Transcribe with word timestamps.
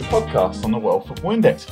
Podcasts 0.00 0.64
on 0.64 0.70
the 0.70 0.78
World 0.78 1.06
Football 1.06 1.32
Index. 1.32 1.66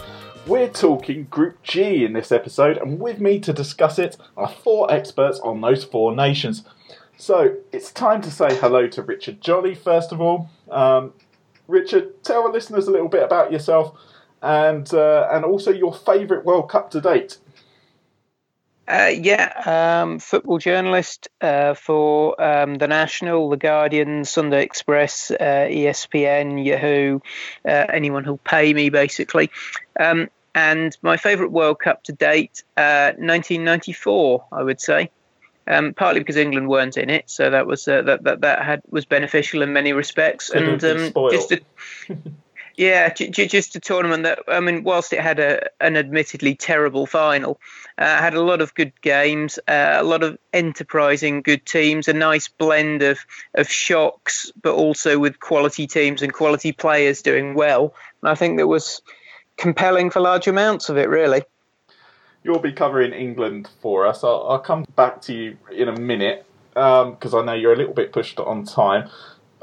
We're 0.47 0.69
talking 0.69 1.25
Group 1.25 1.63
G 1.63 2.05
in 2.05 2.13
this 2.13 2.33
episode, 2.33 2.79
and 2.79 2.99
with 2.99 3.21
me 3.21 3.39
to 3.41 3.53
discuss 3.53 3.99
it 3.99 4.17
are 4.37 4.49
four 4.49 4.93
experts 4.93 5.39
on 5.41 5.61
those 5.61 5.85
four 5.85 6.15
nations. 6.15 6.65
So 7.17 7.57
it's 7.73 7.93
time 7.93 8.21
to 8.23 8.31
say 8.31 8.57
hello 8.57 8.89
to 8.89 9.03
Richard 9.03 9.41
Jolly 9.41 9.75
first 9.75 10.13
of 10.13 10.21
all. 10.21 10.51
Um, 10.71 11.13
Richard, 11.69 12.23
tell 12.25 12.43
our 12.43 12.53
listeners 12.53 12.89
a 12.89 12.91
little 12.91 13.09
bit 13.09 13.23
about 13.23 13.53
yourself 13.53 13.97
and 14.43 14.93
uh, 14.93 15.29
and 15.31 15.45
also 15.45 15.71
your 15.71 15.95
favourite 15.95 16.45
World 16.45 16.69
Cup 16.69 16.91
to 16.91 17.01
date. 17.01 17.39
Uh, 18.89 19.13
yeah, 19.15 20.03
um, 20.03 20.19
football 20.19 20.59
journalist 20.59 21.29
uh, 21.41 21.75
for 21.75 22.41
um, 22.43 22.75
The 22.75 22.89
National, 22.89 23.49
The 23.49 23.57
Guardian, 23.57 24.25
Sunday 24.25 24.65
Express, 24.65 25.31
uh, 25.31 25.69
ESPN, 25.71 26.65
Yahoo, 26.65 27.21
uh, 27.65 27.87
anyone 27.93 28.25
who'll 28.25 28.39
pay 28.39 28.75
me, 28.75 28.91
basically. 28.91 29.51
Um, 29.99 30.29
and 30.55 30.97
my 31.01 31.17
favourite 31.17 31.53
World 31.53 31.79
Cup 31.79 32.03
to 32.05 32.13
date, 32.13 32.65
1994, 32.75 34.45
uh, 34.51 34.55
I 34.55 34.63
would 34.63 34.81
say. 34.81 35.11
Um, 35.65 35.95
partly 35.95 36.19
because 36.19 36.37
England 36.37 36.69
weren't 36.69 36.97
in 36.97 37.09
it, 37.09 37.31
so 37.31 37.49
that 37.51 37.69
was 37.69 37.87
uh, 37.87 38.03
that 38.03 38.25
that 38.25 38.41
that 38.41 38.65
had 38.65 38.83
was 38.91 39.05
beneficial 39.05 39.63
in 39.63 39.73
many 39.73 39.93
respects, 39.93 40.51
and 40.51 40.83
um, 40.83 41.13
just 41.31 41.53
a, 41.53 41.61
Yeah, 42.77 43.13
just 43.13 43.77
a 43.77 43.81
tournament 43.81 44.23
that 44.23 44.41
I 44.49 44.61
mean, 44.61 44.83
whilst 44.83 45.13
it 45.13 45.21
had 45.21 45.39
a 45.39 45.69
an 45.81 45.97
admittedly 45.97 46.55
terrible 46.55 47.07
final, 47.07 47.61
uh, 47.99 48.19
had 48.19 48.35
a 48.35 48.43
lot 48.43 48.63
of 48.63 48.75
good 48.75 48.93
games, 49.03 49.59
uh, 49.69 49.97
a 49.99 50.03
lot 50.03 50.23
of 50.23 50.39
enterprising 50.53 51.43
good 51.43 51.67
teams, 51.67 52.09
a 52.09 52.13
nice 52.13 52.49
blend 52.49 53.03
of 53.03 53.19
of 53.55 53.69
shocks, 53.69 54.51
but 54.63 54.75
also 54.75 55.19
with 55.19 55.41
quality 55.41 55.87
teams 55.87 56.23
and 56.23 56.33
quality 56.33 56.73
players 56.73 57.21
doing 57.21 57.55
well. 57.55 57.95
And 58.23 58.31
I 58.31 58.35
think 58.35 58.57
that 58.59 58.69
was 58.69 59.03
compelling 59.57 60.11
for 60.11 60.21
large 60.21 60.49
amounts 60.49 60.89
of 60.89 60.97
it, 60.97 61.09
really. 61.09 61.43
You'll 62.43 62.59
be 62.59 62.73
covering 62.73 63.13
England 63.13 63.69
for 63.81 64.07
us. 64.07 64.25
I'll, 64.25 64.47
I'll 64.49 64.59
come 64.59 64.85
back 64.97 65.21
to 65.23 65.35
you 65.35 65.59
in 65.71 65.89
a 65.89 65.99
minute 65.99 66.45
because 66.75 67.35
um, 67.35 67.41
I 67.41 67.45
know 67.45 67.53
you're 67.53 67.73
a 67.73 67.77
little 67.77 67.95
bit 67.95 68.13
pushed 68.13 68.41
on 68.41 68.65
time. 68.65 69.09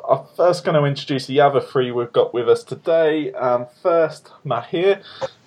I'm 0.10 0.26
first 0.36 0.66
going 0.66 0.74
to 0.74 0.86
introduce 0.86 1.28
the 1.28 1.40
other 1.40 1.62
three 1.62 1.92
we've 1.92 2.12
got 2.12 2.34
with 2.34 2.50
us 2.50 2.64
today. 2.64 3.32
Um, 3.34 3.68
first, 3.84 4.32
Maher, 4.44 5.02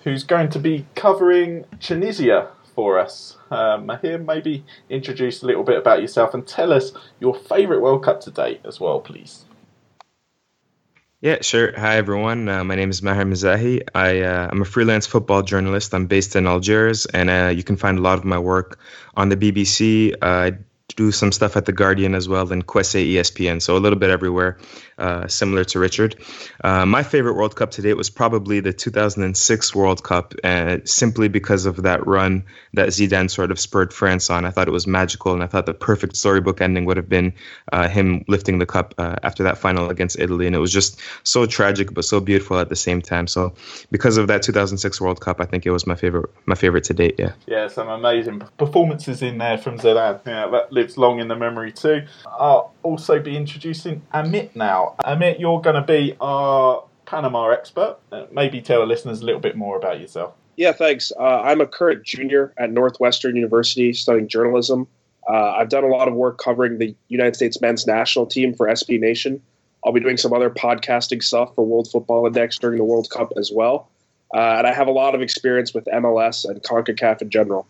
who's 0.05 0.23
going 0.23 0.49
to 0.51 0.59
be 0.59 0.85
covering 0.95 1.65
Tunisia 1.81 2.49
for 2.73 2.97
us. 2.97 3.35
Uh, 3.51 3.77
Maher, 3.83 4.17
maybe 4.19 4.63
introduce 4.89 5.43
a 5.43 5.47
little 5.47 5.63
bit 5.63 5.77
about 5.77 6.01
yourself 6.01 6.33
and 6.33 6.47
tell 6.47 6.71
us 6.71 6.93
your 7.19 7.35
favourite 7.35 7.81
World 7.81 8.05
Cup 8.05 8.21
to 8.21 8.31
date 8.31 8.61
as 8.63 8.79
well, 8.79 9.01
please. 9.01 9.43
Yeah, 11.19 11.41
sure. 11.41 11.77
Hi, 11.77 11.97
everyone. 11.97 12.47
Uh, 12.47 12.63
my 12.63 12.75
name 12.75 12.89
is 12.89 13.01
Maher 13.01 13.25
Mezahi. 13.25 13.81
I, 13.93 14.21
uh, 14.21 14.47
I'm 14.49 14.61
a 14.61 14.65
freelance 14.65 15.05
football 15.05 15.41
journalist. 15.41 15.93
I'm 15.93 16.07
based 16.07 16.37
in 16.37 16.47
Algiers, 16.47 17.05
and 17.07 17.29
uh, 17.29 17.51
you 17.53 17.63
can 17.63 17.75
find 17.75 17.97
a 17.97 18.01
lot 18.01 18.17
of 18.17 18.23
my 18.23 18.39
work 18.39 18.79
on 19.15 19.27
the 19.27 19.35
BBC. 19.35 20.15
Uh, 20.21 20.51
do 20.95 21.11
some 21.11 21.31
stuff 21.31 21.57
at 21.57 21.65
the 21.65 21.71
Guardian 21.71 22.15
as 22.15 22.27
well, 22.29 22.51
and 22.51 22.65
Kwese 22.65 23.13
ESPN. 23.13 23.61
So 23.61 23.77
a 23.77 23.79
little 23.79 23.99
bit 23.99 24.09
everywhere, 24.09 24.57
uh, 24.97 25.27
similar 25.27 25.63
to 25.65 25.79
Richard. 25.79 26.15
Uh, 26.63 26.85
my 26.85 27.03
favorite 27.03 27.33
World 27.33 27.55
Cup 27.55 27.71
to 27.71 27.81
date 27.81 27.95
was 27.95 28.09
probably 28.09 28.59
the 28.59 28.73
2006 28.73 29.75
World 29.75 30.03
Cup, 30.03 30.33
uh, 30.43 30.77
simply 30.85 31.27
because 31.27 31.65
of 31.65 31.83
that 31.83 32.05
run 32.05 32.43
that 32.73 32.89
Zidane 32.89 33.29
sort 33.29 33.51
of 33.51 33.59
spurred 33.59 33.93
France 33.93 34.29
on. 34.29 34.45
I 34.45 34.51
thought 34.51 34.67
it 34.67 34.71
was 34.71 34.87
magical, 34.87 35.33
and 35.33 35.43
I 35.43 35.47
thought 35.47 35.65
the 35.65 35.73
perfect 35.73 36.15
storybook 36.15 36.61
ending 36.61 36.85
would 36.85 36.97
have 36.97 37.09
been 37.09 37.33
uh, 37.71 37.87
him 37.87 38.23
lifting 38.27 38.59
the 38.59 38.65
cup 38.65 38.93
uh, 38.97 39.15
after 39.23 39.43
that 39.43 39.57
final 39.57 39.89
against 39.89 40.19
Italy, 40.19 40.47
and 40.47 40.55
it 40.55 40.59
was 40.59 40.71
just 40.71 40.99
so 41.23 41.45
tragic 41.45 41.93
but 41.93 42.05
so 42.05 42.19
beautiful 42.19 42.59
at 42.59 42.69
the 42.69 42.75
same 42.75 43.01
time. 43.01 43.27
So 43.27 43.53
because 43.91 44.17
of 44.17 44.27
that 44.27 44.43
2006 44.43 45.01
World 45.01 45.21
Cup, 45.21 45.41
I 45.41 45.45
think 45.45 45.65
it 45.65 45.71
was 45.71 45.87
my 45.87 45.95
favorite, 45.95 46.29
my 46.45 46.55
favorite 46.55 46.83
to 46.85 46.93
date. 46.93 47.15
Yeah. 47.17 47.33
Yeah, 47.45 47.67
some 47.67 47.89
amazing 47.89 48.41
performances 48.57 49.21
in 49.21 49.37
there 49.37 49.57
from 49.57 49.79
Zidane. 49.79 50.21
Yeah, 50.25 50.47
that 50.47 50.73
lives 50.83 50.97
long 50.97 51.19
in 51.19 51.27
the 51.27 51.35
memory 51.35 51.71
too. 51.71 52.03
I'll 52.25 52.73
also 52.83 53.19
be 53.19 53.35
introducing 53.35 54.01
Amit 54.13 54.55
now. 54.55 54.95
Amit, 55.05 55.39
you're 55.39 55.61
going 55.61 55.75
to 55.75 55.81
be 55.81 56.15
our 56.19 56.83
Panama 57.05 57.49
expert. 57.49 57.97
Uh, 58.11 58.25
maybe 58.31 58.61
tell 58.61 58.81
our 58.81 58.87
listeners 58.87 59.21
a 59.21 59.25
little 59.25 59.41
bit 59.41 59.55
more 59.55 59.77
about 59.77 59.99
yourself. 59.99 60.33
Yeah, 60.55 60.71
thanks. 60.71 61.11
Uh, 61.17 61.41
I'm 61.41 61.61
a 61.61 61.65
current 61.65 62.03
junior 62.03 62.53
at 62.57 62.71
Northwestern 62.71 63.35
University 63.35 63.93
studying 63.93 64.27
journalism. 64.27 64.87
Uh, 65.27 65.51
I've 65.51 65.69
done 65.69 65.83
a 65.83 65.87
lot 65.87 66.07
of 66.07 66.13
work 66.13 66.37
covering 66.37 66.77
the 66.77 66.95
United 67.07 67.35
States 67.35 67.59
men's 67.61 67.87
national 67.87 68.25
team 68.25 68.53
for 68.53 68.67
SB 68.67 68.99
Nation. 68.99 69.41
I'll 69.85 69.93
be 69.93 69.99
doing 69.99 70.17
some 70.17 70.33
other 70.33 70.49
podcasting 70.49 71.23
stuff 71.23 71.55
for 71.55 71.65
World 71.65 71.89
Football 71.91 72.27
Index 72.27 72.57
during 72.57 72.77
the 72.77 72.83
World 72.83 73.09
Cup 73.09 73.33
as 73.37 73.51
well. 73.53 73.89
Uh, 74.33 74.55
and 74.57 74.67
I 74.67 74.73
have 74.73 74.87
a 74.87 74.91
lot 74.91 75.15
of 75.15 75.21
experience 75.21 75.73
with 75.73 75.85
MLS 75.85 76.45
and 76.45 76.61
CONCACAF 76.61 77.21
in 77.21 77.29
general. 77.29 77.67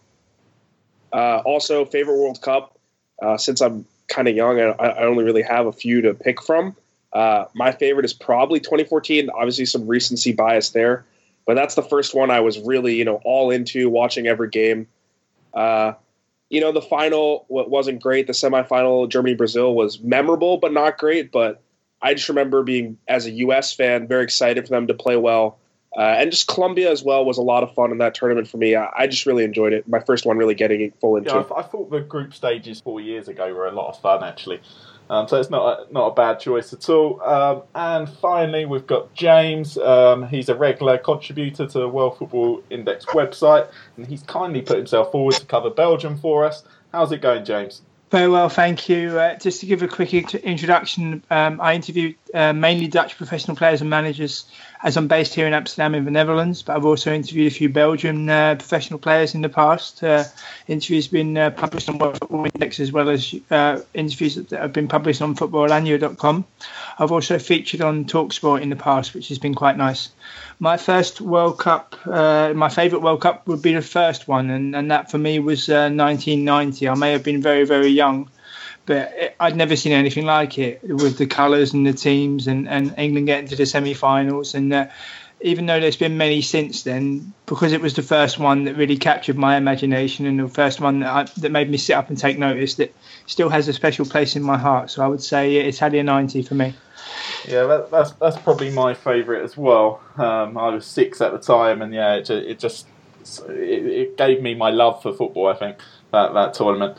Uh, 1.12 1.42
also, 1.46 1.86
favorite 1.86 2.18
World 2.18 2.42
Cup. 2.42 2.78
Uh, 3.24 3.38
since 3.38 3.62
I'm 3.62 3.86
kind 4.10 4.28
of 4.28 4.36
young, 4.36 4.60
I, 4.60 4.72
I, 4.72 5.06
only 5.06 5.24
really 5.24 5.44
have 5.44 5.66
a 5.66 5.72
few 5.72 6.02
to 6.02 6.14
pick 6.14 6.44
from. 6.44 6.76
Uh, 7.14 7.46
my 7.54 7.72
favorite 7.72 8.04
is 8.04 8.12
probably 8.12 8.60
2014. 8.60 9.30
Obviously, 9.30 9.66
some 9.66 9.88
recency 9.88 10.34
bias 10.34 10.72
there, 10.72 11.06
but 11.46 11.54
that's 11.54 11.76
the 11.76 11.84
first 11.84 12.14
one 12.14 12.32
I 12.32 12.42
was 12.42 12.60
really, 12.60 12.96
you 12.96 13.06
know, 13.06 13.22
all 13.24 13.50
into 13.50 13.90
watching 13.90 14.28
every 14.28 14.50
game. 14.50 14.88
Uh, 15.54 15.94
you 16.50 16.60
know, 16.60 16.74
the 16.74 16.82
final 16.82 17.46
wasn't 17.48 18.02
great. 18.02 18.28
The 18.28 18.34
semifinal, 18.34 19.08
Germany 19.08 19.36
Brazil, 19.36 19.74
was 19.74 20.02
memorable 20.02 20.58
but 20.58 20.74
not 20.74 20.98
great. 20.98 21.32
But 21.32 21.62
I 22.02 22.16
just 22.16 22.28
remember 22.28 22.62
being, 22.64 22.98
as 23.08 23.26
a 23.26 23.32
U.S. 23.32 23.72
fan, 23.72 24.06
very 24.10 24.24
excited 24.24 24.68
for 24.68 24.72
them 24.72 24.88
to 24.88 24.94
play 24.94 25.16
well. 25.16 25.60
Uh, 25.96 26.02
and 26.02 26.32
just 26.32 26.48
Colombia 26.48 26.92
as 26.92 27.04
well 27.04 27.24
was 27.24 27.38
a 27.38 27.42
lot 27.42 27.62
of 27.62 27.74
fun 27.76 27.92
in 27.92 28.00
that 28.00 28.16
tournament 28.16 28.48
for 28.48 28.58
me. 28.58 28.76
I, 28.76 28.90
I 28.96 29.08
just 29.08 29.26
really 29.26 29.44
enjoyed 29.44 29.74
it. 29.74 29.88
My 29.88 30.00
first 30.00 30.26
one 30.26 30.38
really 30.38 30.56
getting 30.56 30.92
full 31.00 31.18
into. 31.18 31.30
Yeah, 31.30 31.44
I, 31.56 31.60
I, 31.60 31.64
thought 31.64 31.92
the 31.92 32.00
group 32.00 32.34
stages 32.34 32.82
four 32.82 33.00
years 33.00 33.28
ago 33.28 33.54
were 33.54 33.68
a 33.68 33.72
lot 33.72 33.90
of 33.90 34.02
fun 34.02 34.24
actually. 34.24 34.60
Um, 35.10 35.28
so 35.28 35.40
it's 35.40 35.50
not 35.50 35.80
a, 35.80 35.94
not 35.94 36.08
a 36.08 36.16
bad 36.16 36.40
choice 36.40 36.74
at 36.74 36.90
all. 36.90 37.22
Um, 37.22 37.64
and 37.76 38.10
finally, 38.10 38.66
we've 38.66 38.88
got 38.88 39.14
James. 39.14 39.78
Um, 39.78 40.28
he's 40.28 40.50
a 40.50 40.56
regular 40.56 40.98
contributor 40.98 41.68
to 41.68 41.80
the 41.80 41.90
World 41.90 42.18
Football 42.18 42.64
Index 42.70 43.06
website, 43.08 43.70
and 43.98 44.08
he's 44.08 44.24
kindly 44.24 44.62
put 44.62 44.78
himself 44.78 45.12
forward 45.12 45.36
to 45.36 45.46
cover 45.46 45.70
Belgium 45.70 46.18
for 46.18 46.46
us. 46.46 46.64
How's 46.92 47.12
it 47.12 47.22
going, 47.22 47.44
James? 47.44 47.82
Very 48.14 48.30
well, 48.30 48.48
thank 48.48 48.88
you. 48.90 49.18
Uh, 49.18 49.36
just 49.40 49.60
to 49.62 49.66
give 49.66 49.82
a 49.82 49.88
quick 49.88 50.14
introduction, 50.14 51.24
um, 51.32 51.60
I 51.60 51.74
interviewed 51.74 52.16
uh, 52.32 52.54
mainly 52.54 52.88
Dutch 52.88 53.18
professional 53.18 53.58
players 53.58 53.82
and 53.82 53.90
managers 53.90 54.46
as 54.84 54.98
I'm 54.98 55.08
based 55.08 55.34
here 55.34 55.48
in 55.48 55.54
Amsterdam 55.54 55.96
in 55.96 56.04
the 56.04 56.12
Netherlands, 56.12 56.62
but 56.62 56.76
I've 56.76 56.86
also 56.86 57.14
interviewed 57.14 57.50
a 57.50 57.56
few 57.56 57.70
Belgian 57.70 58.30
uh, 58.30 58.56
professional 58.56 59.00
players 59.00 59.34
in 59.34 59.42
the 59.42 59.48
past. 59.48 60.04
Uh, 60.04 60.26
interviews 60.68 61.06
have 61.06 61.14
been 61.14 61.38
uh, 61.38 61.52
published 61.52 61.88
on 61.88 61.98
World 61.98 62.20
Football 62.20 62.46
Index 62.54 62.82
as 62.82 62.92
well 62.92 63.10
as 63.10 63.34
uh, 63.50 63.80
interviews 63.94 64.36
that 64.36 64.52
have 64.52 64.74
been 64.74 64.90
published 64.90 65.22
on 65.22 65.36
footballannual.com. 65.36 66.44
I've 67.00 67.14
also 67.14 67.40
featured 67.40 67.80
on 67.80 68.04
Talksport 68.04 68.62
in 68.62 68.70
the 68.70 68.76
past, 68.76 69.14
which 69.14 69.30
has 69.30 69.40
been 69.40 69.56
quite 69.56 69.78
nice. 69.78 70.10
My 70.60 70.76
first 70.76 71.22
World 71.22 71.60
Cup, 71.60 71.96
uh, 72.06 72.54
my 72.54 72.68
favourite 72.68 73.02
World 73.02 73.22
Cup 73.22 73.48
would 73.48 73.62
be 73.62 73.74
the 73.74 73.82
first 73.82 74.28
one, 74.28 74.50
and, 74.50 74.76
and 74.76 74.92
that 74.92 75.10
for 75.10 75.18
me 75.18 75.40
was 75.40 75.70
1990. 75.70 76.88
Uh, 76.88 76.92
I 76.92 76.96
may 76.96 77.12
have 77.14 77.24
been 77.24 77.42
very, 77.42 77.66
very 77.66 77.88
young 77.88 78.30
but 78.86 79.14
it, 79.16 79.36
I'd 79.40 79.56
never 79.56 79.76
seen 79.76 79.92
anything 79.94 80.26
like 80.26 80.58
it 80.58 80.84
with 80.84 81.18
the 81.18 81.28
colours 81.28 81.74
and 81.74 81.86
the 81.86 81.94
teams 81.94 82.48
and, 82.48 82.68
and 82.68 82.94
England 82.98 83.28
getting 83.28 83.48
to 83.48 83.56
the 83.56 83.66
semi-finals. 83.66 84.54
And 84.54 84.74
uh, 84.74 84.88
even 85.42 85.66
though 85.66 85.80
there's 85.80 85.98
been 85.98 86.18
many 86.18 86.42
since 86.42 86.84
then, 86.84 87.34
because 87.46 87.74
it 87.74 87.82
was 87.82 87.94
the 87.94 88.02
first 88.02 88.40
one 88.40 88.66
that 88.66 88.76
really 88.76 88.98
captured 88.98 89.38
my 89.38 89.58
imagination 89.58 90.26
and 90.26 90.40
the 90.40 90.48
first 90.48 90.80
one 90.80 91.02
that, 91.02 91.10
I, 91.10 91.24
that 91.42 91.52
made 91.52 91.70
me 91.70 91.78
sit 91.78 91.94
up 91.94 92.10
and 92.10 92.18
take 92.18 92.38
notice, 92.38 92.76
that 92.76 92.94
still 93.26 93.50
has 93.50 93.68
a 93.68 93.74
special 93.74 94.06
place 94.06 94.36
in 94.36 94.44
my 94.44 94.58
heart. 94.58 94.90
So 94.90 95.04
I 95.04 95.08
would 95.08 95.24
say 95.24 95.58
Italia 95.58 96.04
90 96.04 96.44
for 96.44 96.56
me. 96.56 96.74
Yeah, 97.48 97.66
that, 97.66 97.92
that's 97.92 98.12
that's 98.14 98.38
probably 98.38 98.72
my 98.72 98.94
favourite 98.94 99.44
as 99.44 99.58
well. 99.58 100.02
Um, 100.18 100.58
I 100.58 100.70
was 100.70 100.86
six 100.86 101.20
at 101.22 101.32
the 101.32 101.38
time, 101.38 101.82
and 101.82 101.94
yeah, 101.94 102.16
it, 102.16 102.30
it 102.30 102.60
just 102.60 102.88
it, 103.50 103.86
it, 103.86 104.18
gave 104.18 104.42
me 104.42 104.56
my 104.56 104.70
love 104.70 105.02
for 105.02 105.14
football. 105.14 105.48
I 105.48 105.54
think 105.56 105.78
that 106.12 106.34
that 106.34 106.54
tournament. 106.54 106.98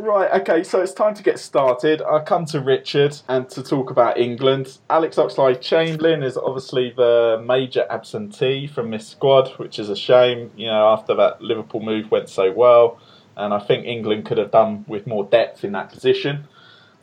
Right, 0.00 0.40
okay, 0.40 0.62
so 0.62 0.80
it's 0.80 0.94
time 0.94 1.12
to 1.12 1.22
get 1.22 1.38
started. 1.38 2.00
I 2.00 2.20
come 2.20 2.46
to 2.46 2.60
Richard 2.62 3.18
and 3.28 3.46
to 3.50 3.62
talk 3.62 3.90
about 3.90 4.16
England. 4.16 4.78
Alex 4.88 5.16
Oxlade 5.16 5.60
Chamberlain 5.60 6.22
is 6.22 6.38
obviously 6.38 6.94
the 6.96 7.44
major 7.46 7.86
absentee 7.90 8.66
from 8.66 8.90
this 8.90 9.06
squad, 9.06 9.48
which 9.58 9.78
is 9.78 9.90
a 9.90 9.94
shame, 9.94 10.52
you 10.56 10.68
know, 10.68 10.88
after 10.88 11.14
that 11.16 11.42
Liverpool 11.42 11.82
move 11.82 12.10
went 12.10 12.30
so 12.30 12.50
well. 12.50 12.98
And 13.36 13.52
I 13.52 13.58
think 13.58 13.84
England 13.84 14.24
could 14.24 14.38
have 14.38 14.50
done 14.50 14.86
with 14.88 15.06
more 15.06 15.24
depth 15.24 15.64
in 15.64 15.72
that 15.72 15.90
position. 15.90 16.48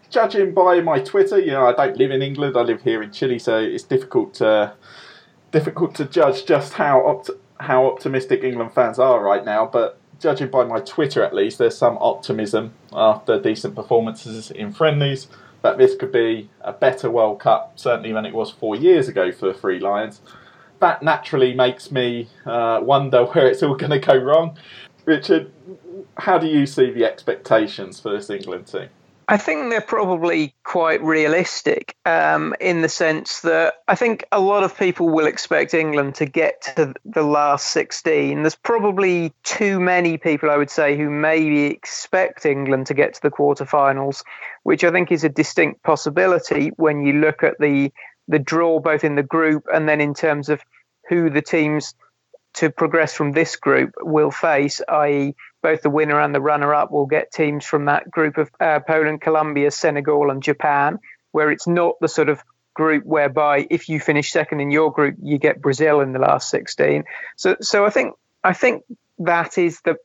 Judging 0.10 0.56
by 0.56 0.82
my 0.82 1.00
Twitter, 1.00 1.40
you 1.40 1.52
know, 1.52 1.68
I 1.68 1.74
don't 1.74 1.98
live 1.98 2.10
in 2.10 2.24
England, 2.24 2.58
I 2.58 2.62
live 2.62 2.82
here 2.82 3.04
in 3.04 3.12
Chile, 3.12 3.38
so 3.38 3.60
it's 3.60 3.84
difficult 3.84 4.34
to 4.36 4.74
difficult 5.52 5.94
to 5.96 6.06
judge 6.06 6.48
just 6.48 6.74
how 6.74 7.06
opt- 7.06 7.30
how 7.60 7.86
optimistic 7.86 8.44
England 8.44 8.74
fans 8.74 8.98
are 8.98 9.24
right 9.24 9.46
now, 9.46 9.68
but 9.72 10.00
judging 10.20 10.50
by 10.50 10.64
my 10.64 10.80
Twitter 10.80 11.24
at 11.24 11.34
least, 11.34 11.58
there's 11.58 11.78
some 11.78 11.98
optimism 12.00 12.74
after 12.94 13.40
decent 13.40 13.76
performances 13.76 14.52
in 14.52 14.72
friendlies. 14.74 15.28
that 15.64 15.78
this 15.78 15.96
could 15.96 16.12
be 16.12 16.50
a 16.62 16.72
better 16.72 17.10
World 17.10 17.40
Cup, 17.40 17.74
certainly 17.76 18.14
than 18.14 18.26
it 18.26 18.34
was 18.34 18.52
four 18.52 18.76
years 18.76 19.08
ago 19.08 19.32
for 19.32 19.48
the 19.48 19.54
Three 19.54 19.80
Lions. 19.80 20.22
That 20.80 21.02
naturally 21.04 21.54
makes 21.56 21.92
me 21.92 22.30
uh, 22.46 22.80
wonder 22.84 23.26
where 23.34 23.48
it's 23.48 23.64
all 23.64 23.76
going 23.76 23.92
to 23.92 24.00
go 24.00 24.16
wrong. 24.16 24.58
Richard, 25.06 25.52
how 26.18 26.38
do 26.38 26.48
you 26.48 26.66
see 26.66 26.92
the 26.92 27.06
expectations 27.06 28.00
for 28.00 28.12
this 28.12 28.30
England 28.30 28.68
team? 28.68 28.90
I 29.30 29.36
think 29.36 29.70
they're 29.70 29.82
probably 29.82 30.56
quite 30.64 31.02
realistic 31.04 31.98
um, 32.06 32.56
in 32.62 32.82
the 32.82 32.88
sense 32.88 33.42
that 33.42 33.74
I 33.90 33.96
think 33.96 34.24
a 34.32 34.40
lot 34.40 34.64
of 34.64 34.78
people 34.78 35.10
will 35.10 35.28
expect 35.28 35.74
England 35.74 36.16
to 36.16 36.26
get 36.26 36.62
to 36.78 36.94
the 37.04 37.24
last 37.24 37.72
16. 37.72 38.42
There's 38.42 38.56
probably 38.56 39.34
too 39.44 39.82
many 39.82 40.18
people, 40.18 40.50
I 40.50 40.56
would 40.56 40.70
say, 40.70 40.96
who 40.96 41.10
maybe 41.10 41.66
expect 41.66 42.46
England 42.46 42.88
to 42.88 42.94
get 42.94 43.16
to 43.16 43.22
the 43.22 43.32
quarterfinals, 43.32 44.24
which 44.64 44.86
I 44.86 44.92
think 44.92 45.12
is 45.12 45.26
a 45.26 45.30
distinct 45.30 45.84
possibility 45.84 46.70
when 46.78 47.02
you 47.02 47.14
look 47.14 47.44
at 47.44 47.60
the 47.60 47.92
the 48.30 48.40
draw 48.40 48.80
both 48.80 49.06
in 49.06 49.16
the 49.16 49.24
group 49.24 49.66
and 49.74 49.88
then 49.88 50.02
in 50.02 50.14
terms 50.14 50.50
of 50.50 50.62
who 51.08 51.30
the 51.30 51.42
teams 51.42 51.96
to 52.56 52.70
progress 52.70 53.14
from 53.14 53.32
this 53.32 53.56
group 53.56 53.94
will 54.02 54.32
face, 54.32 54.82
i.e., 54.90 55.36
both 55.62 55.82
the 55.82 55.90
winner 55.90 56.20
and 56.20 56.34
the 56.34 56.42
runner 56.42 56.74
up 56.74 56.92
will 56.92 57.06
get 57.06 57.32
teams 57.32 57.66
from 57.66 57.86
that 57.86 58.10
group 58.10 58.38
of 58.38 58.50
uh, 58.60 58.80
Poland, 58.88 59.22
Colombia, 59.22 59.72
Senegal, 59.72 60.30
and 60.30 60.42
Japan, 60.44 61.00
where 61.32 61.52
it's 61.52 61.68
not 61.68 61.96
the 62.02 62.08
sort 62.08 62.30
of 62.30 62.44
group 62.74 63.04
whereby 63.06 63.66
if 63.70 63.90
you 63.90 64.00
finish 64.00 64.32
second 64.32 64.60
in 64.60 64.72
your 64.72 64.92
group, 64.92 65.16
you 65.22 65.38
get 65.38 65.62
Brazil 65.62 66.00
in 66.00 66.14
the 66.14 66.20
last 66.20 66.50
16. 66.50 67.04
So, 67.36 67.56
so 67.60 67.86
I 67.86 67.90
think 67.90 68.14
I 68.44 68.54
think 68.54 68.84
that 69.20 69.58
is 69.58 69.82
the 69.82 69.98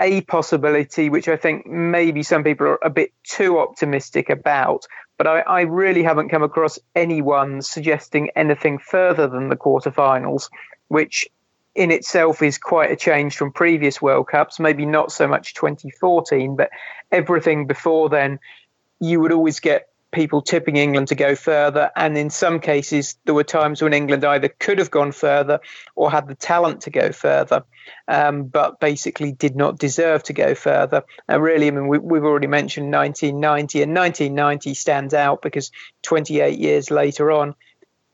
a 0.00 0.22
possibility, 0.22 1.10
which 1.10 1.28
I 1.28 1.36
think 1.36 1.66
maybe 1.66 2.22
some 2.22 2.42
people 2.42 2.66
are 2.66 2.78
a 2.82 2.90
bit 2.90 3.12
too 3.22 3.58
optimistic 3.58 4.30
about. 4.30 4.86
But 5.18 5.26
I, 5.26 5.40
I 5.40 5.60
really 5.62 6.02
haven't 6.02 6.30
come 6.30 6.42
across 6.42 6.78
anyone 6.94 7.60
suggesting 7.60 8.30
anything 8.34 8.78
further 8.78 9.28
than 9.28 9.50
the 9.50 9.56
quarterfinals, 9.56 10.48
which 10.88 11.28
in 11.80 11.90
itself 11.90 12.42
is 12.42 12.58
quite 12.58 12.90
a 12.90 12.96
change 12.96 13.38
from 13.38 13.52
previous 13.52 14.02
World 14.02 14.28
Cups. 14.28 14.60
Maybe 14.60 14.84
not 14.84 15.10
so 15.10 15.26
much 15.26 15.54
2014, 15.54 16.54
but 16.54 16.68
everything 17.10 17.66
before 17.66 18.10
then, 18.10 18.38
you 19.00 19.18
would 19.20 19.32
always 19.32 19.60
get 19.60 19.88
people 20.12 20.42
tipping 20.42 20.76
England 20.76 21.08
to 21.08 21.14
go 21.14 21.34
further. 21.34 21.90
And 21.96 22.18
in 22.18 22.28
some 22.28 22.60
cases, 22.60 23.16
there 23.24 23.34
were 23.34 23.44
times 23.44 23.80
when 23.80 23.94
England 23.94 24.26
either 24.26 24.48
could 24.48 24.78
have 24.78 24.90
gone 24.90 25.10
further 25.10 25.58
or 25.94 26.10
had 26.10 26.28
the 26.28 26.34
talent 26.34 26.82
to 26.82 26.90
go 26.90 27.12
further, 27.12 27.64
um, 28.08 28.44
but 28.44 28.78
basically 28.78 29.32
did 29.32 29.56
not 29.56 29.78
deserve 29.78 30.22
to 30.24 30.34
go 30.34 30.54
further. 30.54 31.02
And 31.28 31.42
really, 31.42 31.68
I 31.68 31.70
mean, 31.70 31.88
we, 31.88 31.96
we've 31.98 32.24
already 32.24 32.46
mentioned 32.46 32.92
1990, 32.92 33.82
and 33.84 33.94
1990 33.94 34.74
stands 34.74 35.14
out 35.14 35.40
because 35.40 35.70
28 36.02 36.58
years 36.58 36.90
later 36.90 37.32
on, 37.32 37.54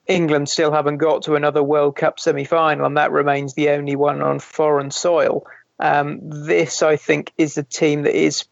England 0.06 0.48
still 0.48 0.72
haven't 0.72 0.98
got 0.98 1.22
to 1.22 1.34
another 1.34 1.62
World 1.62 1.96
Cup 1.96 2.20
semi 2.20 2.44
final, 2.44 2.86
and 2.86 2.96
that 2.96 3.12
remains 3.12 3.54
the 3.54 3.70
only 3.70 3.96
one 3.96 4.22
on 4.22 4.38
foreign 4.38 4.90
soil. 4.90 5.46
Um, 5.78 6.20
this, 6.22 6.82
I 6.82 6.96
think, 6.96 7.32
is 7.36 7.58
a 7.58 7.62
team 7.62 8.02
that 8.02 8.14
is 8.14 8.44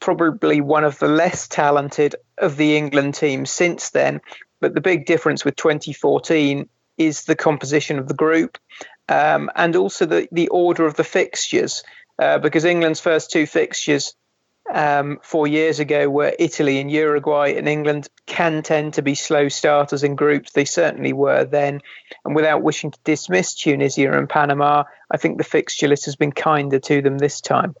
probably 0.00 0.60
one 0.60 0.84
of 0.84 0.98
the 0.98 1.08
less 1.08 1.48
talented 1.48 2.16
of 2.38 2.56
the 2.56 2.76
England 2.76 3.14
teams 3.14 3.50
since 3.50 3.90
then. 3.90 4.20
But 4.60 4.74
the 4.74 4.80
big 4.80 5.06
difference 5.06 5.44
with 5.44 5.56
2014 5.56 6.68
is 6.98 7.24
the 7.24 7.36
composition 7.36 7.98
of 7.98 8.08
the 8.08 8.14
group 8.14 8.58
um, 9.08 9.50
and 9.54 9.76
also 9.76 10.06
the, 10.06 10.28
the 10.32 10.48
order 10.48 10.86
of 10.86 10.94
the 10.94 11.04
fixtures. 11.04 11.82
Uh, 12.18 12.38
because 12.38 12.64
England's 12.64 13.00
first 13.00 13.30
two 13.30 13.44
fixtures 13.44 14.14
um, 14.72 15.18
four 15.22 15.46
years 15.46 15.78
ago 15.78 16.08
were 16.08 16.34
Italy 16.38 16.80
and 16.80 16.90
Uruguay, 16.90 17.54
and 17.56 17.68
England 17.68 18.08
can 18.26 18.62
tend 18.62 18.94
to 18.94 19.02
be 19.02 19.14
slow 19.14 19.48
starters 19.48 20.02
in 20.02 20.16
groups. 20.16 20.52
They 20.52 20.64
certainly 20.64 21.12
were 21.12 21.44
then. 21.44 21.80
And 22.24 22.34
without 22.34 22.62
wishing 22.62 22.90
to 22.90 22.98
dismiss 23.04 23.54
Tunisia 23.54 24.12
and 24.12 24.28
Panama, 24.28 24.84
I 25.10 25.16
think 25.16 25.38
the 25.38 25.44
fixture 25.44 25.88
list 25.88 26.06
has 26.06 26.16
been 26.16 26.32
kinder 26.32 26.78
to 26.78 27.02
them 27.02 27.18
this 27.18 27.40
time. 27.40 27.74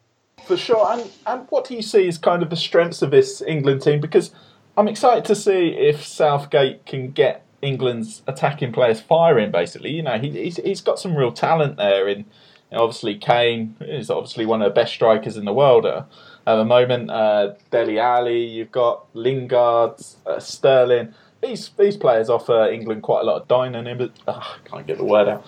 For 0.44 0.56
sure. 0.56 0.86
And, 0.92 1.10
and 1.26 1.46
what 1.48 1.66
do 1.66 1.74
you 1.74 1.82
see 1.82 2.06
as 2.06 2.18
kind 2.18 2.42
of 2.42 2.50
the 2.50 2.56
strengths 2.56 3.00
of 3.00 3.10
this 3.10 3.40
England 3.40 3.82
team? 3.82 4.00
Because 4.00 4.30
I'm 4.76 4.88
excited 4.88 5.24
to 5.26 5.34
see 5.34 5.68
if 5.68 6.04
Southgate 6.04 6.84
can 6.84 7.12
get 7.12 7.44
England's 7.62 8.22
attacking 8.26 8.72
players 8.72 9.00
firing, 9.00 9.50
basically. 9.50 9.92
You 9.92 10.02
know, 10.02 10.18
he, 10.18 10.30
he's, 10.30 10.56
he's 10.58 10.80
got 10.82 10.98
some 10.98 11.16
real 11.16 11.32
talent 11.32 11.78
there. 11.78 12.06
In, 12.08 12.26
obviously, 12.70 13.16
Kane 13.16 13.76
is 13.80 14.10
obviously 14.10 14.44
one 14.44 14.60
of 14.60 14.66
the 14.66 14.74
best 14.74 14.92
strikers 14.92 15.38
in 15.38 15.46
the 15.46 15.54
world. 15.54 15.86
Uh, 15.86 16.04
at 16.46 16.56
the 16.56 16.64
moment. 16.64 17.10
Uh, 17.10 17.54
Dele 17.70 17.98
Alli, 17.98 18.44
you've 18.44 18.72
got 18.72 19.06
Lingard, 19.14 20.00
uh, 20.26 20.38
Sterling. 20.38 21.14
These 21.42 21.70
these 21.78 21.96
players 21.96 22.30
offer 22.30 22.70
England 22.70 23.02
quite 23.02 23.20
a 23.20 23.24
lot 23.24 23.42
of 23.42 23.48
dynamism. 23.48 24.12
Oh, 24.26 24.32
I 24.32 24.68
can't 24.68 24.86
get 24.86 24.98
the 24.98 25.04
word 25.04 25.28
out. 25.28 25.46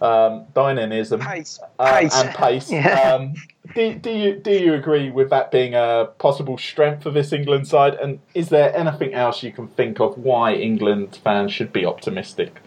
Um, 0.00 0.46
dynamism 0.54 1.20
pace. 1.20 1.58
Um, 1.78 1.88
pace. 1.88 2.14
and 2.14 2.34
pace. 2.34 2.70
Yeah. 2.72 3.14
Um, 3.14 3.34
do, 3.74 3.94
do 3.94 4.10
you 4.10 4.36
do 4.36 4.50
you 4.52 4.74
agree 4.74 5.10
with 5.10 5.30
that 5.30 5.50
being 5.50 5.74
a 5.74 6.08
possible 6.18 6.56
strength 6.56 7.02
for 7.02 7.10
this 7.10 7.32
England 7.32 7.68
side? 7.68 7.94
And 7.94 8.18
is 8.34 8.48
there 8.48 8.74
anything 8.74 9.14
else 9.14 9.42
you 9.42 9.52
can 9.52 9.68
think 9.68 10.00
of 10.00 10.16
why 10.16 10.54
England 10.54 11.18
fans 11.22 11.52
should 11.52 11.72
be 11.72 11.84
optimistic? 11.84 12.60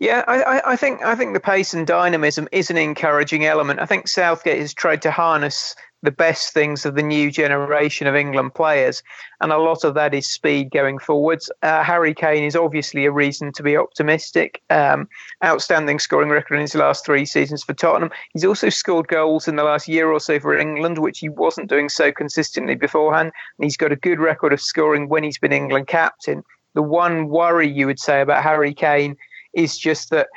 Yeah, 0.00 0.22
I, 0.28 0.62
I, 0.64 0.76
think 0.76 1.02
I 1.02 1.16
think 1.16 1.34
the 1.34 1.40
pace 1.40 1.74
and 1.74 1.84
dynamism 1.84 2.46
is 2.52 2.70
an 2.70 2.76
encouraging 2.76 3.44
element. 3.44 3.80
I 3.80 3.86
think 3.86 4.06
Southgate 4.06 4.60
has 4.60 4.72
tried 4.72 5.02
to 5.02 5.10
harness 5.10 5.74
the 6.02 6.12
best 6.12 6.54
things 6.54 6.86
of 6.86 6.94
the 6.94 7.02
new 7.02 7.32
generation 7.32 8.06
of 8.06 8.14
England 8.14 8.54
players, 8.54 9.02
and 9.40 9.50
a 9.50 9.58
lot 9.58 9.82
of 9.82 9.94
that 9.94 10.14
is 10.14 10.28
speed 10.28 10.70
going 10.70 11.00
forwards. 11.00 11.50
Uh, 11.62 11.82
Harry 11.82 12.14
Kane 12.14 12.44
is 12.44 12.54
obviously 12.54 13.06
a 13.06 13.10
reason 13.10 13.52
to 13.54 13.62
be 13.64 13.76
optimistic. 13.76 14.62
Um, 14.70 15.08
outstanding 15.44 15.98
scoring 15.98 16.28
record 16.28 16.54
in 16.54 16.60
his 16.60 16.76
last 16.76 17.04
three 17.04 17.24
seasons 17.24 17.64
for 17.64 17.74
Tottenham. 17.74 18.12
He's 18.32 18.44
also 18.44 18.68
scored 18.68 19.08
goals 19.08 19.48
in 19.48 19.56
the 19.56 19.64
last 19.64 19.88
year 19.88 20.12
or 20.12 20.20
so 20.20 20.38
for 20.38 20.56
England, 20.56 20.98
which 20.98 21.18
he 21.18 21.28
wasn't 21.28 21.68
doing 21.68 21.88
so 21.88 22.12
consistently 22.12 22.76
beforehand. 22.76 23.32
And 23.58 23.64
he's 23.64 23.76
got 23.76 23.90
a 23.90 23.96
good 23.96 24.20
record 24.20 24.52
of 24.52 24.60
scoring 24.60 25.08
when 25.08 25.24
he's 25.24 25.38
been 25.38 25.52
England 25.52 25.88
captain. 25.88 26.44
The 26.74 26.82
one 26.82 27.28
worry 27.28 27.68
you 27.68 27.86
would 27.86 27.98
say 27.98 28.20
about 28.20 28.44
Harry 28.44 28.72
Kane 28.72 29.16
is 29.52 29.78
just 29.78 30.10
that 30.10 30.28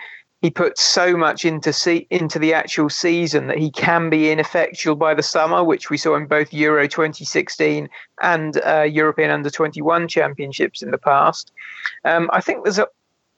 he 0.42 0.50
puts 0.50 0.82
so 0.82 1.16
much 1.16 1.46
into 1.46 1.72
see, 1.72 2.08
into 2.10 2.40
the 2.40 2.54
actual 2.54 2.90
season 2.90 3.48
that 3.48 3.60
he 3.60 3.70
can 3.70 4.10
be 4.10 4.32
ineffectual 4.32 4.96
by 4.96 5.14
the 5.14 5.22
summer, 5.22 5.64
which 5.64 5.92
we 5.92 5.98
saw 5.98 6.16
in 6.16 6.26
both 6.26 6.52
Euro 6.52 6.88
2016 6.88 7.88
and 8.24 8.62
uh, 8.66 8.82
European 8.82 9.30
Under 9.30 9.52
21 9.52 10.08
Championships 10.08 10.82
in 10.82 10.90
the 10.90 10.98
past. 10.98 11.52
Um, 12.06 12.30
I 12.34 12.42
think 12.42 12.64
there's 12.64 12.80
a 12.80 12.88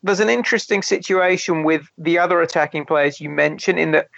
there's 0.01 0.19
an 0.19 0.29
interesting 0.29 0.81
situation 0.81 1.63
with 1.63 1.87
the 1.97 2.19
other 2.19 2.41
attacking 2.41 2.85
players 2.85 3.21
you 3.21 3.29
mentioned 3.29 3.79
in 3.79 3.91
that 3.91 4.09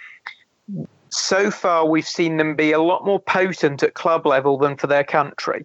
so 1.10 1.50
far 1.50 1.86
we've 1.86 2.08
seen 2.08 2.36
them 2.38 2.56
be 2.56 2.72
a 2.72 2.80
lot 2.80 3.04
more 3.04 3.20
potent 3.20 3.84
at 3.84 3.94
club 3.94 4.26
level 4.26 4.58
than 4.58 4.76
for 4.76 4.88
their 4.88 5.04
country. 5.04 5.64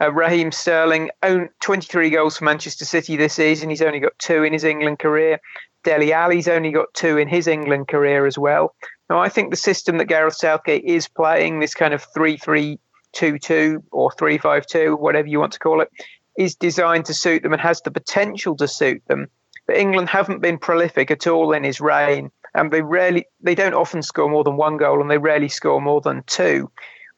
Uh, 0.00 0.12
Raheem 0.12 0.50
Sterling 0.50 1.10
owned 1.22 1.50
23 1.60 2.10
goals 2.10 2.38
for 2.38 2.44
Manchester 2.44 2.84
City 2.84 3.16
this 3.16 3.34
season. 3.34 3.68
He's 3.68 3.82
only 3.82 4.00
got 4.00 4.18
two 4.18 4.44
in 4.44 4.52
his 4.52 4.64
England 4.64 4.98
career. 4.98 5.40
Dele 5.84 6.12
Alli's 6.12 6.48
only 6.48 6.70
got 6.70 6.92
two 6.94 7.18
in 7.18 7.28
his 7.28 7.46
England 7.46 7.88
career 7.88 8.26
as 8.26 8.38
well. 8.38 8.74
Now, 9.10 9.18
I 9.18 9.28
think 9.28 9.50
the 9.50 9.56
system 9.56 9.98
that 9.98 10.06
Gareth 10.06 10.36
Southgate 10.36 10.84
is 10.84 11.08
playing, 11.08 11.60
this 11.60 11.74
kind 11.74 11.92
of 11.92 12.02
3 12.14 12.36
3 12.36 12.78
2 13.12 13.38
2 13.38 13.82
or 13.90 14.10
3 14.12 14.38
5 14.38 14.66
2, 14.66 14.96
whatever 14.96 15.28
you 15.28 15.40
want 15.40 15.52
to 15.52 15.58
call 15.58 15.80
it, 15.80 15.90
is 16.38 16.54
designed 16.54 17.06
to 17.06 17.14
suit 17.14 17.42
them 17.42 17.52
and 17.52 17.60
has 17.60 17.80
the 17.82 17.90
potential 17.90 18.56
to 18.56 18.68
suit 18.68 19.02
them. 19.08 19.28
But 19.66 19.76
England 19.76 20.08
haven't 20.08 20.40
been 20.40 20.58
prolific 20.58 21.10
at 21.10 21.26
all 21.26 21.52
in 21.52 21.64
his 21.64 21.80
reign. 21.80 22.30
And 22.54 22.72
they 22.72 22.82
rarely, 22.82 23.26
they 23.40 23.54
don't 23.54 23.74
often 23.74 24.02
score 24.02 24.28
more 24.28 24.42
than 24.42 24.56
one 24.56 24.76
goal 24.76 25.00
and 25.00 25.10
they 25.10 25.18
rarely 25.18 25.48
score 25.48 25.80
more 25.80 26.00
than 26.00 26.24
two, 26.26 26.70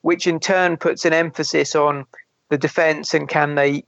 which 0.03 0.27
in 0.27 0.41
turn 0.41 0.77
puts 0.77 1.05
an 1.05 1.15
emphasis 1.15 1.75
on 1.75 2.07
the 2.53 2.59
defence 2.59 3.15
and 3.15 3.29
can 3.29 3.55
they 3.55 3.83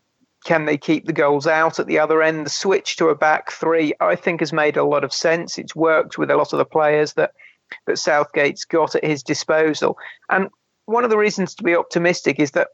can 0.47 0.64
they 0.64 0.76
keep 0.76 1.06
the 1.06 1.12
goals 1.12 1.47
out 1.47 1.78
at 1.78 1.87
the 1.87 1.99
other 1.99 2.23
end? 2.23 2.44
The 2.44 2.50
switch 2.50 2.97
to 2.97 3.09
a 3.09 3.14
back 3.14 3.52
three, 3.52 3.92
I 4.00 4.16
think, 4.16 4.40
has 4.40 4.52
made 4.52 4.76
a 4.76 4.85
lot 4.85 5.04
of 5.04 5.12
sense. 5.12 5.59
It's 5.59 5.76
worked 5.76 6.18
with 6.18 6.30
a 6.30 6.37
lot 6.37 6.52
of 6.52 6.59
the 6.59 6.64
players 6.64 7.12
that 7.14 7.33
that 7.87 7.99
Southgate's 7.99 8.64
got 8.64 8.94
at 8.94 9.04
his 9.04 9.23
disposal. 9.23 9.97
And 10.30 10.49
one 10.87 11.04
of 11.04 11.11
the 11.11 11.18
reasons 11.18 11.54
to 11.54 11.62
be 11.62 11.76
optimistic 11.76 12.40
is 12.40 12.52
that 12.52 12.68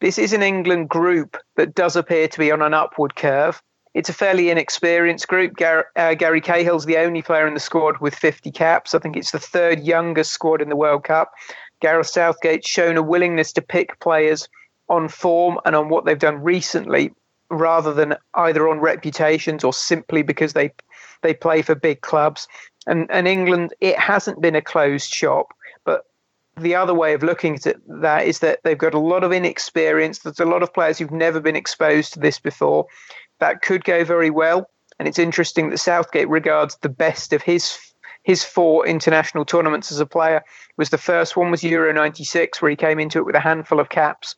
this 0.00 0.16
is 0.16 0.32
an 0.32 0.42
England 0.42 0.88
group 0.88 1.36
that 1.56 1.74
does 1.74 1.96
appear 1.96 2.28
to 2.28 2.38
be 2.38 2.50
on 2.50 2.62
an 2.62 2.74
upward 2.74 3.16
curve. 3.16 3.62
It's 3.94 4.08
a 4.08 4.14
fairly 4.14 4.50
inexperienced 4.50 5.28
group. 5.28 5.56
Gar- 5.56 5.88
uh, 5.96 6.14
Gary 6.14 6.40
Cahill's 6.40 6.86
the 6.86 6.98
only 6.98 7.22
player 7.22 7.46
in 7.46 7.54
the 7.54 7.60
squad 7.60 7.98
with 8.00 8.14
50 8.14 8.50
caps. 8.50 8.94
I 8.94 8.98
think 9.00 9.16
it's 9.16 9.32
the 9.32 9.38
third 9.38 9.80
youngest 9.80 10.32
squad 10.32 10.62
in 10.62 10.68
the 10.68 10.76
World 10.76 11.04
Cup. 11.04 11.32
Gareth 11.80 12.08
Southgate's 12.08 12.68
shown 12.68 12.96
a 12.96 13.02
willingness 13.02 13.52
to 13.52 13.62
pick 13.62 13.98
players 14.00 14.48
on 14.88 15.08
form 15.08 15.58
and 15.64 15.74
on 15.74 15.88
what 15.88 16.04
they've 16.04 16.18
done 16.18 16.42
recently 16.42 17.12
rather 17.50 17.92
than 17.92 18.16
either 18.34 18.68
on 18.68 18.80
reputations 18.80 19.62
or 19.62 19.72
simply 19.72 20.22
because 20.22 20.54
they 20.54 20.72
they 21.22 21.34
play 21.34 21.62
for 21.62 21.74
big 21.74 22.00
clubs. 22.00 22.48
And 22.86 23.10
and 23.10 23.28
England, 23.28 23.74
it 23.80 23.98
hasn't 23.98 24.40
been 24.40 24.56
a 24.56 24.62
closed 24.62 25.12
shop, 25.12 25.48
but 25.84 26.04
the 26.56 26.74
other 26.74 26.94
way 26.94 27.14
of 27.14 27.22
looking 27.22 27.58
at 27.66 27.76
that 27.86 28.26
is 28.26 28.40
that 28.40 28.60
they've 28.64 28.76
got 28.76 28.94
a 28.94 28.98
lot 28.98 29.24
of 29.24 29.32
inexperience. 29.32 30.20
There's 30.20 30.40
a 30.40 30.44
lot 30.44 30.62
of 30.62 30.74
players 30.74 30.98
who've 30.98 31.10
never 31.10 31.40
been 31.40 31.56
exposed 31.56 32.12
to 32.14 32.20
this 32.20 32.38
before. 32.38 32.86
That 33.38 33.62
could 33.62 33.84
go 33.84 34.04
very 34.04 34.30
well. 34.30 34.68
And 34.98 35.08
it's 35.08 35.18
interesting 35.18 35.70
that 35.70 35.78
Southgate 35.78 36.28
regards 36.28 36.76
the 36.76 36.88
best 36.88 37.32
of 37.32 37.42
his 37.42 37.78
his 38.24 38.44
four 38.44 38.86
international 38.86 39.44
tournaments 39.44 39.90
as 39.90 39.98
a 39.98 40.06
player 40.06 40.44
was 40.76 40.90
the 40.90 40.98
first 40.98 41.36
one 41.36 41.50
was 41.50 41.64
Euro 41.64 41.92
96 41.92 42.62
where 42.62 42.70
he 42.70 42.76
came 42.76 43.00
into 43.00 43.18
it 43.18 43.26
with 43.26 43.34
a 43.34 43.40
handful 43.40 43.80
of 43.80 43.88
caps 43.88 44.36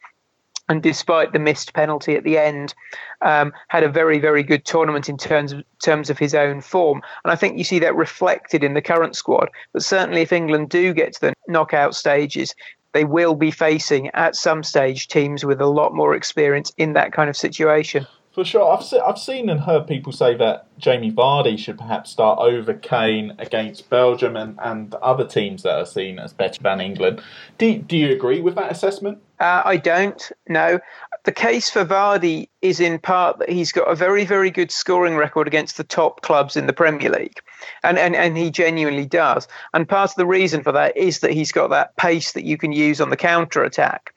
and 0.69 0.83
despite 0.83 1.33
the 1.33 1.39
missed 1.39 1.75
penalty 1.75 2.15
at 2.15 2.25
the 2.25 2.39
end, 2.39 2.75
um, 3.21 3.53
had 3.69 3.83
a 3.83 3.89
very, 3.89 4.19
very 4.19 4.43
good 4.43 4.65
tournament 4.65 5.09
in 5.09 5.17
terms 5.17 5.53
of 5.53 5.65
terms 5.83 6.11
of 6.11 6.19
his 6.19 6.35
own 6.35 6.61
form. 6.61 7.03
And 7.25 7.33
I 7.33 7.37
think 7.37 7.59
you 7.59 7.65
see 7.65 7.79
that 7.81 7.95
reflected 7.95 8.65
in 8.65 8.75
the 8.75 8.83
current 8.83 9.17
squad. 9.17 9.51
But 9.73 9.83
certainly, 9.83 10.23
if 10.23 10.33
England 10.33 10.71
do 10.71 10.95
get 10.95 11.13
to 11.15 11.21
the 11.21 11.35
knockout 11.49 11.95
stages, 11.95 12.55
they 12.93 13.05
will 13.05 13.35
be 13.35 13.51
facing 13.51 14.09
at 14.11 14.37
some 14.37 14.63
stage 14.63 15.09
teams 15.09 15.45
with 15.45 15.61
a 15.61 15.67
lot 15.67 15.95
more 15.95 16.15
experience 16.15 16.73
in 16.79 16.95
that 16.95 17.13
kind 17.13 17.29
of 17.29 17.37
situation. 17.37 18.07
For 18.35 18.45
sure, 18.45 18.77
I've 18.77 18.83
se- 18.83 18.99
I've 18.99 19.19
seen 19.19 19.49
and 19.49 19.61
heard 19.61 19.87
people 19.87 20.11
say 20.11 20.35
that 20.35 20.67
Jamie 20.77 21.13
Vardy 21.13 21.57
should 21.57 21.79
perhaps 21.79 22.11
start 22.11 22.41
over 22.41 22.75
Kane 22.75 23.33
against 23.39 23.89
Belgium 23.89 24.35
and, 24.35 24.59
and 24.61 24.93
other 24.97 25.25
teams 25.25 25.63
that 25.63 25.79
are 25.79 25.87
seen 25.87 26.19
as 26.19 26.33
better 26.33 26.61
than 26.61 26.81
England. 26.81 27.23
Do 27.59 27.79
do 27.79 27.97
you 27.97 28.13
agree 28.13 28.41
with 28.41 28.57
that 28.57 28.73
assessment? 28.73 29.19
Uh, 29.39 29.63
I 29.65 29.77
don't. 29.77 30.33
No, 30.49 30.81
the 31.23 31.31
case 31.31 31.71
for 31.71 31.85
Vardy 31.85 32.49
is 32.61 32.81
in 32.81 32.99
part 32.99 33.39
that 33.39 33.51
he's 33.51 33.71
got 33.71 33.89
a 33.89 33.95
very 33.95 34.25
very 34.25 34.51
good 34.51 34.73
scoring 34.73 35.15
record 35.15 35.47
against 35.47 35.77
the 35.77 35.85
top 35.85 36.23
clubs 36.23 36.57
in 36.57 36.67
the 36.67 36.73
Premier 36.73 37.11
League, 37.11 37.39
and 37.85 37.99
and 37.99 38.17
and 38.17 38.37
he 38.37 38.51
genuinely 38.51 39.07
does. 39.07 39.47
And 39.75 39.89
part 39.89 40.11
of 40.11 40.17
the 40.17 40.27
reason 40.27 40.65
for 40.65 40.73
that 40.73 40.97
is 40.97 41.21
that 41.21 41.31
he's 41.31 41.53
got 41.53 41.71
that 41.71 41.97
pace 41.99 42.33
that 42.33 42.45
you 42.45 42.59
can 42.59 42.73
use 42.73 43.01
on 43.01 43.11
the 43.11 43.17
counter 43.17 43.63
attack 43.63 44.13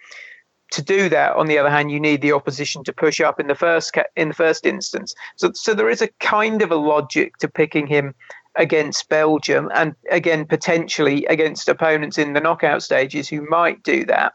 to 0.71 0.81
do 0.81 1.09
that, 1.09 1.35
on 1.35 1.47
the 1.47 1.57
other 1.57 1.69
hand, 1.69 1.91
you 1.91 1.99
need 1.99 2.21
the 2.21 2.33
opposition 2.33 2.83
to 2.83 2.93
push 2.93 3.21
up 3.21 3.39
in 3.39 3.47
the 3.47 3.55
first 3.55 3.95
in 4.15 4.29
the 4.29 4.33
first 4.33 4.65
instance. 4.65 5.15
So, 5.35 5.51
so 5.53 5.73
there 5.73 5.89
is 5.89 6.01
a 6.01 6.09
kind 6.19 6.61
of 6.61 6.71
a 6.71 6.75
logic 6.75 7.37
to 7.37 7.47
picking 7.47 7.87
him 7.87 8.13
against 8.55 9.07
Belgium, 9.07 9.69
and 9.73 9.95
again 10.11 10.45
potentially 10.45 11.25
against 11.27 11.69
opponents 11.69 12.17
in 12.17 12.33
the 12.33 12.41
knockout 12.41 12.83
stages 12.83 13.29
who 13.29 13.47
might 13.49 13.83
do 13.83 14.03
that. 14.05 14.33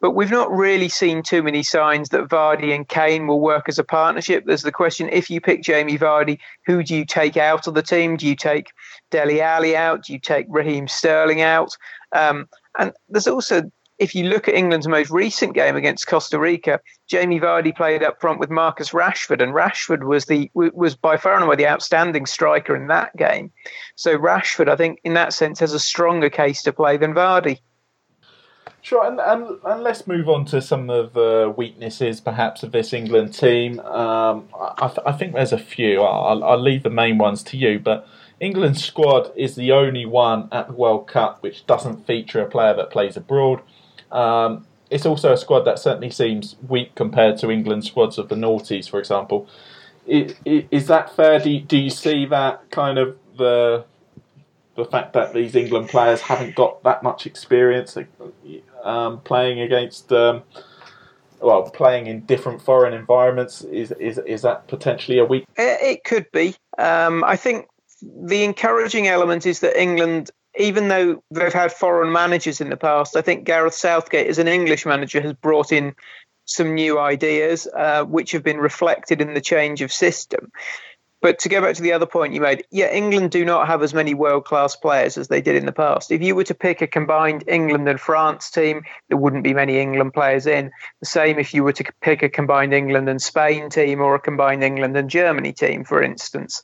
But 0.00 0.16
we've 0.16 0.32
not 0.32 0.50
really 0.50 0.88
seen 0.88 1.22
too 1.22 1.44
many 1.44 1.62
signs 1.62 2.08
that 2.08 2.28
Vardy 2.28 2.74
and 2.74 2.88
Kane 2.88 3.28
will 3.28 3.40
work 3.40 3.68
as 3.68 3.78
a 3.78 3.84
partnership. 3.84 4.44
There's 4.44 4.62
the 4.62 4.72
question: 4.72 5.08
if 5.12 5.30
you 5.30 5.40
pick 5.40 5.62
Jamie 5.62 5.98
Vardy, 5.98 6.38
who 6.66 6.82
do 6.82 6.96
you 6.96 7.04
take 7.04 7.36
out 7.36 7.68
of 7.68 7.74
the 7.74 7.82
team? 7.82 8.16
Do 8.16 8.26
you 8.26 8.34
take 8.34 8.72
Dele 9.12 9.40
Alli 9.40 9.76
out? 9.76 10.04
Do 10.04 10.12
you 10.12 10.18
take 10.18 10.46
Raheem 10.48 10.88
Sterling 10.88 11.40
out? 11.40 11.76
Um, 12.10 12.48
and 12.78 12.92
there's 13.08 13.28
also 13.28 13.70
if 14.02 14.16
you 14.16 14.24
look 14.24 14.48
at 14.48 14.54
England's 14.54 14.88
most 14.88 15.10
recent 15.10 15.54
game 15.54 15.76
against 15.76 16.08
Costa 16.08 16.36
Rica, 16.36 16.80
Jamie 17.06 17.38
Vardy 17.38 17.74
played 17.74 18.02
up 18.02 18.20
front 18.20 18.40
with 18.40 18.50
Marcus 18.50 18.90
Rashford, 18.90 19.40
and 19.40 19.54
Rashford 19.54 20.02
was 20.02 20.24
the 20.24 20.50
was 20.54 20.96
by 20.96 21.16
far 21.16 21.36
and 21.36 21.44
away 21.44 21.54
the 21.54 21.68
outstanding 21.68 22.26
striker 22.26 22.74
in 22.74 22.88
that 22.88 23.16
game. 23.16 23.52
So 23.94 24.18
Rashford, 24.18 24.68
I 24.68 24.74
think, 24.74 24.98
in 25.04 25.14
that 25.14 25.32
sense, 25.32 25.60
has 25.60 25.72
a 25.72 25.78
stronger 25.78 26.28
case 26.28 26.64
to 26.64 26.72
play 26.72 26.96
than 26.96 27.14
Vardy. 27.14 27.60
Sure, 28.80 29.06
and, 29.06 29.20
and, 29.20 29.60
and 29.64 29.84
let's 29.84 30.08
move 30.08 30.28
on 30.28 30.44
to 30.46 30.60
some 30.60 30.90
of 30.90 31.12
the 31.12 31.54
weaknesses, 31.56 32.20
perhaps, 32.20 32.64
of 32.64 32.72
this 32.72 32.92
England 32.92 33.32
team. 33.32 33.78
Um, 33.78 34.48
I, 34.60 34.88
th- 34.88 35.06
I, 35.06 35.12
think 35.12 35.34
there's 35.34 35.52
a 35.52 35.58
few. 35.58 36.02
I'll, 36.02 36.42
I'll 36.42 36.60
leave 36.60 36.82
the 36.82 36.90
main 36.90 37.16
ones 37.16 37.44
to 37.44 37.56
you, 37.56 37.78
but 37.78 38.08
England's 38.40 38.84
squad 38.84 39.30
is 39.36 39.54
the 39.54 39.70
only 39.70 40.04
one 40.04 40.48
at 40.50 40.66
the 40.66 40.72
World 40.72 41.06
Cup 41.06 41.44
which 41.44 41.64
doesn't 41.64 42.08
feature 42.08 42.40
a 42.40 42.46
player 42.46 42.74
that 42.74 42.90
plays 42.90 43.16
abroad. 43.16 43.62
Um, 44.12 44.66
it's 44.90 45.06
also 45.06 45.32
a 45.32 45.36
squad 45.36 45.60
that 45.60 45.78
certainly 45.78 46.10
seems 46.10 46.56
weak 46.68 46.94
compared 46.94 47.38
to 47.38 47.50
England 47.50 47.84
squads 47.84 48.18
of 48.18 48.28
the 48.28 48.34
noughties, 48.34 48.88
for 48.88 48.98
example. 48.98 49.48
Is, 50.06 50.34
is 50.44 50.86
that 50.88 51.14
fair? 51.16 51.38
Do 51.38 51.50
you, 51.50 51.60
do 51.60 51.78
you 51.78 51.90
see 51.90 52.26
that 52.26 52.70
kind 52.70 52.98
of 52.98 53.16
the 53.36 53.84
the 54.74 54.84
fact 54.84 55.12
that 55.12 55.34
these 55.34 55.54
England 55.54 55.88
players 55.88 56.20
haven't 56.20 56.54
got 56.54 56.82
that 56.82 57.02
much 57.02 57.26
experience 57.26 57.96
um, 58.84 59.20
playing 59.20 59.60
against, 59.60 60.10
um, 60.12 60.42
well, 61.40 61.68
playing 61.70 62.06
in 62.06 62.20
different 62.20 62.60
foreign 62.60 62.94
environments? 62.94 63.62
Is 63.62 63.92
is 63.92 64.18
is 64.18 64.42
that 64.42 64.68
potentially 64.68 65.18
a 65.18 65.24
weak? 65.24 65.44
It 65.56 66.04
could 66.04 66.30
be. 66.32 66.54
Um, 66.78 67.22
I 67.24 67.36
think 67.36 67.66
the 68.02 68.44
encouraging 68.44 69.08
element 69.08 69.46
is 69.46 69.60
that 69.60 69.80
England 69.80 70.30
even 70.58 70.88
though 70.88 71.22
they've 71.30 71.52
had 71.52 71.72
foreign 71.72 72.12
managers 72.12 72.60
in 72.60 72.70
the 72.70 72.76
past, 72.76 73.16
I 73.16 73.22
think 73.22 73.44
Gareth 73.44 73.74
Southgate, 73.74 74.26
as 74.26 74.38
an 74.38 74.48
English 74.48 74.84
manager, 74.84 75.20
has 75.20 75.32
brought 75.32 75.72
in 75.72 75.94
some 76.44 76.74
new 76.74 76.98
ideas 76.98 77.68
uh, 77.74 78.04
which 78.04 78.32
have 78.32 78.42
been 78.42 78.58
reflected 78.58 79.20
in 79.20 79.34
the 79.34 79.40
change 79.40 79.80
of 79.80 79.92
system. 79.92 80.50
But 81.22 81.38
to 81.38 81.48
go 81.48 81.60
back 81.60 81.76
to 81.76 81.82
the 81.82 81.92
other 81.92 82.04
point 82.04 82.34
you 82.34 82.40
made, 82.40 82.64
yeah, 82.72 82.92
England 82.92 83.30
do 83.30 83.44
not 83.44 83.68
have 83.68 83.80
as 83.80 83.94
many 83.94 84.12
world 84.12 84.44
class 84.44 84.74
players 84.74 85.16
as 85.16 85.28
they 85.28 85.40
did 85.40 85.54
in 85.54 85.66
the 85.66 85.72
past. 85.72 86.10
If 86.10 86.20
you 86.20 86.34
were 86.34 86.42
to 86.44 86.54
pick 86.54 86.82
a 86.82 86.88
combined 86.88 87.44
England 87.46 87.88
and 87.88 88.00
France 88.00 88.50
team, 88.50 88.82
there 89.08 89.16
wouldn't 89.16 89.44
be 89.44 89.54
many 89.54 89.78
England 89.78 90.14
players 90.14 90.48
in. 90.48 90.72
The 90.98 91.06
same 91.06 91.38
if 91.38 91.54
you 91.54 91.62
were 91.62 91.72
to 91.74 91.84
pick 92.00 92.24
a 92.24 92.28
combined 92.28 92.74
England 92.74 93.08
and 93.08 93.22
Spain 93.22 93.70
team 93.70 94.00
or 94.00 94.16
a 94.16 94.20
combined 94.20 94.64
England 94.64 94.96
and 94.96 95.08
Germany 95.08 95.52
team, 95.52 95.84
for 95.84 96.02
instance. 96.02 96.60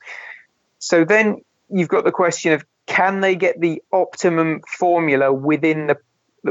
So 0.81 1.05
then 1.05 1.41
you've 1.71 1.89
got 1.89 2.03
the 2.03 2.11
question 2.11 2.53
of 2.53 2.65
can 2.99 3.21
they 3.21 3.37
get 3.37 3.61
the 3.61 3.81
optimum 3.93 4.61
formula 4.67 5.33
within 5.33 5.87
the 5.87 5.97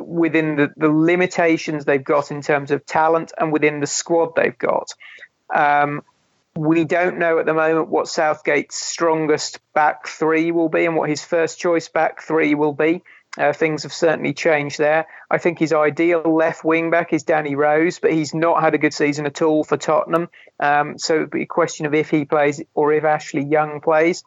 within 0.01 0.55
the, 0.55 0.71
the 0.77 0.87
limitations 0.87 1.83
they've 1.83 2.03
got 2.03 2.31
in 2.31 2.41
terms 2.41 2.71
of 2.71 2.85
talent 2.85 3.33
and 3.37 3.51
within 3.51 3.81
the 3.81 3.87
squad 3.87 4.33
they've 4.35 4.57
got. 4.57 4.93
Um, 5.53 6.03
we 6.55 6.85
don't 6.85 7.19
know 7.19 7.39
at 7.39 7.45
the 7.45 7.53
moment 7.53 7.89
what 7.89 8.07
Southgate's 8.07 8.75
strongest 8.75 9.59
back 9.73 10.07
three 10.07 10.51
will 10.53 10.69
be 10.69 10.85
and 10.85 10.95
what 10.95 11.09
his 11.09 11.21
first 11.21 11.59
choice 11.59 11.89
back 11.89 12.21
three 12.21 12.55
will 12.55 12.73
be. 12.73 13.03
Uh, 13.37 13.51
things 13.51 13.83
have 13.83 13.93
certainly 13.93 14.33
changed 14.33 14.77
there. 14.77 15.05
I 15.29 15.39
think 15.39 15.59
his 15.59 15.73
ideal 15.73 16.21
left 16.23 16.63
wing 16.63 16.89
back 16.91 17.11
is 17.11 17.23
Danny 17.23 17.55
Rose, 17.55 17.99
but 17.99 18.13
he's 18.13 18.33
not 18.33 18.61
had 18.61 18.73
a 18.73 18.77
good 18.77 18.93
season 18.93 19.25
at 19.25 19.41
all 19.41 19.65
for 19.65 19.75
Tottenham. 19.75 20.29
Um, 20.61 20.97
so 20.97 21.15
it'd 21.15 21.31
be 21.31 21.43
a 21.43 21.45
question 21.45 21.85
of 21.85 21.93
if 21.93 22.09
he 22.09 22.23
plays 22.23 22.61
or 22.73 22.93
if 22.93 23.03
Ashley 23.03 23.43
Young 23.43 23.81
plays. 23.81 24.23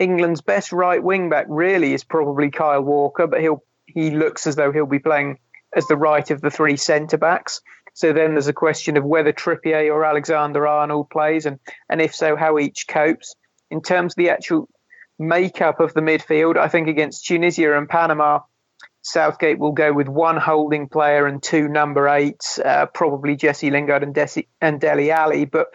England's 0.00 0.40
best 0.40 0.72
right 0.72 1.02
wing 1.02 1.28
back 1.28 1.46
really 1.48 1.94
is 1.94 2.04
probably 2.04 2.50
Kyle 2.50 2.82
Walker, 2.82 3.26
but 3.26 3.40
he'll 3.40 3.62
he 3.86 4.10
looks 4.10 4.46
as 4.46 4.56
though 4.56 4.70
he'll 4.70 4.86
be 4.86 4.98
playing 4.98 5.38
as 5.74 5.86
the 5.86 5.96
right 5.96 6.30
of 6.30 6.40
the 6.40 6.50
three 6.50 6.76
centre 6.76 7.16
backs. 7.16 7.60
So 7.94 8.12
then 8.12 8.34
there's 8.34 8.48
a 8.48 8.52
question 8.52 8.96
of 8.96 9.04
whether 9.04 9.32
Trippier 9.32 9.92
or 9.92 10.04
Alexander 10.04 10.66
Arnold 10.66 11.10
plays, 11.10 11.46
and 11.46 11.58
and 11.88 12.00
if 12.00 12.14
so, 12.14 12.36
how 12.36 12.58
each 12.58 12.86
copes. 12.86 13.34
In 13.70 13.82
terms 13.82 14.12
of 14.12 14.16
the 14.16 14.30
actual 14.30 14.68
makeup 15.18 15.80
of 15.80 15.94
the 15.94 16.00
midfield, 16.00 16.56
I 16.56 16.68
think 16.68 16.88
against 16.88 17.26
Tunisia 17.26 17.76
and 17.76 17.88
Panama, 17.88 18.40
Southgate 19.02 19.58
will 19.58 19.72
go 19.72 19.92
with 19.92 20.08
one 20.08 20.36
holding 20.36 20.88
player 20.88 21.26
and 21.26 21.42
two 21.42 21.68
number 21.68 22.08
eights, 22.08 22.58
uh, 22.58 22.86
probably 22.86 23.36
Jesse 23.36 23.70
Lingard 23.70 24.02
and, 24.02 24.14
Desi- 24.14 24.48
and 24.60 24.80
Dele 24.80 25.10
Alli. 25.10 25.44
But 25.44 25.68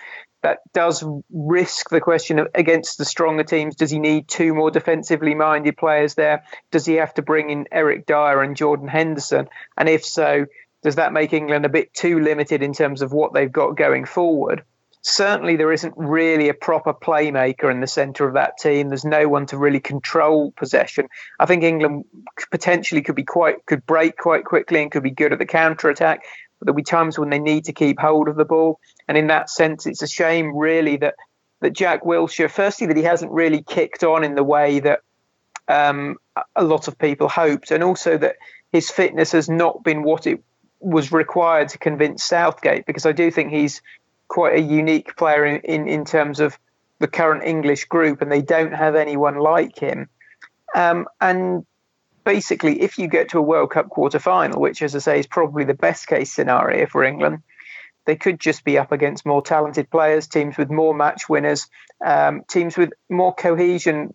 that 0.43 0.59
does 0.73 1.03
risk 1.31 1.89
the 1.89 2.01
question 2.01 2.45
against 2.53 2.97
the 2.97 3.05
stronger 3.05 3.43
teams. 3.43 3.75
Does 3.75 3.89
he 3.89 3.99
need 3.99 4.27
two 4.27 4.53
more 4.53 4.69
defensively 4.69 5.33
minded 5.33 5.77
players 5.77 6.13
there? 6.13 6.43
Does 6.69 6.85
he 6.85 6.95
have 6.95 7.13
to 7.15 7.21
bring 7.21 7.49
in 7.49 7.67
Eric 7.71 8.05
Dier 8.05 8.41
and 8.41 8.55
Jordan 8.55 8.87
Henderson? 8.87 9.47
And 9.77 9.89
if 9.89 10.05
so, 10.05 10.45
does 10.83 10.95
that 10.95 11.13
make 11.13 11.33
England 11.33 11.65
a 11.65 11.69
bit 11.69 11.93
too 11.93 12.19
limited 12.19 12.61
in 12.61 12.73
terms 12.73 13.01
of 13.01 13.13
what 13.13 13.33
they've 13.33 13.51
got 13.51 13.77
going 13.77 14.05
forward? 14.05 14.63
Certainly, 15.05 15.57
there 15.57 15.73
isn't 15.73 15.93
really 15.97 16.47
a 16.47 16.53
proper 16.53 16.93
playmaker 16.93 17.69
in 17.69 17.81
the 17.81 17.87
centre 17.87 18.25
of 18.25 18.35
that 18.35 18.57
team. 18.57 18.87
There's 18.87 19.03
no 19.03 19.27
one 19.27 19.45
to 19.47 19.57
really 19.57 19.81
control 19.81 20.51
possession. 20.51 21.09
I 21.39 21.45
think 21.45 21.63
England 21.63 22.05
potentially 22.51 23.01
could 23.01 23.15
be 23.15 23.25
quite 23.25 23.65
could 23.65 23.85
break 23.85 24.17
quite 24.17 24.45
quickly 24.45 24.81
and 24.81 24.89
could 24.89 25.03
be 25.03 25.11
good 25.11 25.33
at 25.33 25.39
the 25.39 25.45
counter 25.45 25.89
attack 25.89 26.23
there'll 26.65 26.75
be 26.75 26.83
times 26.83 27.17
when 27.19 27.29
they 27.29 27.39
need 27.39 27.65
to 27.65 27.73
keep 27.73 27.99
hold 27.99 28.27
of 28.27 28.35
the 28.35 28.45
ball. 28.45 28.79
And 29.07 29.17
in 29.17 29.27
that 29.27 29.49
sense, 29.49 29.85
it's 29.85 30.01
a 30.01 30.07
shame, 30.07 30.55
really, 30.55 30.97
that 30.97 31.15
that 31.61 31.73
Jack 31.73 32.03
Wilshere, 32.03 32.51
firstly, 32.51 32.87
that 32.87 32.97
he 32.97 33.03
hasn't 33.03 33.31
really 33.31 33.63
kicked 33.63 34.03
on 34.03 34.23
in 34.23 34.35
the 34.35 34.43
way 34.43 34.81
that 34.81 34.99
um, 35.69 36.17
a 36.55 36.63
lot 36.63 36.89
of 36.89 36.97
people 36.97 37.29
hoped, 37.29 37.71
and 37.71 37.83
also 37.83 38.17
that 38.17 38.35
his 38.71 38.91
fitness 38.91 39.31
has 39.31 39.49
not 39.49 39.83
been 39.83 40.03
what 40.03 40.27
it 40.27 40.43
was 40.81 41.13
required 41.13 41.69
to 41.69 41.77
convince 41.77 42.23
Southgate, 42.23 42.85
because 42.85 43.05
I 43.05 43.13
do 43.13 43.31
think 43.31 43.51
he's 43.51 43.81
quite 44.27 44.55
a 44.55 44.61
unique 44.61 45.15
player 45.15 45.45
in, 45.45 45.61
in, 45.61 45.87
in 45.87 46.05
terms 46.05 46.39
of 46.39 46.57
the 46.99 47.07
current 47.07 47.43
English 47.43 47.85
group, 47.85 48.21
and 48.21 48.31
they 48.31 48.41
don't 48.41 48.73
have 48.73 48.95
anyone 48.95 49.37
like 49.37 49.77
him. 49.77 50.09
Um, 50.75 51.07
and 51.21 51.65
basically, 52.23 52.81
if 52.81 52.97
you 52.97 53.07
get 53.07 53.29
to 53.29 53.39
a 53.39 53.41
World 53.41 53.71
Cup 53.71 53.89
quarter 53.89 54.19
final, 54.19 54.61
which, 54.61 54.81
as 54.81 54.95
I 54.95 54.99
say, 54.99 55.19
is 55.19 55.27
probably 55.27 55.63
the 55.63 55.73
best 55.73 56.07
case 56.07 56.31
scenario 56.31 56.87
for 56.87 57.03
England, 57.03 57.39
they 58.05 58.15
could 58.15 58.39
just 58.39 58.63
be 58.63 58.77
up 58.77 58.91
against 58.91 59.25
more 59.25 59.41
talented 59.41 59.89
players, 59.89 60.27
teams 60.27 60.57
with 60.57 60.69
more 60.69 60.93
match 60.93 61.29
winners, 61.29 61.67
um, 62.05 62.43
teams 62.49 62.77
with 62.77 62.91
more 63.09 63.33
cohesion 63.33 64.13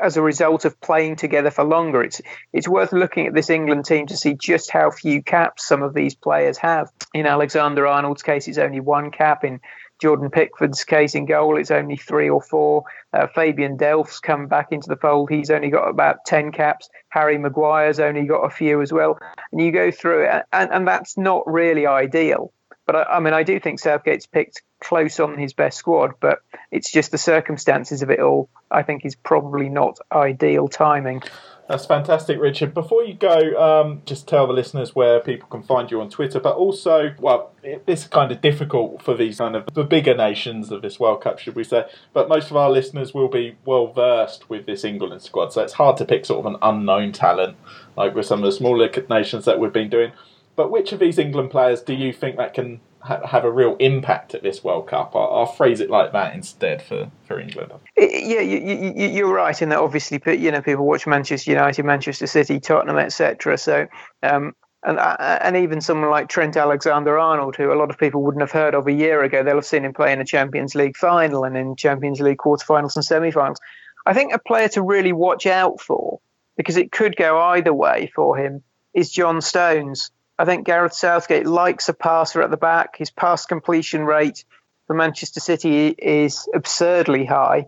as 0.00 0.16
a 0.16 0.22
result 0.22 0.64
of 0.64 0.80
playing 0.80 1.16
together 1.16 1.50
for 1.50 1.64
longer. 1.64 2.02
It's 2.02 2.20
it's 2.52 2.68
worth 2.68 2.92
looking 2.92 3.26
at 3.26 3.34
this 3.34 3.50
England 3.50 3.84
team 3.84 4.06
to 4.06 4.16
see 4.16 4.34
just 4.34 4.70
how 4.70 4.90
few 4.90 5.22
caps 5.22 5.66
some 5.66 5.82
of 5.82 5.94
these 5.94 6.14
players 6.14 6.58
have. 6.58 6.90
In 7.14 7.26
Alexander 7.26 7.86
Arnold's 7.86 8.22
case, 8.22 8.48
it's 8.48 8.58
only 8.58 8.80
one 8.80 9.10
cap. 9.10 9.44
In 9.44 9.60
Jordan 10.00 10.30
Pickford's 10.30 10.84
case 10.84 11.14
in 11.14 11.26
goal, 11.26 11.58
it's 11.58 11.70
only 11.70 11.96
three 11.96 12.30
or 12.30 12.40
four. 12.40 12.84
Uh, 13.12 13.26
Fabian 13.34 13.76
Delph's 13.76 14.20
come 14.20 14.46
back 14.46 14.68
into 14.72 14.88
the 14.88 14.96
fold. 14.96 15.30
He's 15.30 15.50
only 15.50 15.70
got 15.70 15.88
about 15.88 16.24
10 16.26 16.52
caps. 16.52 16.88
Harry 17.10 17.38
Maguire's 17.38 18.00
only 18.00 18.24
got 18.24 18.42
a 18.42 18.50
few 18.50 18.80
as 18.80 18.92
well. 18.92 19.18
And 19.52 19.60
you 19.60 19.72
go 19.72 19.90
through 19.90 20.24
it, 20.24 20.44
and, 20.52 20.70
and 20.70 20.88
that's 20.88 21.18
not 21.18 21.42
really 21.46 21.86
ideal. 21.86 22.52
But 22.86 22.96
I, 22.96 23.16
I 23.16 23.20
mean, 23.20 23.34
I 23.34 23.42
do 23.42 23.60
think 23.60 23.78
Southgate's 23.78 24.26
picked 24.26 24.62
close 24.80 25.20
on 25.20 25.38
his 25.38 25.52
best 25.52 25.78
squad, 25.78 26.12
but 26.20 26.40
it's 26.70 26.90
just 26.90 27.10
the 27.10 27.18
circumstances 27.18 28.02
of 28.02 28.10
it 28.10 28.20
all. 28.20 28.48
I 28.70 28.82
think 28.82 29.04
is 29.04 29.16
probably 29.16 29.68
not 29.68 29.98
ideal 30.10 30.68
timing. 30.68 31.22
That's 31.70 31.86
fantastic, 31.86 32.40
Richard. 32.40 32.74
Before 32.74 33.04
you 33.04 33.14
go, 33.14 33.38
um, 33.56 34.02
just 34.04 34.26
tell 34.26 34.48
the 34.48 34.52
listeners 34.52 34.96
where 34.96 35.20
people 35.20 35.48
can 35.48 35.62
find 35.62 35.88
you 35.88 36.00
on 36.00 36.10
Twitter, 36.10 36.40
but 36.40 36.56
also, 36.56 37.14
well, 37.20 37.52
it, 37.62 37.84
it's 37.86 38.08
kind 38.08 38.32
of 38.32 38.40
difficult 38.40 39.00
for 39.02 39.14
these 39.14 39.38
kind 39.38 39.54
of 39.54 39.72
the 39.72 39.84
bigger 39.84 40.16
nations 40.16 40.72
of 40.72 40.82
this 40.82 40.98
World 40.98 41.22
Cup, 41.22 41.38
should 41.38 41.54
we 41.54 41.62
say? 41.62 41.84
But 42.12 42.28
most 42.28 42.50
of 42.50 42.56
our 42.56 42.72
listeners 42.72 43.14
will 43.14 43.28
be 43.28 43.56
well 43.64 43.86
versed 43.92 44.50
with 44.50 44.66
this 44.66 44.82
England 44.82 45.22
squad, 45.22 45.52
so 45.52 45.62
it's 45.62 45.74
hard 45.74 45.96
to 45.98 46.04
pick 46.04 46.26
sort 46.26 46.44
of 46.44 46.52
an 46.52 46.58
unknown 46.60 47.12
talent 47.12 47.56
like 47.96 48.16
with 48.16 48.26
some 48.26 48.40
of 48.40 48.46
the 48.46 48.52
smaller 48.52 48.90
nations 49.08 49.44
that 49.44 49.60
we've 49.60 49.72
been 49.72 49.90
doing. 49.90 50.10
But 50.56 50.72
which 50.72 50.90
of 50.90 50.98
these 50.98 51.20
England 51.20 51.52
players 51.52 51.82
do 51.82 51.94
you 51.94 52.12
think 52.12 52.36
that 52.36 52.52
can 52.52 52.80
ha- 53.00 53.26
have 53.26 53.44
a 53.44 53.50
real 53.50 53.76
impact 53.78 54.34
at 54.34 54.42
this 54.42 54.62
World 54.62 54.86
Cup. 54.86 55.12
I'll, 55.14 55.30
I'll, 55.32 55.46
phrase 55.46 55.80
it 55.80 55.90
like 55.90 56.12
that 56.12 56.34
instead 56.34 56.82
for, 56.82 57.10
for 57.26 57.38
England. 57.38 57.72
Yeah, 57.96 58.40
you, 58.40 58.92
you, 58.96 59.08
you're 59.08 59.34
right 59.34 59.60
in 59.60 59.68
that. 59.70 59.78
Obviously, 59.78 60.20
you 60.38 60.50
know, 60.50 60.62
people 60.62 60.86
watch 60.86 61.06
Manchester 61.06 61.50
United, 61.50 61.84
Manchester 61.84 62.26
City, 62.26 62.60
Tottenham, 62.60 62.98
etc. 62.98 63.58
So. 63.58 63.86
Um, 64.22 64.54
and 64.82 64.98
uh, 64.98 65.38
and 65.42 65.56
even 65.56 65.82
someone 65.82 66.10
like 66.10 66.28
Trent 66.28 66.56
Alexander-Arnold, 66.56 67.54
who 67.56 67.70
a 67.70 67.76
lot 67.76 67.90
of 67.90 67.98
people 67.98 68.22
wouldn't 68.22 68.40
have 68.40 68.50
heard 68.50 68.74
of 68.74 68.86
a 68.86 68.92
year 68.92 69.22
ago, 69.22 69.42
they'll 69.42 69.56
have 69.56 69.66
seen 69.66 69.84
him 69.84 69.92
play 69.92 70.10
in 70.12 70.22
a 70.22 70.24
Champions 70.24 70.74
League 70.74 70.96
final 70.96 71.44
and 71.44 71.54
in 71.56 71.76
Champions 71.76 72.20
League 72.20 72.38
quarterfinals 72.38 72.96
and 72.96 73.04
semi-finals. 73.04 73.58
I 74.06 74.14
think 74.14 74.32
a 74.32 74.38
player 74.38 74.68
to 74.68 74.82
really 74.82 75.12
watch 75.12 75.46
out 75.46 75.80
for, 75.80 76.20
because 76.56 76.78
it 76.78 76.92
could 76.92 77.16
go 77.16 77.38
either 77.38 77.74
way 77.74 78.10
for 78.14 78.38
him, 78.38 78.62
is 78.94 79.10
John 79.10 79.42
Stones. 79.42 80.10
I 80.40 80.46
think 80.46 80.64
Gareth 80.64 80.94
Southgate 80.94 81.46
likes 81.46 81.90
a 81.90 81.92
passer 81.92 82.40
at 82.40 82.50
the 82.50 82.56
back. 82.56 82.96
His 82.96 83.10
pass 83.10 83.44
completion 83.44 84.06
rate 84.06 84.46
for 84.86 84.94
Manchester 84.94 85.38
City 85.38 85.88
is 85.88 86.48
absurdly 86.54 87.26
high. 87.26 87.66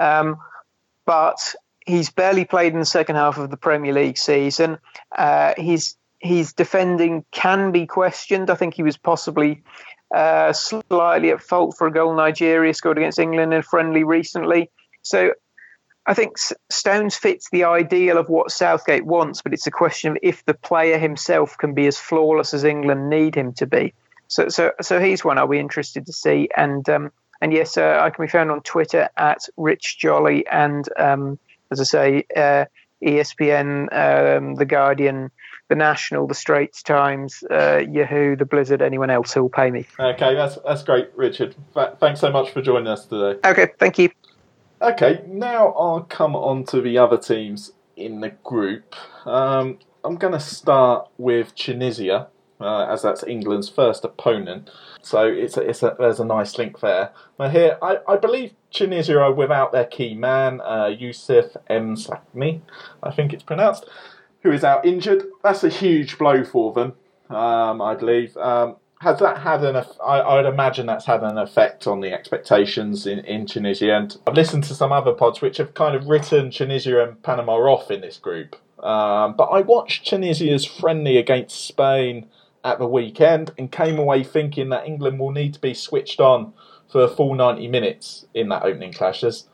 Um, 0.00 0.38
but 1.06 1.54
he's 1.86 2.10
barely 2.10 2.44
played 2.44 2.72
in 2.72 2.80
the 2.80 2.84
second 2.84 3.14
half 3.14 3.38
of 3.38 3.50
the 3.50 3.56
Premier 3.56 3.92
League 3.92 4.18
season. 4.18 4.78
Uh, 5.16 5.54
his 5.56 5.94
his 6.18 6.54
defending 6.54 7.24
can 7.30 7.70
be 7.70 7.86
questioned. 7.86 8.50
I 8.50 8.56
think 8.56 8.74
he 8.74 8.82
was 8.82 8.96
possibly 8.96 9.62
uh, 10.12 10.52
slightly 10.52 11.30
at 11.30 11.40
fault 11.40 11.76
for 11.78 11.86
a 11.86 11.92
goal 11.92 12.16
Nigeria 12.16 12.74
scored 12.74 12.98
against 12.98 13.20
England 13.20 13.52
in 13.52 13.60
a 13.60 13.62
friendly 13.62 14.02
recently. 14.02 14.72
So 15.02 15.34
I 16.08 16.14
think 16.14 16.38
Stones 16.70 17.16
fits 17.16 17.50
the 17.50 17.64
ideal 17.64 18.16
of 18.16 18.30
what 18.30 18.50
Southgate 18.50 19.04
wants, 19.04 19.42
but 19.42 19.52
it's 19.52 19.66
a 19.66 19.70
question 19.70 20.12
of 20.12 20.18
if 20.22 20.42
the 20.46 20.54
player 20.54 20.96
himself 20.96 21.58
can 21.58 21.74
be 21.74 21.86
as 21.86 21.98
flawless 21.98 22.54
as 22.54 22.64
England 22.64 23.10
need 23.10 23.34
him 23.34 23.52
to 23.54 23.66
be. 23.66 23.92
So, 24.28 24.48
so, 24.48 24.72
so 24.80 25.00
he's 25.00 25.22
one 25.22 25.36
I'll 25.36 25.46
be 25.46 25.58
interested 25.58 26.06
to 26.06 26.12
see. 26.14 26.48
And 26.56 26.88
um, 26.88 27.12
and 27.42 27.52
yes, 27.52 27.76
uh, 27.76 27.98
I 28.00 28.08
can 28.08 28.24
be 28.24 28.30
found 28.30 28.50
on 28.50 28.62
Twitter 28.62 29.10
at 29.18 29.40
Rich 29.58 29.98
Jolly, 29.98 30.46
and 30.46 30.88
um, 30.98 31.38
as 31.70 31.78
I 31.78 31.84
say, 31.84 32.24
uh, 32.34 32.64
ESPN, 33.04 33.92
um, 33.92 34.54
The 34.54 34.64
Guardian, 34.64 35.30
The 35.68 35.76
National, 35.76 36.26
The 36.26 36.34
Straits 36.34 36.82
Times, 36.82 37.44
uh, 37.50 37.82
Yahoo, 37.86 38.34
The 38.34 38.46
Blizzard, 38.46 38.80
anyone 38.80 39.10
else 39.10 39.34
who 39.34 39.42
will 39.42 39.50
pay 39.50 39.70
me. 39.70 39.86
Okay, 40.00 40.34
that's 40.34 40.58
that's 40.66 40.82
great, 40.82 41.10
Richard. 41.14 41.54
Thanks 42.00 42.20
so 42.20 42.30
much 42.30 42.50
for 42.50 42.62
joining 42.62 42.88
us 42.88 43.04
today. 43.04 43.38
Okay, 43.44 43.72
thank 43.78 43.98
you. 43.98 44.10
Okay, 44.80 45.24
now 45.26 45.72
I'll 45.72 46.02
come 46.02 46.36
on 46.36 46.62
to 46.66 46.80
the 46.80 46.98
other 46.98 47.18
teams 47.18 47.72
in 47.96 48.20
the 48.20 48.30
group. 48.44 48.94
Um, 49.26 49.80
I'm 50.04 50.14
going 50.14 50.34
to 50.34 50.40
start 50.40 51.08
with 51.18 51.52
Tunisia, 51.56 52.28
uh, 52.60 52.86
as 52.86 53.02
that's 53.02 53.24
England's 53.24 53.68
first 53.68 54.04
opponent. 54.04 54.70
So 55.02 55.24
it's 55.26 55.56
a, 55.56 55.62
it's 55.68 55.82
a, 55.82 55.96
there's 55.98 56.20
a 56.20 56.24
nice 56.24 56.56
link 56.58 56.78
there. 56.78 57.10
But 57.36 57.50
here, 57.50 57.76
I, 57.82 57.98
I 58.06 58.18
believe 58.18 58.52
Tunisia 58.70 59.18
are 59.18 59.32
without 59.32 59.72
their 59.72 59.84
key 59.84 60.14
man, 60.14 60.60
uh, 60.60 60.86
Youssef 60.86 61.56
Msakni, 61.68 62.60
I 63.02 63.10
think 63.10 63.32
it's 63.32 63.42
pronounced, 63.42 63.84
who 64.44 64.52
is 64.52 64.62
out 64.62 64.86
injured. 64.86 65.24
That's 65.42 65.64
a 65.64 65.70
huge 65.70 66.18
blow 66.18 66.44
for 66.44 66.72
them, 66.72 66.92
um, 67.30 67.82
I 67.82 67.96
believe. 67.96 68.36
Um, 68.36 68.76
has 69.00 69.20
that 69.20 69.38
had 69.38 69.62
an? 69.62 69.76
I, 69.76 70.18
I 70.18 70.36
would 70.36 70.52
imagine 70.52 70.86
that's 70.86 71.06
had 71.06 71.22
an 71.22 71.38
effect 71.38 71.86
on 71.86 72.00
the 72.00 72.12
expectations 72.12 73.06
in, 73.06 73.20
in 73.20 73.46
Tunisia. 73.46 73.96
And 73.96 74.16
I've 74.26 74.34
listened 74.34 74.64
to 74.64 74.74
some 74.74 74.92
other 74.92 75.12
pods 75.12 75.40
which 75.40 75.58
have 75.58 75.74
kind 75.74 75.94
of 75.94 76.06
written 76.06 76.50
Tunisia 76.50 77.02
and 77.02 77.22
Panama 77.22 77.54
off 77.54 77.90
in 77.90 78.00
this 78.00 78.18
group. 78.18 78.56
Um, 78.82 79.34
but 79.36 79.46
I 79.46 79.60
watched 79.60 80.06
Tunisia's 80.06 80.64
friendly 80.64 81.16
against 81.16 81.64
Spain 81.64 82.26
at 82.64 82.78
the 82.78 82.86
weekend 82.86 83.52
and 83.56 83.70
came 83.70 83.98
away 83.98 84.24
thinking 84.24 84.68
that 84.70 84.86
England 84.86 85.18
will 85.18 85.32
need 85.32 85.54
to 85.54 85.60
be 85.60 85.74
switched 85.74 86.20
on 86.20 86.52
for 86.90 87.02
a 87.02 87.08
full 87.08 87.34
90 87.34 87.68
minutes 87.68 88.26
in 88.34 88.48
that 88.48 88.64
opening 88.64 88.92
clash. 88.92 89.22
As 89.22 89.44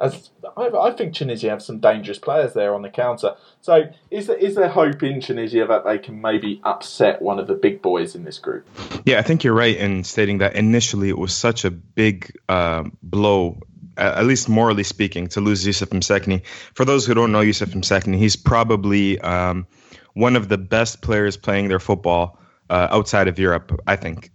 as 0.00 0.30
I, 0.56 0.68
I, 0.68 0.92
think 0.92 1.14
Tunisia 1.14 1.50
have 1.50 1.62
some 1.62 1.80
dangerous 1.80 2.18
players 2.18 2.54
there 2.54 2.74
on 2.74 2.82
the 2.82 2.88
counter. 2.88 3.34
So 3.60 3.90
is 4.10 4.28
there, 4.28 4.36
is 4.36 4.54
there 4.54 4.68
hope 4.68 5.02
in 5.02 5.20
Tunisia 5.20 5.66
that 5.66 5.84
they 5.84 5.98
can 5.98 6.20
maybe 6.20 6.60
upset 6.64 7.20
one 7.20 7.38
of 7.38 7.46
the 7.46 7.54
big 7.54 7.82
boys 7.82 8.14
in 8.14 8.24
this 8.24 8.38
group? 8.38 8.66
Yeah, 9.04 9.18
I 9.18 9.22
think 9.22 9.42
you're 9.42 9.54
right 9.54 9.76
in 9.76 10.04
stating 10.04 10.38
that 10.38 10.54
initially 10.54 11.08
it 11.08 11.18
was 11.18 11.34
such 11.34 11.64
a 11.64 11.70
big 11.70 12.32
uh, 12.48 12.84
blow. 13.02 13.60
At 13.96 14.26
least 14.26 14.48
morally 14.48 14.84
speaking, 14.84 15.26
to 15.28 15.40
lose 15.40 15.66
Youssef 15.66 15.90
Msakni. 15.90 16.46
For 16.74 16.84
those 16.84 17.04
who 17.04 17.14
don't 17.14 17.32
know 17.32 17.40
Youssef 17.40 17.70
Msakni, 17.70 18.16
he's 18.16 18.36
probably 18.36 19.20
um, 19.20 19.66
one 20.14 20.36
of 20.36 20.48
the 20.48 20.56
best 20.56 21.02
players 21.02 21.36
playing 21.36 21.66
their 21.66 21.80
football 21.80 22.38
uh, 22.70 22.86
outside 22.92 23.26
of 23.26 23.40
Europe. 23.40 23.80
I 23.88 23.96
think 23.96 24.30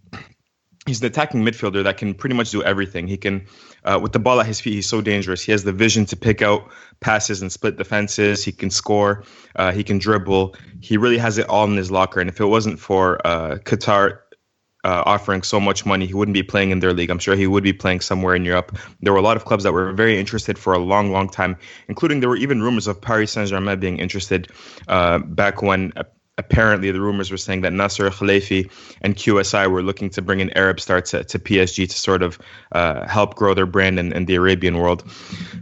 he's 0.85 1.01
an 1.01 1.07
attacking 1.07 1.43
midfielder 1.43 1.83
that 1.83 1.97
can 1.97 2.13
pretty 2.13 2.35
much 2.35 2.51
do 2.51 2.63
everything. 2.63 3.07
He 3.07 3.17
can, 3.17 3.45
uh, 3.85 3.99
with 4.01 4.11
the 4.11 4.19
ball 4.19 4.39
at 4.39 4.45
his 4.45 4.59
feet, 4.59 4.73
he's 4.73 4.87
so 4.87 5.01
dangerous. 5.01 5.41
He 5.41 5.51
has 5.51 5.63
the 5.63 5.73
vision 5.73 6.05
to 6.07 6.15
pick 6.15 6.41
out 6.41 6.69
passes 6.99 7.41
and 7.41 7.51
split 7.51 7.77
defenses. 7.77 8.43
He 8.43 8.51
can 8.51 8.69
score. 8.69 9.23
Uh, 9.55 9.71
he 9.71 9.83
can 9.83 9.99
dribble. 9.99 10.55
He 10.81 10.97
really 10.97 11.17
has 11.17 11.37
it 11.37 11.47
all 11.49 11.65
in 11.65 11.75
his 11.75 11.91
locker. 11.91 12.19
And 12.19 12.29
if 12.29 12.39
it 12.39 12.45
wasn't 12.45 12.79
for 12.79 13.25
uh, 13.25 13.57
Qatar 13.63 14.19
uh, 14.85 15.03
offering 15.05 15.43
so 15.43 15.59
much 15.59 15.85
money, 15.85 16.05
he 16.05 16.13
wouldn't 16.13 16.33
be 16.33 16.43
playing 16.43 16.71
in 16.71 16.79
their 16.79 16.93
league. 16.93 17.09
I'm 17.09 17.19
sure 17.19 17.35
he 17.35 17.47
would 17.47 17.63
be 17.63 17.73
playing 17.73 18.01
somewhere 18.01 18.35
in 18.35 18.43
Europe. 18.43 18.77
There 19.01 19.13
were 19.13 19.19
a 19.19 19.23
lot 19.23 19.37
of 19.37 19.45
clubs 19.45 19.63
that 19.63 19.73
were 19.73 19.93
very 19.93 20.19
interested 20.19 20.57
for 20.57 20.73
a 20.73 20.79
long, 20.79 21.11
long 21.11 21.29
time, 21.29 21.55
including 21.87 22.19
there 22.19 22.29
were 22.29 22.37
even 22.37 22.61
rumors 22.61 22.87
of 22.87 23.01
Paris 23.01 23.31
Saint 23.31 23.49
Germain 23.49 23.79
being 23.79 23.99
interested 23.99 24.49
uh, 24.87 25.19
back 25.19 25.61
when 25.61 25.93
apparently 26.37 26.89
the 26.91 26.99
rumors 26.99 27.29
were 27.29 27.37
saying 27.37 27.61
that 27.61 27.73
Nasser 27.73 28.09
Khelaifi 28.09 28.69
and 29.01 29.15
QSI 29.15 29.69
were 29.69 29.83
looking 29.83 30.09
to 30.11 30.21
bring 30.21 30.41
an 30.41 30.49
Arab 30.57 30.79
star 30.79 31.01
to, 31.01 31.23
to 31.23 31.39
PSG 31.39 31.87
to 31.87 31.97
sort 31.97 32.23
of 32.23 32.39
uh, 32.71 33.07
help 33.07 33.35
grow 33.35 33.53
their 33.53 33.67
brand 33.67 33.99
in, 33.99 34.11
in, 34.13 34.25
the 34.25 34.35
Arabian 34.35 34.77
world. 34.77 35.03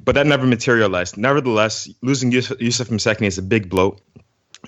But 0.06 0.16
that 0.16 0.28
never 0.28 0.46
materialized. 0.46 1.18
Nevertheless, 1.18 1.90
losing 2.02 2.32
Youssef, 2.32 2.62
Youssef 2.62 2.90
Msakni 2.90 3.28
is 3.28 3.38
a 3.38 3.42
big 3.42 3.70
blow. 3.70 3.98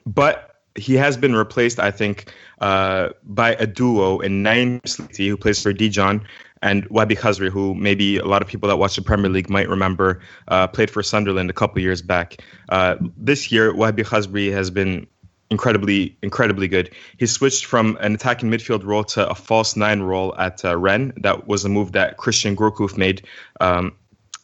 But 0.06 0.50
he 0.76 0.96
has 0.96 1.16
been 1.16 1.36
replaced, 1.36 1.80
I 1.80 1.92
think, 1.92 2.34
uh, 2.60 3.10
by 3.24 3.54
a 3.56 3.68
duo 3.68 4.20
in 4.20 4.44
Naim 4.44 4.82
Sliti, 4.82 5.28
who 5.28 5.38
plays 5.38 5.62
for 5.62 5.72
Dijon, 5.72 6.26
and 6.62 6.90
Wahbi 6.90 7.18
Khazri, 7.18 7.50
who 7.50 7.76
maybe 7.76 8.18
a 8.18 8.26
lot 8.26 8.42
of 8.42 8.48
people 8.48 8.68
that 8.70 8.78
watch 8.78 8.96
the 8.96 9.02
Premier 9.02 9.30
League 9.30 9.50
might 9.50 9.70
remember, 9.70 10.22
uh, 10.48 10.68
played 10.68 10.90
for 10.90 11.04
Sunderland 11.04 11.50
a 11.50 11.54
couple 11.54 11.82
years 11.82 12.02
back. 12.02 12.38
Uh, 12.70 12.96
this 13.18 13.52
year, 13.52 13.74
Wahbi 13.74 14.04
Khazri 14.06 14.52
has 14.52 14.70
been 14.70 15.06
incredibly, 15.54 16.18
incredibly 16.22 16.68
good. 16.68 16.90
He 17.18 17.28
switched 17.28 17.66
from 17.66 17.98
an 18.02 18.14
attacking 18.16 18.50
midfield 18.50 18.84
role 18.84 19.04
to 19.16 19.30
a 19.30 19.36
false 19.36 19.76
nine 19.76 20.02
role 20.02 20.36
at 20.36 20.64
uh. 20.66 21.14
That 21.18 21.48
was 21.48 21.64
a 21.64 21.70
move 21.70 21.94
that 21.94 22.18
Christian 22.18 22.56
Gourcuff 22.56 22.98
made. 22.98 23.26
Um, 23.62 23.96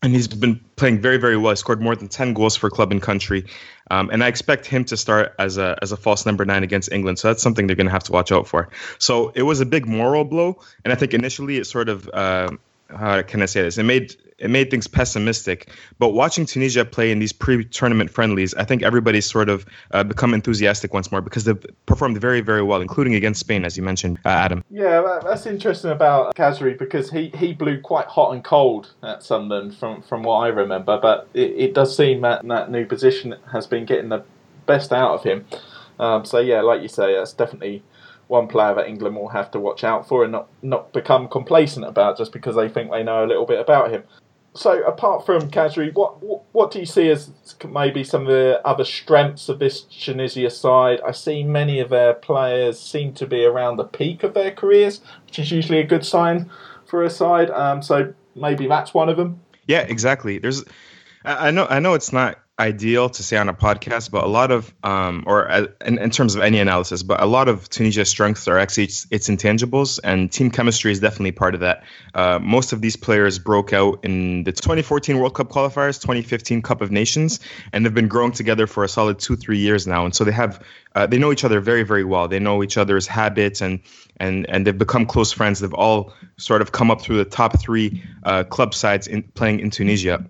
and 0.02 0.13
he's 0.13 0.30
been 0.30 0.62
playing 0.78 1.02
very, 1.02 1.17
very 1.17 1.36
well. 1.36 1.52
He 1.52 1.58
scored 1.58 1.82
more 1.82 1.95
than 1.95 2.08
10 2.08 2.34
goals 2.34 2.56
for 2.56 2.69
club 2.69 2.91
and 2.91 3.02
country. 3.02 3.45
Um, 3.91 4.10
and 4.12 4.24
I 4.24 4.28
expect 4.28 4.65
him 4.65 4.86
to 4.86 4.95
start 4.95 5.36
as 5.38 5.58
a, 5.58 5.78
as 5.82 5.91
a 5.91 5.98
false 5.98 6.26
number 6.26 6.45
nine 6.45 6.63
against 6.63 6.91
England. 6.91 7.19
So 7.19 7.28
that's 7.28 7.43
something 7.43 7.67
they're 7.67 7.76
going 7.76 7.88
to 7.88 7.91
have 7.91 8.06
to 8.06 8.13
watch 8.13 8.32
out 8.32 8.48
for. 8.48 8.69
So 8.98 9.34
it 9.36 9.41
was 9.41 9.60
a 9.60 9.65
big 9.65 9.86
moral 9.88 10.24
blow. 10.24 10.62
And 10.86 10.93
I 10.93 10.95
think 10.95 11.13
initially 11.13 11.58
it 11.58 11.65
sort 11.65 11.89
of 11.89 12.08
uh, 12.13 12.52
how 12.89 13.22
can 13.24 13.41
I 13.41 13.45
say 13.45 13.62
this? 13.62 13.78
It 13.78 13.84
made 13.84 14.15
it 14.39 14.49
made 14.49 14.71
things 14.71 14.88
pessimistic. 14.88 15.69
But 15.99 16.10
watching 16.10 16.45
Tunisia 16.45 16.86
play 16.86 17.12
in 17.12 17.19
these 17.19 17.34
pre-tournament 17.34 18.10
friendlies, 18.10 18.54
I 18.56 18.63
think 18.63 18.84
everybody's 18.84 19.30
sort 19.30 19.49
of 19.49 19.65
uh, 19.91 20.04
become 20.04 20.34
enthusiastic 20.34 20.93
once 20.93 21.12
more 21.12 21.21
because 21.21 21.43
they've 21.43 21.65
performed 21.86 22.19
very, 22.19 22.41
very 22.41 22.63
well, 22.63 22.82
including 22.82 23.15
against 23.15 23.39
Spain, 23.39 23.65
as 23.65 23.78
you 23.78 23.84
mentioned, 23.84 24.19
uh, 24.25 24.30
Adam. 24.30 24.63
Yeah, 24.69 25.02
that, 25.02 25.23
that's 25.23 25.45
interesting 25.45 25.91
about 25.91 26.36
Khazri 26.36 26.78
because 26.78 27.12
he, 27.12 27.30
he 27.36 27.54
blew 27.54 27.80
quite 27.80 28.08
hot 28.08 28.34
and 28.34 28.43
cold 28.43 28.93
at 29.04 29.23
Sunderland 29.23 29.75
from, 29.75 30.02
from 30.02 30.23
what 30.23 30.38
I 30.38 30.47
remember. 30.47 30.99
But 31.02 31.28
it, 31.34 31.52
it 31.52 31.73
does 31.73 31.95
seem 31.95 32.21
that 32.21 32.47
that 32.47 32.71
new 32.71 32.86
position 32.86 33.36
has 33.52 33.67
been 33.67 33.86
getting 33.86 34.10
the 34.10 34.23
best 34.65 34.91
out 34.93 35.12
of 35.12 35.23
him. 35.23 35.45
Um, 35.99 36.23
so 36.25 36.39
yeah, 36.39 36.62
like 36.62 36.82
you 36.82 36.88
say, 36.88 37.13
that's 37.13 37.34
definitely 37.34 37.84
one 38.30 38.47
player 38.47 38.75
that 38.75 38.88
England 38.88 39.15
will 39.15 39.28
have 39.30 39.49
to 39.52 39.60
watch 39.60 39.84
out 39.84 40.08
for 40.08 40.23
and 40.23 40.32
not, 40.32 40.47
not 40.62 40.93
become 40.93 41.28
complacent 41.28 41.86
about 41.86 42.17
just 42.17 42.32
because 42.32 42.56
they 42.56 42.69
think 42.69 42.91
they 42.91 43.04
know 43.04 43.25
a 43.25 43.28
little 43.28 43.45
bit 43.45 43.60
about 43.60 43.91
him. 43.91 44.04
So, 44.55 44.83
apart 44.83 45.25
from 45.25 45.51
Khazri, 45.51 45.93
what, 45.93 46.21
what, 46.23 46.43
what 46.53 46.71
do 46.71 46.79
you 46.79 46.85
see 46.85 47.09
as 47.09 47.31
maybe 47.69 48.03
some 48.03 48.21
of 48.21 48.27
the 48.27 48.62
other 48.65 48.83
strengths 48.83 49.47
of 49.47 49.59
this 49.59 49.81
Tunisia 49.81 50.49
side? 50.49 50.99
I 51.05 51.12
see 51.12 51.43
many 51.43 51.79
of 51.79 51.89
their 51.89 52.13
players 52.15 52.79
seem 52.79 53.13
to 53.13 53.27
be 53.27 53.45
around 53.45 53.77
the 53.77 53.83
peak 53.83 54.23
of 54.23 54.33
their 54.33 54.51
careers, 54.51 55.01
which 55.25 55.39
is 55.39 55.51
usually 55.51 55.79
a 55.79 55.85
good 55.85 56.05
sign 56.05 56.49
for 56.88 57.03
a 57.03 57.09
side. 57.09 57.51
Um, 57.51 57.81
so 57.83 58.13
maybe 58.35 58.67
that's 58.67 58.93
one 58.93 59.07
of 59.07 59.17
them. 59.17 59.39
Yeah, 59.67 59.81
exactly. 59.81 60.39
There's, 60.39 60.65
I 61.23 61.51
know, 61.51 61.67
I 61.69 61.79
know 61.79 61.93
it's 61.93 62.12
not 62.12 62.39
ideal 62.60 63.10
to 63.10 63.24
say 63.24 63.38
on 63.38 63.48
a 63.48 63.54
podcast, 63.54 64.12
but 64.12 64.24
a 64.24 64.28
lot 64.28 64.52
of, 64.52 64.74
um, 64.84 65.24
or 65.26 65.50
uh, 65.50 65.67
in, 65.86 65.98
in, 65.98 66.10
terms 66.10 66.36
of 66.36 66.41
any 66.41 66.60
analysis, 66.60 67.02
but 67.04 67.22
a 67.22 67.26
lot 67.26 67.48
of 67.48 67.69
Tunisia's 67.69 68.10
strengths 68.10 68.48
are 68.48 68.60
actually 68.60 68.84
its, 68.84 69.08
its 69.10 69.30
intangibles, 69.30 70.00
and 70.04 70.32
team 70.32 70.52
chemistry 70.52 70.91
is 70.91 71.00
definitely 71.00 71.32
part 71.32 71.54
of 71.54 71.62
that. 71.62 71.84
Uh, 72.13 72.38
most 72.41 72.74
of 72.74 72.82
these 72.82 72.98
players 72.98 73.39
broke 73.39 73.72
out 73.72 74.04
in 74.04 74.43
the 74.43 74.52
2014 74.52 75.17
World 75.17 75.34
Cup 75.34 75.50
qualifiers, 75.50 76.02
2015 76.02 76.62
Cup 76.62 76.82
of 76.82 76.91
Nations, 76.91 77.39
and 77.72 77.86
they've 77.86 77.93
been 77.93 78.10
growing 78.10 78.34
together 78.34 78.67
for 78.67 78.84
a 78.84 78.89
solid 78.89 79.19
two, 79.19 79.38
three 79.38 79.60
years 79.60 79.88
now, 79.88 80.04
and 80.04 80.13
so 80.13 80.26
they 80.26 80.32
have, 80.32 80.62
uh, 80.95 81.08
they 81.08 81.17
know 81.17 81.32
each 81.32 81.45
other 81.45 81.62
very, 81.62 81.84
very 81.84 82.04
well. 82.04 82.28
They 82.28 82.39
know 82.39 82.62
each 82.62 82.78
other's 82.78 83.08
habits, 83.08 83.62
and 83.62 83.80
and 84.17 84.50
and 84.50 84.67
they've 84.67 84.78
become 84.78 85.06
close 85.06 85.32
friends. 85.32 85.60
They've 85.60 85.74
all 85.74 86.12
sort 86.38 86.62
of 86.62 86.72
come 86.72 86.91
up 86.91 87.02
through 87.02 87.17
the 87.17 87.26
top 87.26 87.60
three 87.62 88.04
uh, 88.24 88.43
club 88.43 88.74
sides 88.74 89.08
in 89.08 89.24
playing 89.24 89.62
in 89.62 89.69
Tunisia 89.69 90.26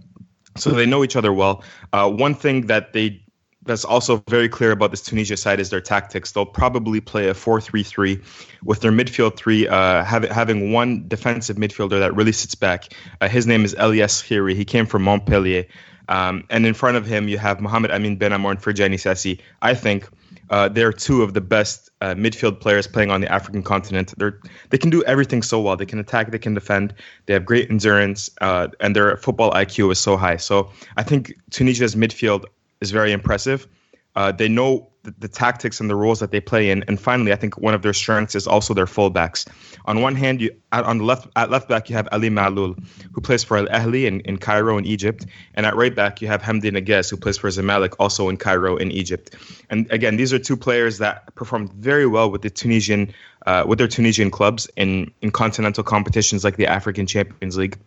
so 0.55 0.71
they 0.71 0.85
know 0.85 1.03
each 1.03 1.15
other 1.15 1.33
well. 1.33 1.63
Uh, 1.93 2.09
one 2.09 2.33
thing 2.33 2.67
that 2.67 2.93
they 2.93 3.23
that's 3.63 3.85
also 3.85 4.23
very 4.27 4.49
clear 4.49 4.71
about 4.71 4.89
this 4.89 5.01
Tunisia 5.01 5.37
side 5.37 5.59
is 5.59 5.69
their 5.69 5.81
tactics. 5.81 6.31
They'll 6.31 6.45
probably 6.45 7.01
play 7.01 7.27
a 7.27 7.33
4-3-3 7.33 8.23
with 8.63 8.79
their 8.79 8.91
midfield 8.91 9.35
three 9.35 9.67
uh, 9.67 10.03
have, 10.03 10.23
having 10.23 10.71
one 10.71 11.07
defensive 11.07 11.57
midfielder 11.57 11.99
that 11.99 12.15
really 12.15 12.31
sits 12.31 12.55
back. 12.55 12.93
Uh, 13.21 13.27
his 13.27 13.45
name 13.45 13.65
is 13.65 13.75
Ellyes 13.75 14.23
Skhiri. 14.23 14.55
He 14.55 14.65
came 14.65 14.85
from 14.85 15.03
Montpellier. 15.03 15.65
Um, 16.07 16.45
and 16.49 16.65
in 16.65 16.73
front 16.73 16.97
of 16.97 17.05
him, 17.05 17.27
you 17.27 17.37
have 17.37 17.61
Mohamed 17.61 17.91
Amin 17.91 18.17
Benamor 18.17 18.49
and 18.49 18.59
Ferjani 18.59 18.95
Sassi. 18.95 19.39
I 19.61 19.75
think 19.75 20.09
uh, 20.49 20.69
they're 20.69 20.93
two 20.93 21.21
of 21.21 21.33
the 21.33 21.41
best 21.41 21.89
uh, 22.01 22.15
midfield 22.15 22.59
players 22.59 22.87
playing 22.87 23.11
on 23.11 23.21
the 23.21 23.31
African 23.31 23.63
continent. 23.63 24.13
They're 24.17 24.39
they 24.69 24.77
can 24.77 24.89
do 24.89 25.03
everything 25.03 25.43
so 25.43 25.61
well. 25.61 25.75
They 25.75 25.85
can 25.85 25.99
attack, 25.99 26.31
they 26.31 26.39
can 26.39 26.53
defend. 26.53 26.93
They 27.25 27.33
have 27.33 27.45
great 27.45 27.69
endurance, 27.69 28.29
uh, 28.41 28.67
and 28.79 28.95
their 28.95 29.17
football 29.17 29.51
IQ 29.51 29.91
is 29.91 29.99
so 29.99 30.17
high. 30.17 30.37
So 30.37 30.71
I 30.97 31.03
think 31.03 31.33
Tunisia's 31.51 31.95
midfield 31.95 32.45
is 32.81 32.91
very 32.91 33.11
impressive. 33.11 33.67
Uh, 34.15 34.31
they 34.31 34.49
know 34.49 34.88
the, 35.03 35.13
the, 35.19 35.27
tactics 35.27 35.79
and 35.79 35.89
the 35.89 35.95
roles 35.95 36.19
that 36.19 36.31
they 36.31 36.41
play 36.41 36.69
in. 36.69 36.83
And 36.87 36.99
finally, 36.99 37.31
I 37.31 37.35
think 37.35 37.57
one 37.57 37.73
of 37.73 37.81
their 37.81 37.93
strengths 37.93 38.35
is 38.35 38.47
also 38.47 38.73
their 38.73 38.85
fullbacks. 38.85 39.47
On 39.85 40.01
one 40.01 40.15
hand, 40.15 40.41
you 40.41 40.51
on 40.71 40.99
the 40.99 41.03
left 41.03 41.27
at 41.35 41.49
left 41.49 41.69
back 41.69 41.89
you 41.89 41.95
have 41.95 42.07
Ali 42.11 42.29
Maloul, 42.29 42.77
who 43.13 43.21
plays 43.21 43.43
for 43.43 43.57
Al 43.57 43.67
Ahli 43.67 44.05
in, 44.05 44.19
in 44.21 44.37
Cairo 44.37 44.77
in 44.77 44.85
Egypt, 44.85 45.25
and 45.55 45.65
at 45.65 45.75
right 45.75 45.95
back 45.95 46.21
you 46.21 46.27
have 46.27 46.41
Hamdi 46.41 46.71
Naguez, 46.71 47.09
who 47.09 47.17
plays 47.17 47.37
for 47.37 47.49
Zamalek 47.49 47.95
also 47.99 48.29
in 48.29 48.37
Cairo 48.37 48.75
in 48.75 48.91
Egypt. 48.91 49.35
And 49.69 49.89
again, 49.91 50.17
these 50.17 50.33
are 50.33 50.39
two 50.39 50.57
players 50.57 50.97
that 50.97 51.33
performed 51.35 51.71
very 51.73 52.05
well 52.05 52.29
with 52.29 52.41
the 52.41 52.49
Tunisian 52.49 53.13
uh, 53.45 53.63
with 53.65 53.79
their 53.79 53.87
Tunisian 53.87 54.31
clubs 54.31 54.69
in 54.75 55.11
in 55.21 55.31
continental 55.31 55.83
competitions 55.83 56.43
like 56.43 56.57
the 56.57 56.67
African 56.67 57.05
Champions 57.05 57.57
League 57.57 57.77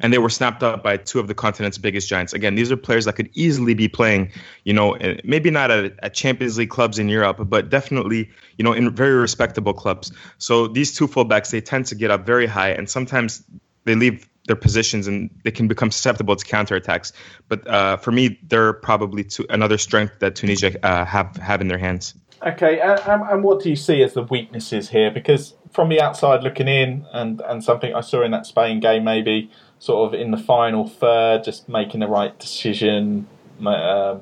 and 0.00 0.12
they 0.12 0.18
were 0.18 0.28
snapped 0.28 0.62
up 0.62 0.82
by 0.82 0.96
two 0.96 1.18
of 1.18 1.28
the 1.28 1.34
continent's 1.34 1.78
biggest 1.78 2.08
giants. 2.08 2.32
Again, 2.32 2.54
these 2.54 2.72
are 2.72 2.76
players 2.76 3.04
that 3.04 3.14
could 3.14 3.30
easily 3.34 3.74
be 3.74 3.88
playing, 3.88 4.32
you 4.64 4.72
know, 4.72 4.96
maybe 5.24 5.50
not 5.50 5.70
at, 5.70 5.92
at, 6.02 6.14
Champions 6.14 6.58
League 6.58 6.70
clubs 6.70 6.98
in 6.98 7.08
Europe, 7.08 7.38
but 7.48 7.70
definitely, 7.70 8.30
you 8.58 8.64
know, 8.64 8.72
in 8.72 8.94
very 8.94 9.14
respectable 9.14 9.72
clubs. 9.72 10.12
So 10.38 10.66
these 10.66 10.94
two 10.94 11.06
fullbacks, 11.06 11.50
they 11.50 11.60
tend 11.60 11.86
to 11.86 11.94
get 11.94 12.10
up 12.10 12.26
very 12.26 12.46
high, 12.46 12.70
and 12.70 12.88
sometimes 12.88 13.42
they 13.84 13.94
leave 13.94 14.28
their 14.46 14.56
positions 14.56 15.06
and 15.06 15.30
they 15.44 15.50
can 15.50 15.68
become 15.68 15.90
susceptible 15.90 16.34
to 16.34 16.44
counterattacks. 16.44 17.12
But 17.48 17.66
uh, 17.68 17.96
for 17.98 18.10
me, 18.10 18.38
they're 18.48 18.72
probably 18.72 19.26
another 19.48 19.78
strength 19.78 20.18
that 20.18 20.34
Tunisia 20.34 20.84
uh, 20.84 21.04
have 21.04 21.36
have 21.36 21.60
in 21.60 21.68
their 21.68 21.78
hands. 21.78 22.14
Okay, 22.44 22.80
and, 22.80 23.22
and 23.22 23.44
what 23.44 23.62
do 23.62 23.68
you 23.68 23.76
see 23.76 24.02
as 24.02 24.14
the 24.14 24.22
weaknesses 24.22 24.88
here? 24.88 25.10
Because 25.10 25.54
from 25.70 25.88
the 25.88 26.00
outside 26.00 26.42
looking 26.42 26.68
in, 26.68 27.06
and, 27.12 27.40
and 27.42 27.62
something 27.62 27.94
I 27.94 28.00
saw 28.00 28.22
in 28.22 28.30
that 28.32 28.46
Spain 28.46 28.80
game, 28.80 29.04
maybe 29.04 29.50
sort 29.78 30.06
of 30.08 30.20
in 30.20 30.30
the 30.30 30.36
final 30.36 30.88
third, 30.88 31.44
just 31.44 31.68
making 31.68 32.00
the 32.00 32.08
right 32.08 32.38
decision, 32.38 33.26
uh, 33.64 34.18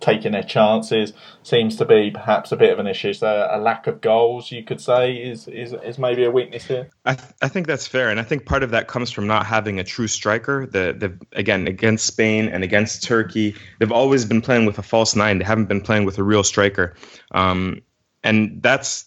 taking 0.00 0.32
their 0.32 0.42
chances, 0.42 1.12
seems 1.42 1.76
to 1.76 1.84
be 1.84 2.10
perhaps 2.10 2.52
a 2.52 2.56
bit 2.56 2.72
of 2.72 2.78
an 2.78 2.86
issue. 2.86 3.12
So 3.12 3.48
a 3.50 3.58
lack 3.58 3.86
of 3.86 4.00
goals, 4.00 4.50
you 4.52 4.62
could 4.62 4.80
say, 4.80 5.14
is 5.14 5.48
is, 5.48 5.72
is 5.72 5.98
maybe 5.98 6.24
a 6.24 6.30
weakness 6.30 6.64
here. 6.64 6.90
I, 7.04 7.14
th- 7.14 7.32
I 7.40 7.48
think 7.48 7.66
that's 7.66 7.86
fair, 7.86 8.10
and 8.10 8.20
I 8.20 8.22
think 8.22 8.46
part 8.46 8.62
of 8.62 8.70
that 8.70 8.88
comes 8.88 9.10
from 9.10 9.26
not 9.26 9.46
having 9.46 9.78
a 9.78 9.84
true 9.84 10.08
striker. 10.08 10.66
The 10.66 10.94
the 10.96 11.38
again 11.38 11.66
against 11.66 12.06
Spain 12.06 12.48
and 12.48 12.64
against 12.64 13.02
Turkey, 13.02 13.54
they've 13.78 13.92
always 13.92 14.24
been 14.24 14.40
playing 14.40 14.66
with 14.66 14.78
a 14.78 14.82
false 14.82 15.16
nine. 15.16 15.38
They 15.38 15.44
haven't 15.44 15.66
been 15.66 15.80
playing 15.80 16.04
with 16.04 16.18
a 16.18 16.22
real 16.22 16.44
striker, 16.44 16.94
um, 17.32 17.82
and 18.22 18.62
that's 18.62 19.06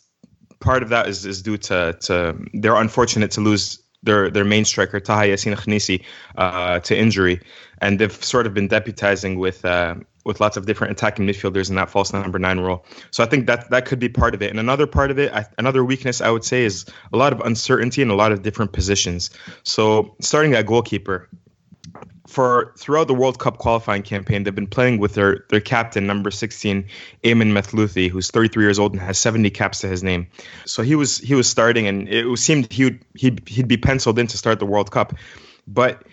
part 0.60 0.84
of 0.84 0.90
that 0.90 1.08
is, 1.08 1.26
is 1.26 1.42
due 1.42 1.58
to, 1.58 1.98
to 2.02 2.38
they're 2.54 2.76
unfortunate 2.76 3.32
to 3.32 3.42
lose 3.42 3.82
their 4.04 4.30
their 4.30 4.46
main 4.46 4.66
striker 4.66 5.00
Taha 5.00 5.26
Yassin 5.26 5.56
Khenissi 5.56 6.04
uh, 6.38 6.80
to 6.82 6.98
injury, 6.98 7.42
and 7.80 8.00
they've 8.00 8.24
sort 8.24 8.46
of 8.46 8.54
been 8.54 8.70
deputizing 8.70 9.38
with 9.38 9.66
uh, 9.66 9.96
with 10.26 10.40
lots 10.40 10.58
of 10.58 10.66
different 10.66 10.92
attacking 10.92 11.28
midfielders 11.28 11.70
in 11.70 11.76
that 11.76 11.90
false 11.90 12.14
number 12.14 12.40
nine 12.40 12.60
role. 12.60 12.86
So 13.12 13.24
I 13.24 13.28
think 13.28 13.48
that 13.48 13.70
that 13.70 13.86
could 13.86 14.00
be 14.00 14.10
part 14.10 14.34
of 14.34 14.42
it. 14.42 14.50
And 14.50 14.60
another 14.60 14.88
part 14.88 15.12
of 15.12 15.20
it, 15.20 15.32
I, 15.34 15.46
another 15.58 15.84
weakness 15.84 16.22
I 16.22 16.30
would 16.30 16.44
say 16.44 16.64
is 16.64 16.86
a 17.14 17.18
lot 17.18 17.34
of 17.34 17.42
uncertainty 17.42 18.02
in 18.02 18.10
a 18.10 18.16
lot 18.16 18.32
of 18.32 18.42
different 18.42 18.74
positions. 18.74 19.30
So 19.64 20.16
starting 20.20 20.54
at 20.54 20.66
goalkeeper, 20.66 21.30
for 22.28 22.74
throughout 22.78 23.08
the 23.08 23.14
World 23.14 23.40
Cup 23.40 23.58
qualifying 23.58 24.02
campaign, 24.02 24.44
they've 24.44 24.56
been 24.56 24.68
playing 24.68 24.98
with 24.98 25.14
their 25.14 25.46
their 25.50 25.60
captain, 25.60 26.08
number 26.08 26.32
16, 26.32 26.86
Ayman 27.24 27.52
Mathlouthi, 27.52 28.10
who's 28.10 28.32
33 28.32 28.64
years 28.64 28.80
old 28.80 28.94
and 28.94 29.02
has 29.02 29.18
70 29.18 29.50
caps 29.52 29.80
to 29.82 29.88
his 29.88 30.04
name. 30.04 30.28
So 30.66 30.82
he 30.82 30.96
was 30.96 31.18
he 31.18 31.36
was 31.36 31.48
starting, 31.48 31.88
and 31.88 32.10
it 32.10 32.38
seemed 32.38 32.72
he 32.72 32.86
would 32.86 33.06
he'd, 33.16 33.48
he'd 33.48 33.68
be 33.68 33.78
penciled 33.78 34.18
in 34.20 34.28
to 34.28 34.38
start 34.38 34.60
the 34.60 34.66
World 34.66 34.92
Cup. 34.92 35.14
But 35.68 36.04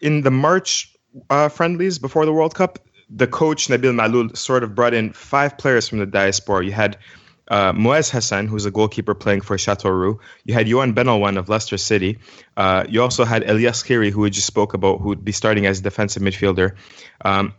in 0.00 0.22
the 0.22 0.30
March 0.30 0.94
uh, 1.30 1.48
friendlies 1.48 1.98
before 1.98 2.26
the 2.26 2.32
World 2.32 2.54
Cup, 2.54 2.78
the 3.10 3.26
coach 3.26 3.68
Nabil 3.68 3.94
Maloul 3.94 4.36
sort 4.36 4.62
of 4.62 4.74
brought 4.74 4.94
in 4.94 5.12
five 5.12 5.58
players 5.58 5.88
from 5.88 5.98
the 5.98 6.06
diaspora. 6.06 6.64
You 6.64 6.72
had 6.72 6.96
uh, 7.48 7.72
Moez 7.72 8.10
Hassen, 8.10 8.48
who's 8.48 8.66
a 8.66 8.70
goalkeeper 8.70 9.14
playing 9.14 9.40
for 9.40 9.56
Châteauroux. 9.56 10.18
You 10.44 10.54
had 10.54 10.66
Yohan 10.66 10.94
Benalouane 10.94 11.38
of 11.38 11.48
Leicester 11.48 11.78
City. 11.78 12.18
Uh, 12.56 12.84
you 12.88 13.02
also 13.02 13.24
had 13.24 13.42
Ellyes 13.42 13.82
Skhiri, 13.82 14.10
who 14.10 14.22
we 14.22 14.30
just 14.30 14.46
spoke 14.46 14.74
about, 14.74 15.00
who 15.00 15.08
would 15.08 15.24
be 15.24 15.32
starting 15.32 15.66
as 15.66 15.80
defensive 15.80 16.22
midfielder. 16.22 16.76
Um, 17.24 17.54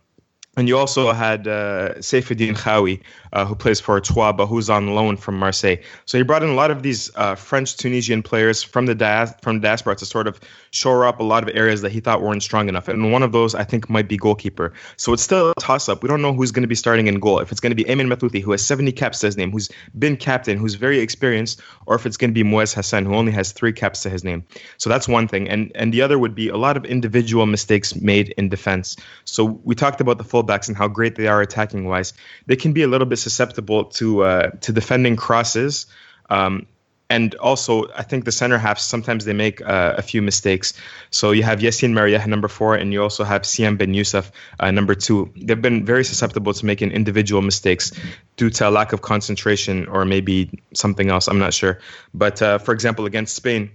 and 0.58 0.68
you 0.68 0.78
also 0.78 1.12
had 1.14 1.48
uh, 1.48 1.96
Saîf-Eddine 2.00 2.58
Khaoui, 2.58 3.02
uh, 3.34 3.46
who 3.46 3.56
plays 3.56 3.80
for 3.80 4.00
Troyes, 4.00 4.36
but 4.36 4.48
who's 4.48 4.70
on 4.70 4.96
loan 4.96 5.18
from 5.18 5.38
Marseille. 5.38 5.78
So 6.06 6.18
he 6.18 6.24
brought 6.24 6.44
in 6.44 6.50
a 6.50 6.54
lot 6.56 6.72
of 6.72 6.84
these 6.84 7.16
uh, 7.16 7.36
French 7.36 7.76
Tunisian 7.78 8.24
players 8.24 8.64
from 8.64 8.86
the 8.86 8.96
dias- 8.96 9.34
from 9.42 9.60
diaspora 9.60 9.96
to 9.98 10.06
sort 10.06 10.28
of 10.28 10.40
shore 10.72 11.06
up 11.06 11.20
a 11.20 11.24
lot 11.24 11.44
of 11.44 11.56
areas 11.56 11.82
that 11.82 11.92
he 11.92 12.00
thought 12.00 12.22
weren't 12.22 12.44
strong 12.44 12.70
enough. 12.70 12.88
And 12.88 13.12
one 13.12 13.24
of 13.24 13.32
those, 13.32 13.56
I 13.56 13.64
think, 13.64 13.90
might 13.90 14.08
be 14.08 14.18
goalkeeper. 14.18 14.74
So 14.98 15.14
it's 15.14 15.24
still 15.24 15.52
a 15.52 15.56
toss 15.56 15.90
up. 15.90 16.04
We 16.04 16.10
don't 16.10 16.22
know 16.22 16.34
who's 16.34 16.52
going 16.52 16.64
to 16.64 16.68
be 16.68 16.76
starting 16.76 17.08
in 17.08 17.20
goal. 17.20 17.40
If 17.40 17.52
it's 17.52 17.60
going 17.60 17.72
to 17.72 17.76
be 17.76 17.86
Ayman 17.86 18.12
Mathlouthi, 18.12 18.42
who 18.42 18.52
has 18.52 18.66
70 18.66 18.92
caps 18.92 19.20
to 19.20 19.28
his 19.28 19.38
name, 19.38 19.52
who's 19.52 19.70
been 19.98 20.18
captain, 20.18 20.58
who's 20.58 20.76
very 20.76 21.00
experienced, 21.00 21.62
or 21.86 21.96
if 21.96 22.06
it's 22.06 22.18
going 22.18 22.32
to 22.32 22.34
be 22.34 22.44
Moez 22.44 22.74
Hassen, 22.74 23.06
who 23.06 23.16
only 23.16 23.32
has 23.32 23.52
three 23.52 23.74
caps 23.74 24.04
to 24.04 24.10
his 24.10 24.24
name. 24.24 24.44
So 24.78 24.90
that's 24.90 25.08
one 25.08 25.28
thing. 25.28 25.50
And 25.50 25.72
and 25.76 25.94
the 25.94 26.02
other 26.02 26.20
would 26.20 26.36
be 26.36 26.50
a 26.50 26.58
lot 26.58 26.78
of 26.78 26.86
individual 26.86 27.46
mistakes 27.46 27.96
made 27.96 28.30
in 28.38 28.50
defense. 28.50 28.96
So 29.26 29.60
we 29.64 29.76
talked 29.76 30.02
about 30.02 30.18
the 30.18 30.24
fullbacks 30.24 30.68
and 30.68 30.78
how 30.78 30.88
great 30.88 31.16
they 31.16 31.28
are 31.28 31.42
attacking 31.42 31.86
wise. 31.86 32.14
They 32.46 32.56
can 32.56 32.74
be 32.74 32.84
a 32.84 32.88
little 32.88 33.08
bit 33.08 33.17
susceptible 33.18 33.86
to 33.86 34.24
uh, 34.24 34.50
to 34.62 34.72
defending 34.72 35.16
crosses. 35.16 35.88
Um, 36.30 36.68
and 37.10 37.36
also, 37.36 37.88
I 37.96 38.04
think 38.04 38.26
the 38.26 38.32
center 38.32 38.58
halves 38.58 38.82
sometimes 38.82 39.24
they 39.24 39.34
make 39.34 39.62
uh, 39.62 39.96
a 39.98 40.02
few 40.02 40.22
mistakes. 40.22 40.74
So 41.10 41.32
you 41.32 41.44
have 41.44 41.60
Yassine 41.60 41.94
Meriah 41.94 42.28
number 42.28 42.50
four, 42.50 42.76
and 42.76 42.92
you 42.92 43.02
also 43.02 43.24
have 43.24 43.44
Syam 43.44 43.78
Ben 43.78 43.94
Youssef 43.94 44.30
uh, 44.60 44.72
number 44.72 44.94
two. 44.94 45.32
They've 45.38 45.62
been 45.62 45.86
very 45.86 46.04
susceptible 46.04 46.54
to 46.54 46.66
making 46.66 46.92
individual 46.92 47.42
mistakes 47.42 47.94
due 48.36 48.50
to 48.50 48.68
a 48.68 48.72
lack 48.72 48.92
of 48.92 49.02
concentration 49.02 49.88
or 49.88 50.04
maybe 50.04 50.62
something 50.74 51.10
else. 51.10 51.28
I'm 51.30 51.40
not 51.40 51.54
sure. 51.54 51.80
But 52.14 52.42
uh, 52.42 52.58
for 52.58 52.74
example, 52.74 53.06
against 53.06 53.36
Spain, 53.36 53.72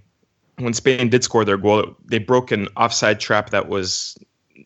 when 0.59 0.73
Spain 0.73 1.09
did 1.09 1.23
score 1.23 1.43
their 1.43 1.57
goal, 1.57 1.95
they 2.05 2.19
broke 2.19 2.51
an 2.51 2.67
offside 2.77 3.19
trap 3.19 3.49
that 3.49 3.67
was 3.67 4.15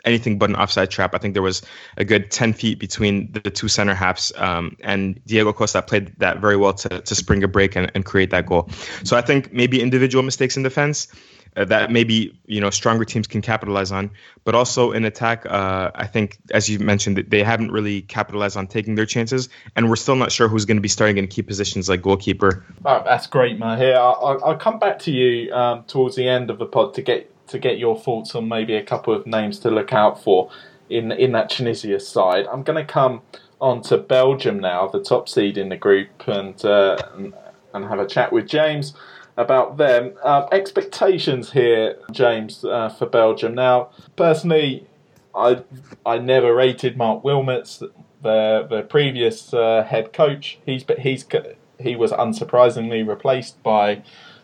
anything 0.05 0.37
but 0.37 0.49
an 0.49 0.55
offside 0.55 0.89
trap. 0.89 1.13
I 1.13 1.17
think 1.17 1.33
there 1.33 1.43
was 1.43 1.61
a 1.97 2.05
good 2.05 2.31
10 2.31 2.53
feet 2.53 2.79
between 2.79 3.31
the 3.31 3.51
two 3.51 3.67
center 3.67 3.93
halves. 3.93 4.31
Um, 4.37 4.77
and 4.81 5.23
Diego 5.25 5.53
Costa 5.53 5.81
played 5.81 6.17
that 6.19 6.39
very 6.39 6.57
well 6.57 6.73
to, 6.73 7.01
to 7.01 7.15
spring 7.15 7.43
a 7.43 7.47
break 7.47 7.75
and, 7.75 7.91
and 7.93 8.05
create 8.05 8.31
that 8.31 8.45
goal. 8.45 8.69
So 9.03 9.17
I 9.17 9.21
think 9.21 9.51
maybe 9.53 9.81
individual 9.81 10.23
mistakes 10.23 10.57
in 10.57 10.63
defense 10.63 11.07
uh, 11.57 11.65
that 11.65 11.91
maybe 11.91 12.39
you 12.45 12.61
know 12.61 12.69
stronger 12.69 13.03
teams 13.03 13.27
can 13.27 13.41
capitalize 13.41 13.91
on. 13.91 14.11
But 14.43 14.55
also 14.55 14.91
in 14.91 15.03
attack, 15.03 15.45
uh, 15.47 15.91
I 15.95 16.05
think 16.05 16.37
as 16.51 16.69
you 16.69 16.79
mentioned, 16.79 17.17
they 17.27 17.43
haven't 17.43 17.71
really 17.71 18.03
capitalized 18.03 18.55
on 18.55 18.67
taking 18.67 18.95
their 18.95 19.05
chances, 19.05 19.49
and 19.75 19.89
we're 19.89 19.95
still 19.95 20.15
not 20.15 20.31
sure 20.31 20.47
who's 20.47 20.65
going 20.65 20.77
to 20.77 20.81
be 20.81 20.87
starting 20.87 21.17
in 21.17 21.27
key 21.27 21.41
positions 21.41 21.89
like 21.89 22.01
goalkeeper. 22.01 22.63
Oh, 22.85 23.01
that's 23.03 23.27
great, 23.27 23.57
Maher. 23.57 23.95
I'll, 23.95 24.39
I'll 24.45 24.57
come 24.57 24.79
back 24.79 24.99
to 24.99 25.11
you 25.11 25.51
um, 25.53 25.83
towards 25.85 26.15
the 26.15 26.27
end 26.27 26.49
of 26.49 26.59
the 26.59 26.65
pod 26.65 26.93
to 26.93 27.01
get 27.01 27.33
to 27.47 27.59
get 27.59 27.77
your 27.77 27.97
thoughts 27.97 28.35
on 28.35 28.47
maybe 28.47 28.75
a 28.75 28.83
couple 28.83 29.13
of 29.13 29.25
names 29.25 29.59
to 29.59 29.71
look 29.71 29.93
out 29.93 30.21
for 30.23 30.49
in 30.89 31.11
in 31.11 31.31
that 31.33 31.49
Tunisia 31.49 31.99
side. 31.99 32.45
I'm 32.51 32.63
going 32.63 32.83
to 32.85 32.91
come 32.91 33.21
on 33.59 33.81
to 33.83 33.97
Belgium 33.97 34.59
now, 34.59 34.87
the 34.87 35.01
top 35.01 35.27
seed 35.27 35.57
in 35.57 35.69
the 35.69 35.77
group, 35.77 36.27
and 36.27 36.63
uh, 36.63 36.97
and, 37.15 37.33
have 37.73 37.99
a 37.99 38.07
chat 38.07 38.33
with 38.33 38.47
James 38.47 38.95
about 39.37 39.77
them. 39.77 40.13
Um, 40.23 40.47
expectations 40.51 41.51
here, 41.51 41.95
James, 42.11 42.65
uh, 42.65 42.89
for 42.89 43.05
Belgium. 43.05 43.53
Now, 43.53 43.89
personally, 44.15 44.87
I 45.35 45.63
I 46.05 46.17
never 46.17 46.55
rated 46.55 46.97
Marc 46.97 47.23
Wilmots, 47.23 47.83
their 48.23 48.63
their 48.67 48.81
previous 48.81 49.53
uh, 49.53 49.83
head 49.83 50.11
coach. 50.11 50.57
He's 50.65 50.83
but 50.83 50.99
he's 50.99 51.25
he 51.79 51.95
was 51.95 52.11
unsurprisingly 52.11 53.07
replaced 53.07 53.61
by 53.61 54.01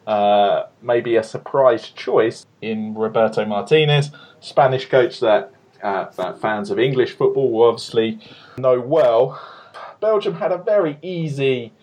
uh, 0.07 0.63
maybe 0.81 1.15
a 1.15 1.23
surprise 1.23 1.89
choice 1.89 2.45
in 2.61 2.93
Roberto 2.93 3.45
Martinez, 3.45 4.11
Spanish 4.39 4.89
coach 4.89 5.19
that 5.19 5.51
uh, 5.81 6.09
that 6.11 6.39
fans 6.39 6.69
of 6.71 6.79
English 6.79 7.15
football 7.17 7.51
will 7.51 7.69
obviously 7.69 8.19
know 8.57 8.79
well. 8.79 9.41
Belgium 9.99 10.35
had 10.35 10.51
a 10.51 10.57
very 10.57 10.97
easy 11.01 11.73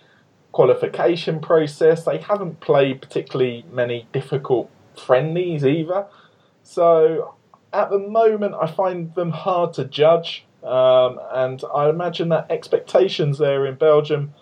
qualification 0.53 1.41
process. 1.41 2.05
They 2.05 2.19
haven't 2.19 2.61
played 2.61 3.01
particularly 3.03 3.65
many 3.71 4.09
difficult 4.13 4.71
friendlies 4.97 5.65
either. 5.65 6.07
So 6.63 7.35
at 7.73 7.91
the 7.91 7.99
moment, 7.99 8.55
I 8.61 8.67
find 8.71 9.15
them 9.15 9.31
hard 9.31 9.75
to 9.75 9.85
judge. 9.85 10.45
Um, 10.63 11.19
and 11.33 11.63
I 11.75 11.89
imagine 11.89 12.29
that 12.31 12.51
expectations 12.51 13.39
there 13.39 13.67
in 13.67 13.77
Belgium 13.77 14.35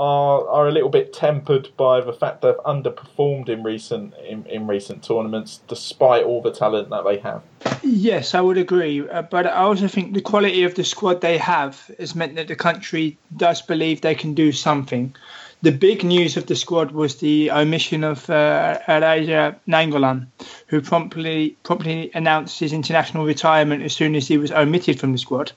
are 0.00 0.48
are 0.48 0.66
a 0.66 0.72
little 0.72 0.88
bit 0.88 1.12
tempered 1.12 1.68
by 1.76 2.00
the 2.00 2.12
fact 2.12 2.40
they've 2.40 2.54
underperformed 2.64 3.50
in 3.50 3.62
recent 3.62 4.14
in, 4.26 4.46
in 4.46 4.66
recent 4.66 5.04
tournaments, 5.04 5.60
despite 5.68 6.24
all 6.24 6.40
the 6.40 6.50
talent 6.50 6.88
that 6.88 7.04
they 7.04 7.18
have. 7.18 7.42
Yes, 7.82 8.34
I 8.34 8.40
would 8.40 8.56
agree. 8.56 9.06
Uh, 9.06 9.22
but 9.22 9.46
I 9.46 9.62
also 9.68 9.88
think 9.88 10.14
the 10.14 10.22
quality 10.22 10.64
of 10.64 10.74
the 10.74 10.84
squad 10.84 11.20
they 11.20 11.36
have 11.36 11.90
has 11.98 12.14
meant 12.14 12.36
that 12.36 12.48
the 12.48 12.56
country 12.56 13.18
does 13.36 13.60
believe 13.60 14.00
they 14.00 14.14
can 14.14 14.32
do 14.32 14.52
something 14.52 15.14
the 15.62 15.72
big 15.72 16.04
news 16.04 16.36
of 16.36 16.46
the 16.46 16.56
squad 16.56 16.92
was 16.92 17.16
the 17.16 17.50
omission 17.50 18.02
of 18.02 18.28
uh, 18.30 18.78
Radja 18.88 19.56
Nainggolan, 19.68 20.26
who 20.66 20.80
promptly 20.80 21.56
promptly 21.62 22.10
announced 22.14 22.58
his 22.60 22.72
international 22.72 23.26
retirement 23.26 23.82
as 23.82 23.92
soon 23.92 24.14
as 24.14 24.26
he 24.26 24.38
was 24.38 24.50
omitted 24.52 24.98
from 24.98 25.12
the 25.12 25.18
squad. 25.18 25.52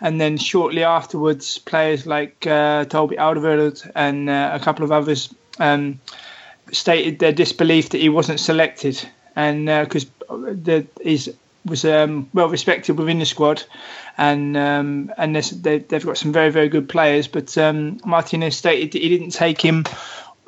And 0.00 0.20
then 0.20 0.36
shortly 0.36 0.84
afterwards, 0.84 1.58
players 1.58 2.06
like 2.06 2.46
uh, 2.46 2.84
Toby 2.84 3.16
Alderweireld 3.16 3.90
and 3.94 4.28
uh, 4.28 4.50
a 4.52 4.60
couple 4.60 4.84
of 4.84 4.92
others 4.92 5.34
um, 5.58 6.00
stated 6.72 7.18
their 7.18 7.32
disbelief 7.32 7.90
that 7.90 8.00
he 8.00 8.08
wasn't 8.08 8.40
selected. 8.40 9.02
And 9.36 9.66
because 9.66 10.06
uh, 10.28 10.82
his 11.02 11.34
was 11.66 11.84
um, 11.84 12.30
well 12.32 12.48
respected 12.48 12.98
within 12.98 13.18
the 13.18 13.26
squad, 13.26 13.62
and 14.16 14.56
um, 14.56 15.12
and 15.18 15.36
they, 15.36 15.84
have 15.90 16.06
got 16.06 16.18
some 16.18 16.32
very 16.32 16.50
very 16.50 16.68
good 16.68 16.88
players. 16.88 17.28
But 17.28 17.56
um, 17.58 18.00
Martinez 18.04 18.56
stated 18.56 18.92
that 18.92 19.02
he 19.02 19.08
didn't 19.08 19.30
take 19.30 19.60
him 19.60 19.84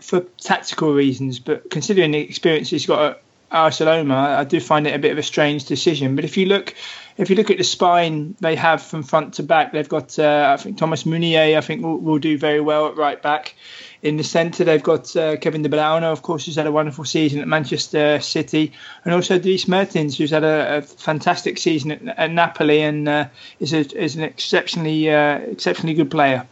for 0.00 0.20
tactical 0.38 0.94
reasons, 0.94 1.38
but 1.38 1.70
considering 1.70 2.12
the 2.12 2.18
experience 2.18 2.70
he's 2.70 2.86
got 2.86 3.10
at 3.10 3.22
Barcelona, 3.50 4.14
I 4.14 4.44
do 4.44 4.60
find 4.60 4.86
it 4.86 4.94
a 4.94 4.98
bit 4.98 5.12
of 5.12 5.18
a 5.18 5.22
strange 5.22 5.64
decision. 5.64 6.16
But 6.16 6.24
if 6.24 6.36
you 6.36 6.46
look, 6.46 6.74
if 7.16 7.30
you 7.30 7.36
look 7.36 7.50
at 7.50 7.58
the 7.58 7.64
spine 7.64 8.36
they 8.40 8.56
have 8.56 8.82
from 8.82 9.02
front 9.02 9.34
to 9.34 9.42
back, 9.42 9.72
they've 9.72 9.88
got 9.88 10.18
uh, 10.18 10.54
I 10.56 10.62
think 10.62 10.78
Thomas 10.78 11.04
Meunier. 11.04 11.56
I 11.56 11.60
think 11.60 11.82
will, 11.82 11.98
will 11.98 12.18
do 12.18 12.38
very 12.38 12.60
well 12.60 12.86
at 12.86 12.96
right 12.96 13.20
back. 13.20 13.54
In 14.02 14.16
the 14.16 14.22
centre, 14.22 14.62
they've 14.62 14.82
got 14.82 15.14
uh, 15.16 15.36
Kevin 15.38 15.62
De 15.62 15.68
Bruyne, 15.68 16.04
of 16.04 16.22
course, 16.22 16.46
who's 16.46 16.54
had 16.54 16.66
a 16.66 16.72
wonderful 16.72 17.04
season 17.04 17.40
at 17.40 17.48
Manchester 17.48 18.20
City, 18.20 18.72
and 19.04 19.12
also 19.12 19.38
Dries 19.38 19.66
Mertens, 19.66 20.16
who's 20.16 20.30
had 20.30 20.44
a, 20.44 20.76
a 20.76 20.82
fantastic 20.82 21.58
season 21.58 21.90
at, 21.90 22.18
at 22.18 22.30
Napoli 22.30 22.80
and 22.82 23.08
uh, 23.08 23.28
is, 23.58 23.72
a, 23.72 23.80
is 24.00 24.14
an 24.14 24.22
exceptionally 24.22 25.10
uh, 25.10 25.38
exceptionally 25.38 25.94
good 25.94 26.10
player. 26.12 26.46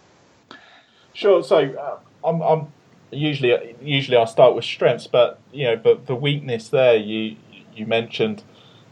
Sure. 1.12 1.42
So 1.44 1.58
uh, 1.58 1.98
I'm, 2.28 2.42
I'm 2.42 2.72
usually 3.10 3.76
usually 3.80 4.16
I 4.16 4.24
start 4.24 4.54
with 4.54 4.64
strengths, 4.64 5.06
but 5.06 5.38
you 5.52 5.64
know, 5.64 5.76
but 5.76 6.06
the 6.06 6.16
weakness 6.16 6.68
there 6.68 6.96
you 6.96 7.36
you 7.74 7.86
mentioned. 7.86 8.42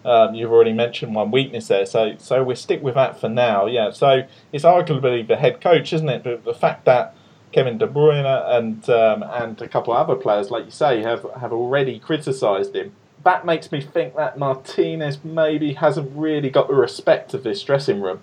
Um, 0.04 0.34
you've 0.34 0.52
already 0.52 0.74
mentioned 0.74 1.14
one 1.14 1.30
weakness 1.30 1.68
there, 1.68 1.86
so 1.86 2.16
so 2.18 2.44
we 2.44 2.54
stick 2.54 2.82
with 2.82 2.94
that 2.94 3.18
for 3.18 3.28
now. 3.28 3.66
Yeah, 3.66 3.90
so 3.90 4.24
it's 4.52 4.64
arguably 4.64 5.26
the 5.26 5.36
head 5.36 5.60
coach, 5.60 5.92
isn't 5.92 6.08
it? 6.08 6.22
But 6.22 6.44
the 6.44 6.54
fact 6.54 6.84
that 6.84 7.14
Kevin 7.54 7.78
De 7.78 7.86
Bruyne 7.86 8.26
and 8.26 8.90
um, 8.90 9.22
and 9.22 9.62
a 9.62 9.68
couple 9.68 9.92
of 9.92 10.00
other 10.00 10.20
players, 10.20 10.50
like 10.50 10.64
you 10.64 10.72
say, 10.72 11.02
have 11.02 11.24
have 11.38 11.52
already 11.52 12.00
criticised 12.00 12.74
him. 12.74 12.92
That 13.22 13.46
makes 13.46 13.70
me 13.70 13.80
think 13.80 14.16
that 14.16 14.36
Martinez 14.36 15.22
maybe 15.22 15.74
hasn't 15.74 16.10
really 16.16 16.50
got 16.50 16.66
the 16.66 16.74
respect 16.74 17.32
of 17.32 17.44
this 17.44 17.62
dressing 17.62 18.00
room, 18.00 18.20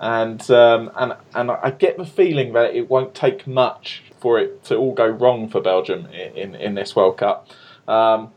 and 0.00 0.50
um, 0.50 0.90
and 0.96 1.14
and 1.32 1.52
I 1.52 1.70
get 1.70 1.96
the 1.96 2.04
feeling 2.04 2.54
that 2.54 2.74
it 2.74 2.90
won't 2.90 3.14
take 3.14 3.46
much 3.46 4.02
for 4.20 4.40
it 4.40 4.64
to 4.64 4.76
all 4.76 4.94
go 4.94 5.06
wrong 5.06 5.48
for 5.48 5.60
Belgium 5.60 6.06
in 6.06 6.36
in, 6.36 6.54
in 6.56 6.74
this 6.74 6.96
World 6.96 7.18
Cup. 7.18 7.48
Um, 7.86 8.32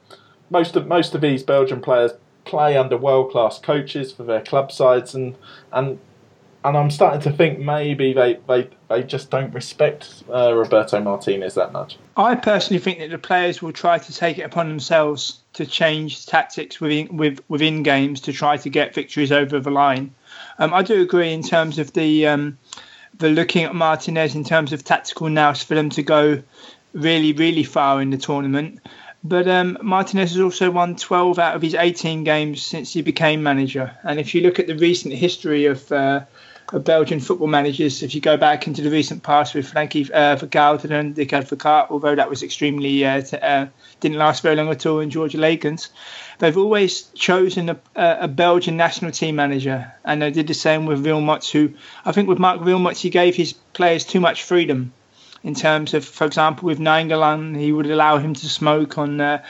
most 0.51 0.75
of 0.75 0.85
most 0.85 1.15
of 1.15 1.21
these 1.21 1.41
Belgian 1.41 1.81
players 1.81 2.11
play 2.43 2.77
under 2.77 2.97
world 2.97 3.31
class 3.31 3.57
coaches 3.57 4.11
for 4.11 4.23
their 4.23 4.41
club 4.41 4.71
sides, 4.71 5.15
and 5.15 5.35
and 5.71 5.97
and 6.63 6.75
I'm 6.75 6.89
starting 6.89 7.21
to 7.21 7.31
think 7.31 7.59
maybe 7.59 8.11
they, 8.13 8.39
they, 8.47 8.69
they 8.87 9.03
just 9.03 9.29
don't 9.29 9.53
respect 9.53 10.23
uh, 10.31 10.53
Roberto 10.53 11.01
Martinez 11.01 11.55
that 11.55 11.71
much. 11.71 11.97
I 12.17 12.35
personally 12.35 12.79
think 12.79 12.99
that 12.99 13.09
the 13.09 13.17
players 13.17 13.61
will 13.61 13.73
try 13.73 13.97
to 13.97 14.13
take 14.13 14.37
it 14.37 14.43
upon 14.43 14.69
themselves 14.69 15.39
to 15.53 15.65
change 15.65 16.25
tactics 16.25 16.79
within 16.79 17.17
with, 17.17 17.41
within 17.47 17.83
games 17.83 18.21
to 18.21 18.33
try 18.33 18.57
to 18.57 18.69
get 18.69 18.93
victories 18.93 19.31
over 19.31 19.59
the 19.59 19.71
line. 19.71 20.13
Um, 20.59 20.73
I 20.73 20.83
do 20.83 21.01
agree 21.01 21.33
in 21.33 21.43
terms 21.43 21.79
of 21.79 21.93
the 21.93 22.27
um, 22.27 22.57
the 23.17 23.29
looking 23.29 23.63
at 23.63 23.73
Martinez 23.73 24.35
in 24.35 24.43
terms 24.43 24.73
of 24.73 24.83
tactical 24.83 25.29
nous 25.29 25.63
for 25.63 25.75
them 25.75 25.89
to 25.91 26.03
go 26.03 26.43
really 26.93 27.33
really 27.33 27.63
far 27.63 28.01
in 28.01 28.09
the 28.09 28.17
tournament. 28.17 28.79
But 29.23 29.47
um, 29.47 29.79
Martinez 29.81 30.33
has 30.33 30.39
also 30.39 30.69
won 30.69 30.95
12 30.95 31.39
out 31.39 31.55
of 31.55 31.61
his 31.63 31.73
18 31.73 32.23
games 32.23 32.61
since 32.61 32.93
he 32.93 33.01
became 33.01 33.41
manager. 33.41 33.97
And 34.03 34.19
if 34.19 34.35
you 34.35 34.41
look 34.41 34.59
at 34.59 34.67
the 34.67 34.75
recent 34.75 35.15
history 35.15 35.65
of 35.65 35.91
uh, 35.91 36.25
of 36.73 36.83
Belgian 36.83 37.19
football 37.19 37.47
managers. 37.47 38.01
If 38.01 38.15
you 38.15 38.21
go 38.21 38.37
back 38.37 38.67
into 38.67 38.81
the 38.81 38.89
recent 38.89 39.23
past 39.23 39.53
with 39.53 39.67
Franky 39.67 40.11
uh, 40.11 40.35
Vercauteren 40.35 40.91
and 40.91 41.15
Dick 41.15 41.29
Advocaat, 41.29 41.87
although 41.89 42.15
that 42.15 42.29
was 42.29 42.43
extremely 42.43 43.05
uh, 43.05 43.21
t- 43.21 43.37
uh, 43.37 43.67
didn't 43.99 44.17
last 44.17 44.41
very 44.41 44.55
long 44.55 44.69
at 44.69 44.85
all 44.85 44.99
in 44.99 45.09
Georges 45.09 45.39
Leekens, 45.39 45.89
they've 46.39 46.57
always 46.57 47.03
chosen 47.15 47.69
a, 47.69 47.79
a, 47.95 48.27
Belgian 48.27 48.77
national 48.77 49.11
team 49.11 49.35
manager, 49.35 49.93
and 50.03 50.21
they 50.21 50.31
did 50.31 50.47
the 50.47 50.53
same 50.53 50.85
with 50.85 51.05
Wilmots. 51.05 51.51
Who 51.51 51.73
I 52.03 52.11
think 52.11 52.27
with 52.27 52.39
Marc 52.39 52.61
Wilmots, 52.61 52.99
he 52.99 53.09
gave 53.09 53.35
his 53.35 53.53
players 53.53 54.05
too 54.05 54.19
much 54.19 54.43
freedom 54.43 54.93
in 55.45 55.53
terms 55.53 55.93
of, 55.93 56.03
for 56.03 56.25
example, 56.25 56.65
with 56.65 56.79
Nainggolan, 56.79 57.55
he 57.55 57.71
would 57.71 57.85
allow 57.85 58.17
him 58.17 58.33
to 58.33 58.49
smoke 58.49 58.97
on 58.97 59.21
uh, 59.21 59.43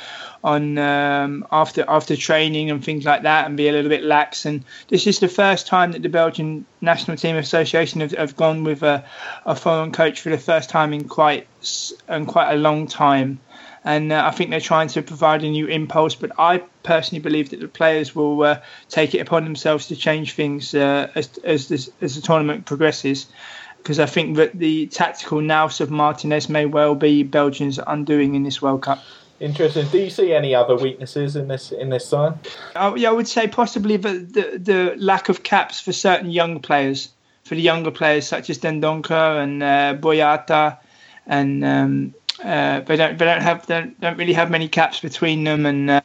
on 0.46 0.78
um, 0.78 1.46
after 1.52 1.84
after 1.88 2.16
training 2.16 2.70
and 2.70 2.86
things 2.86 3.04
like 3.04 3.24
that, 3.24 3.48
and 3.48 3.58
be 3.58 3.68
a 3.68 3.72
little 3.72 3.90
bit 3.90 4.04
lax. 4.04 4.46
And 4.46 4.64
this 4.90 5.08
is 5.08 5.20
the 5.20 5.28
first 5.28 5.66
time 5.66 5.92
that 5.94 6.04
the 6.04 6.10
Belgian 6.10 6.68
National 6.82 7.18
Team 7.18 7.36
Association 7.36 8.02
have, 8.02 8.12
have 8.12 8.36
gone 8.36 8.64
with 8.64 8.84
a, 8.84 9.04
a 9.48 9.56
foreign 9.56 9.92
coach 9.92 10.22
for 10.22 10.30
the 10.30 10.38
first 10.38 10.70
time 10.70 10.94
in 10.94 11.10
quite 11.10 11.48
in 12.08 12.28
quite 12.28 12.54
a 12.54 12.58
long 12.58 12.86
time. 12.86 13.40
And 13.84 14.12
uh, 14.12 14.24
I 14.26 14.32
think 14.32 14.52
they're 14.52 14.60
trying 14.60 14.88
to 14.90 15.02
provide 15.02 15.44
a 15.44 15.50
new 15.50 15.66
impulse. 15.66 16.14
But 16.14 16.32
I 16.38 16.60
personally 16.84 17.24
believe 17.24 17.50
that 17.50 17.60
the 17.60 17.68
players 17.68 18.16
will 18.16 18.44
uh, 18.44 18.62
take 18.88 19.16
it 19.16 19.20
upon 19.20 19.46
themselves 19.46 19.88
to 19.88 19.96
change 19.96 20.34
things 20.34 20.76
uh, 20.76 21.10
as 21.16 21.40
as, 21.44 21.70
this, 21.70 21.90
as 22.02 22.16
the 22.16 22.22
tournament 22.22 22.66
progresses 22.66 23.26
because 23.80 24.00
I 24.00 24.08
think 24.08 24.38
that 24.38 24.58
the 24.58 24.88
tactical 24.88 25.42
nous 25.42 25.80
of 25.80 25.92
Martinez 25.92 26.50
may 26.50 26.66
well 26.66 26.96
be 26.96 27.22
Belgium's 27.22 27.80
undoing 27.86 28.34
in 28.34 28.42
this 28.42 28.60
World 28.60 28.82
Cup. 28.82 29.04
Interesting. 29.40 29.88
Do 29.88 29.98
you 30.00 30.10
see 30.10 30.34
any 30.34 30.56
other 30.56 30.76
weaknesses 30.76 31.36
in 31.36 31.48
this 31.48 31.72
in 31.72 31.90
this? 31.90 32.14
Uh, 32.14 32.34
yeah, 32.96 33.10
I 33.10 33.12
would 33.12 33.28
say 33.28 33.48
possibly 33.48 33.98
the, 33.98 34.20
the, 34.20 34.58
the 34.58 34.96
lack 34.98 35.30
of 35.30 35.44
caps 35.44 35.82
for 35.82 35.92
certain 35.92 36.32
young 36.32 36.60
players, 36.60 37.10
for 37.44 37.56
the 37.56 37.62
younger 37.62 37.92
players 37.92 38.28
such 38.28 38.50
as 38.50 38.60
Dendoncker 38.60 39.44
and 39.44 39.62
uh, 39.62 39.96
Boyata 40.00 40.78
and 41.28 41.66
um, 41.66 42.14
Uh, 42.44 42.82
they 42.82 42.98
don't 42.98 43.18
they 43.18 43.26
don't 43.26 43.42
have 43.42 43.66
they 43.66 43.80
don't, 43.80 44.02
don't 44.02 44.18
really 44.18 44.34
have 44.34 44.52
many 44.52 44.68
caps 44.68 45.00
between 45.00 45.46
them, 45.46 45.66
and 45.66 45.90
uh, 45.90 46.02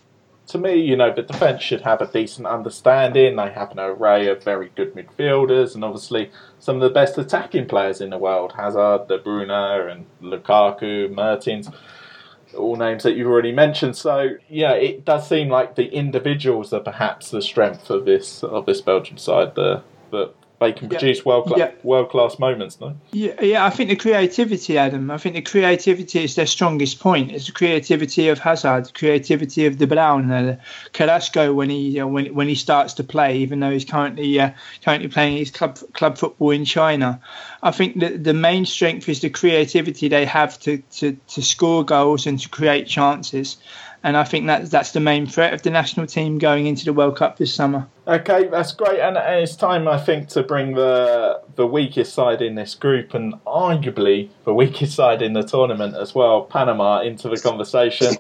to 0.46 0.58
me, 0.58 0.74
you 0.76 0.96
know, 0.96 1.12
the 1.12 1.22
defence 1.22 1.62
should 1.62 1.80
have 1.80 2.00
a 2.00 2.06
decent 2.06 2.46
understanding. 2.46 3.36
They 3.36 3.50
have 3.50 3.72
an 3.72 3.80
array 3.80 4.28
of 4.28 4.42
very 4.42 4.70
good 4.76 4.94
midfielders 4.94 5.74
and 5.74 5.84
obviously 5.84 6.30
some 6.58 6.76
of 6.76 6.82
the 6.82 6.90
best 6.90 7.18
attacking 7.18 7.66
players 7.66 8.00
in 8.00 8.10
the 8.10 8.18
world 8.18 8.52
Hazard, 8.52 9.08
De 9.08 9.18
Bruyne, 9.18 9.90
and 9.90 10.06
Lukaku, 10.22 11.12
Mertens, 11.12 11.68
all 12.56 12.76
names 12.76 13.02
that 13.02 13.16
you've 13.16 13.28
already 13.28 13.52
mentioned. 13.52 13.96
So, 13.96 14.30
yeah, 14.48 14.72
it 14.72 15.04
does 15.04 15.28
seem 15.28 15.48
like 15.48 15.76
the 15.76 15.92
individuals 15.92 16.72
are 16.72 16.80
perhaps 16.80 17.30
the 17.30 17.42
strength 17.42 17.90
of 17.90 18.04
this 18.04 18.42
of 18.42 18.66
this 18.66 18.80
Belgian 18.80 19.18
side. 19.18 19.54
The, 19.54 19.82
the 20.10 20.32
they 20.60 20.72
can 20.72 20.88
produce 20.88 21.18
yeah. 21.18 21.24
world 21.24 21.52
yeah. 21.56 21.70
world 21.82 22.10
class 22.10 22.38
moments, 22.38 22.80
no? 22.80 22.94
Yeah, 23.12 23.40
yeah. 23.40 23.64
I 23.64 23.70
think 23.70 23.88
the 23.88 23.96
creativity, 23.96 24.76
Adam. 24.76 25.10
I 25.10 25.16
think 25.16 25.34
the 25.34 25.42
creativity 25.42 26.22
is 26.22 26.34
their 26.34 26.46
strongest 26.46 27.00
point. 27.00 27.32
It's 27.32 27.46
the 27.46 27.52
creativity 27.52 28.28
of 28.28 28.38
Hazard, 28.38 28.84
the 28.84 28.92
creativity 28.92 29.66
of 29.66 29.78
De 29.78 29.86
Bruyne, 29.86 30.30
uh, 30.30 30.56
Carrasco 30.92 31.54
when 31.54 31.70
he 31.70 31.98
uh, 31.98 32.06
when 32.06 32.34
when 32.34 32.46
he 32.46 32.54
starts 32.54 32.94
to 32.94 33.04
play, 33.04 33.38
even 33.38 33.60
though 33.60 33.70
he's 33.70 33.86
currently 33.86 34.38
uh, 34.38 34.50
currently 34.84 35.08
playing 35.08 35.38
his 35.38 35.50
club 35.50 35.78
club 35.94 36.18
football 36.18 36.50
in 36.50 36.66
China. 36.66 37.20
I 37.62 37.70
think 37.70 38.00
that 38.00 38.22
the 38.24 38.34
main 38.34 38.64
strength 38.66 39.08
is 39.08 39.20
the 39.20 39.30
creativity 39.30 40.08
they 40.08 40.24
have 40.24 40.58
to, 40.60 40.78
to, 40.78 41.16
to 41.28 41.42
score 41.42 41.84
goals 41.84 42.26
and 42.26 42.38
to 42.38 42.48
create 42.48 42.86
chances 42.86 43.58
and 44.02 44.16
I 44.16 44.24
think 44.24 44.46
that's 44.46 44.70
that's 44.70 44.92
the 44.92 45.00
main 45.00 45.26
threat 45.26 45.52
of 45.52 45.62
the 45.62 45.70
national 45.70 46.06
team 46.06 46.38
going 46.38 46.66
into 46.66 46.84
the 46.84 46.92
World 46.92 47.16
Cup 47.16 47.36
this 47.36 47.54
summer. 47.54 47.86
Okay, 48.06 48.48
that's 48.48 48.72
great, 48.72 49.00
and 49.00 49.16
it's 49.16 49.56
time 49.56 49.86
I 49.86 49.98
think 49.98 50.28
to 50.30 50.42
bring 50.42 50.74
the 50.74 51.42
the 51.56 51.66
weakest 51.66 52.14
side 52.14 52.40
in 52.40 52.54
this 52.54 52.74
group, 52.74 53.14
and 53.14 53.34
arguably 53.44 54.30
the 54.44 54.54
weakest 54.54 54.94
side 54.94 55.22
in 55.22 55.34
the 55.34 55.42
tournament 55.42 55.96
as 55.96 56.14
well, 56.14 56.42
Panama, 56.42 57.00
into 57.02 57.28
the 57.28 57.38
conversation. 57.38 58.14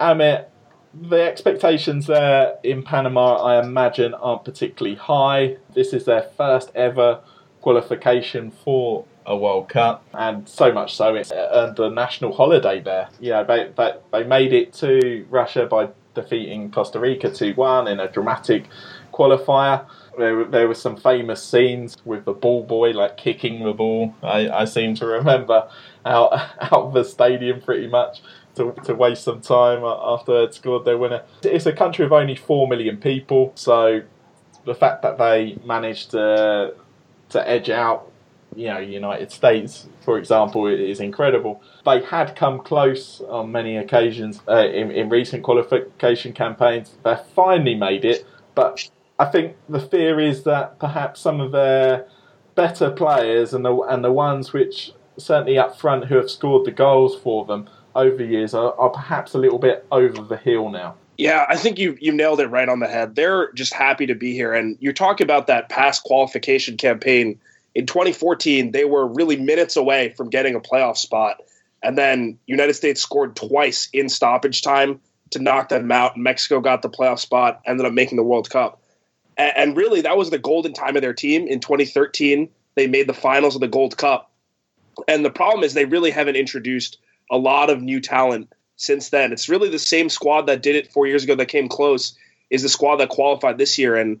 Amit, 0.00 0.46
the 0.94 1.20
expectations 1.20 2.06
there 2.06 2.56
in 2.62 2.82
Panama, 2.82 3.36
I 3.36 3.62
imagine, 3.62 4.14
aren't 4.14 4.44
particularly 4.44 4.96
high. 4.96 5.56
This 5.74 5.92
is 5.92 6.04
their 6.06 6.22
first 6.36 6.70
ever 6.74 7.20
qualification 7.60 8.50
for 8.50 9.06
a 9.26 9.36
World 9.36 9.68
Cup, 9.68 10.04
and 10.12 10.48
so 10.48 10.72
much 10.72 10.94
so 10.94 11.14
it 11.14 11.30
earned 11.32 11.78
a 11.78 11.90
national 11.90 12.34
holiday 12.34 12.80
there. 12.80 13.08
Yeah, 13.20 13.42
they, 13.42 13.70
they, 13.76 13.92
they 14.12 14.24
made 14.24 14.52
it 14.52 14.72
to 14.74 15.26
Russia 15.30 15.66
by 15.66 15.88
defeating 16.14 16.70
Costa 16.70 17.00
Rica 17.00 17.30
2 17.30 17.54
1 17.54 17.88
in 17.88 18.00
a 18.00 18.10
dramatic 18.10 18.68
qualifier. 19.12 19.86
There, 20.18 20.44
there 20.44 20.68
were 20.68 20.74
some 20.74 20.96
famous 20.96 21.42
scenes 21.42 21.96
with 22.04 22.24
the 22.24 22.32
ball 22.32 22.64
boy 22.64 22.90
like 22.90 23.16
kicking 23.16 23.64
the 23.64 23.72
ball. 23.72 24.14
I, 24.22 24.48
I 24.48 24.64
seem 24.64 24.94
to 24.96 25.06
remember 25.06 25.68
out 26.04 26.32
out 26.60 26.72
of 26.72 26.94
the 26.94 27.04
stadium 27.04 27.60
pretty 27.60 27.88
much 27.88 28.22
to, 28.56 28.72
to 28.84 28.94
waste 28.94 29.24
some 29.24 29.40
time 29.40 29.82
after 29.84 30.40
they'd 30.40 30.54
scored 30.54 30.84
their 30.84 30.98
winner. 30.98 31.22
It's 31.42 31.66
a 31.66 31.72
country 31.72 32.04
of 32.04 32.12
only 32.12 32.36
four 32.36 32.68
million 32.68 32.98
people, 32.98 33.52
so 33.56 34.02
the 34.64 34.74
fact 34.74 35.02
that 35.02 35.18
they 35.18 35.58
managed 35.64 36.12
to 36.12 36.74
to 37.30 37.48
edge 37.48 37.70
out 37.70 38.10
you 38.56 38.68
know, 38.68 38.78
United 38.78 39.30
States, 39.30 39.86
for 40.00 40.18
example, 40.18 40.66
is 40.66 41.00
incredible. 41.00 41.62
They 41.84 42.02
had 42.02 42.36
come 42.36 42.60
close 42.60 43.20
on 43.28 43.52
many 43.52 43.76
occasions 43.76 44.40
uh, 44.48 44.66
in, 44.68 44.90
in 44.90 45.08
recent 45.08 45.42
qualification 45.42 46.32
campaigns. 46.32 46.96
They 47.04 47.16
finally 47.34 47.74
made 47.74 48.04
it, 48.04 48.26
but 48.54 48.88
I 49.18 49.26
think 49.26 49.56
the 49.68 49.80
fear 49.80 50.20
is 50.20 50.44
that 50.44 50.78
perhaps 50.78 51.20
some 51.20 51.40
of 51.40 51.52
their 51.52 52.06
better 52.54 52.90
players 52.90 53.52
and 53.52 53.64
the 53.64 53.76
and 53.82 54.04
the 54.04 54.12
ones 54.12 54.52
which 54.52 54.92
certainly 55.16 55.58
up 55.58 55.78
front 55.78 56.06
who 56.06 56.16
have 56.16 56.30
scored 56.30 56.64
the 56.64 56.70
goals 56.70 57.16
for 57.16 57.44
them 57.44 57.68
over 57.94 58.24
years 58.24 58.54
are, 58.54 58.74
are 58.74 58.90
perhaps 58.90 59.34
a 59.34 59.38
little 59.38 59.58
bit 59.58 59.86
over 59.92 60.22
the 60.22 60.36
hill 60.36 60.68
now. 60.68 60.96
Yeah, 61.16 61.46
I 61.48 61.56
think 61.56 61.78
you 61.78 61.96
you 62.00 62.12
nailed 62.12 62.40
it 62.40 62.48
right 62.48 62.68
on 62.68 62.80
the 62.80 62.88
head. 62.88 63.14
They're 63.14 63.52
just 63.52 63.72
happy 63.72 64.06
to 64.06 64.14
be 64.14 64.32
here, 64.32 64.52
and 64.52 64.76
you're 64.80 64.92
talking 64.92 65.24
about 65.24 65.46
that 65.46 65.68
past 65.68 66.02
qualification 66.02 66.76
campaign 66.76 67.38
in 67.74 67.86
2014, 67.86 68.70
they 68.70 68.84
were 68.84 69.06
really 69.06 69.36
minutes 69.36 69.76
away 69.76 70.10
from 70.16 70.30
getting 70.30 70.54
a 70.54 70.60
playoff 70.60 70.96
spot. 70.96 71.42
And 71.82 71.98
then 71.98 72.38
United 72.46 72.74
States 72.74 73.00
scored 73.00 73.36
twice 73.36 73.88
in 73.92 74.08
stoppage 74.08 74.62
time 74.62 75.00
to 75.30 75.38
knock 75.38 75.68
them 75.68 75.90
out. 75.90 76.16
Mexico 76.16 76.60
got 76.60 76.82
the 76.82 76.88
playoff 76.88 77.18
spot, 77.18 77.60
ended 77.66 77.84
up 77.84 77.92
making 77.92 78.16
the 78.16 78.22
World 78.22 78.48
Cup. 78.48 78.80
And, 79.36 79.76
really, 79.76 80.00
that 80.02 80.16
was 80.16 80.30
the 80.30 80.38
golden 80.38 80.72
time 80.72 80.94
of 80.94 81.02
their 81.02 81.12
team. 81.12 81.48
In 81.48 81.58
2013, 81.58 82.48
they 82.76 82.86
made 82.86 83.08
the 83.08 83.14
finals 83.14 83.56
of 83.56 83.60
the 83.60 83.68
Gold 83.68 83.96
Cup. 83.96 84.30
And 85.08 85.24
the 85.24 85.30
problem 85.30 85.64
is 85.64 85.74
they 85.74 85.86
really 85.86 86.12
haven't 86.12 86.36
introduced 86.36 86.98
a 87.32 87.36
lot 87.36 87.68
of 87.68 87.82
new 87.82 88.00
talent 88.00 88.52
since 88.76 89.08
then. 89.08 89.32
It's 89.32 89.48
really 89.48 89.68
the 89.68 89.78
same 89.80 90.08
squad 90.08 90.42
that 90.42 90.62
did 90.62 90.76
it 90.76 90.92
four 90.92 91.08
years 91.08 91.24
ago 91.24 91.34
that 91.34 91.46
came 91.46 91.68
close 91.68 92.16
is 92.48 92.62
the 92.62 92.68
squad 92.68 92.96
that 92.96 93.08
qualified 93.08 93.58
this 93.58 93.76
year. 93.76 93.96
And 93.96 94.20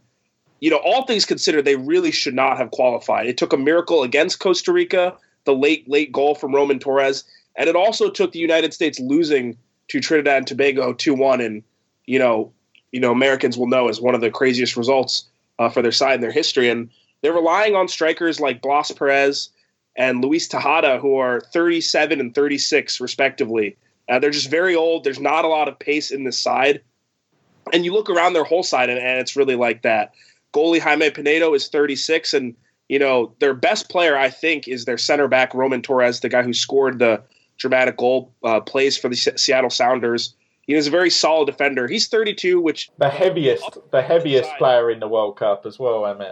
you 0.60 0.70
know, 0.70 0.80
all 0.84 1.04
things 1.04 1.24
considered, 1.24 1.64
they 1.64 1.76
really 1.76 2.10
should 2.10 2.34
not 2.34 2.56
have 2.56 2.70
qualified. 2.70 3.26
It 3.26 3.36
took 3.36 3.52
a 3.52 3.58
miracle 3.58 4.02
against 4.02 4.38
Costa 4.40 4.72
Rica, 4.72 5.14
the 5.44 5.54
late, 5.54 5.88
late 5.88 6.12
goal 6.12 6.34
from 6.34 6.54
Roman 6.54 6.78
Torres, 6.78 7.24
and 7.56 7.68
it 7.68 7.76
also 7.76 8.10
took 8.10 8.32
the 8.32 8.38
United 8.38 8.74
States 8.74 8.98
losing 8.98 9.56
to 9.88 10.00
Trinidad 10.00 10.38
and 10.38 10.46
Tobago 10.46 10.92
2 10.92 11.14
1. 11.14 11.40
And, 11.40 11.62
you 12.06 12.18
know, 12.18 12.52
you 12.92 13.00
know, 13.00 13.12
Americans 13.12 13.56
will 13.56 13.66
know 13.66 13.88
as 13.88 14.00
one 14.00 14.14
of 14.14 14.20
the 14.20 14.30
craziest 14.30 14.76
results 14.76 15.26
uh, 15.58 15.68
for 15.68 15.82
their 15.82 15.92
side 15.92 16.14
in 16.14 16.20
their 16.20 16.32
history. 16.32 16.68
And 16.68 16.90
they're 17.22 17.32
relying 17.32 17.74
on 17.74 17.88
strikers 17.88 18.40
like 18.40 18.62
Blas 18.62 18.90
Perez 18.90 19.50
and 19.96 20.22
Luis 20.22 20.48
Tejada, 20.48 20.98
who 20.98 21.16
are 21.16 21.40
37 21.52 22.20
and 22.20 22.34
36, 22.34 23.00
respectively. 23.00 23.76
Uh, 24.08 24.18
they're 24.18 24.30
just 24.30 24.50
very 24.50 24.74
old. 24.74 25.04
There's 25.04 25.20
not 25.20 25.44
a 25.44 25.48
lot 25.48 25.68
of 25.68 25.78
pace 25.78 26.10
in 26.10 26.24
this 26.24 26.38
side. 26.38 26.82
And 27.72 27.84
you 27.84 27.92
look 27.92 28.10
around 28.10 28.34
their 28.34 28.44
whole 28.44 28.62
side, 28.62 28.90
and, 28.90 28.98
and 28.98 29.20
it's 29.20 29.36
really 29.36 29.56
like 29.56 29.82
that 29.82 30.12
goalie 30.54 30.80
Jaime 30.80 31.10
Penedo 31.10 31.54
is 31.54 31.68
36, 31.68 32.32
and 32.32 32.54
you 32.88 32.98
know 32.98 33.34
their 33.40 33.54
best 33.54 33.90
player 33.90 34.16
I 34.16 34.30
think 34.30 34.68
is 34.68 34.84
their 34.84 34.98
center 34.98 35.28
back 35.28 35.54
Roman 35.54 35.82
Torres, 35.82 36.20
the 36.20 36.28
guy 36.28 36.42
who 36.42 36.52
scored 36.52 36.98
the 36.98 37.22
dramatic 37.58 37.96
goal, 37.96 38.32
uh, 38.44 38.60
plays 38.60 38.96
for 38.96 39.08
the 39.08 39.16
Seattle 39.16 39.70
Sounders. 39.70 40.34
He 40.66 40.74
is 40.74 40.86
a 40.86 40.90
very 40.90 41.10
solid 41.10 41.46
defender. 41.46 41.86
He's 41.86 42.08
32, 42.08 42.60
which 42.60 42.90
the 42.96 43.10
heaviest, 43.10 43.78
the 43.90 44.00
heaviest 44.00 44.50
player 44.56 44.90
in 44.90 45.00
the 45.00 45.08
World 45.08 45.36
Cup 45.36 45.66
as 45.66 45.78
well. 45.78 46.06
I 46.06 46.14
mean, 46.14 46.28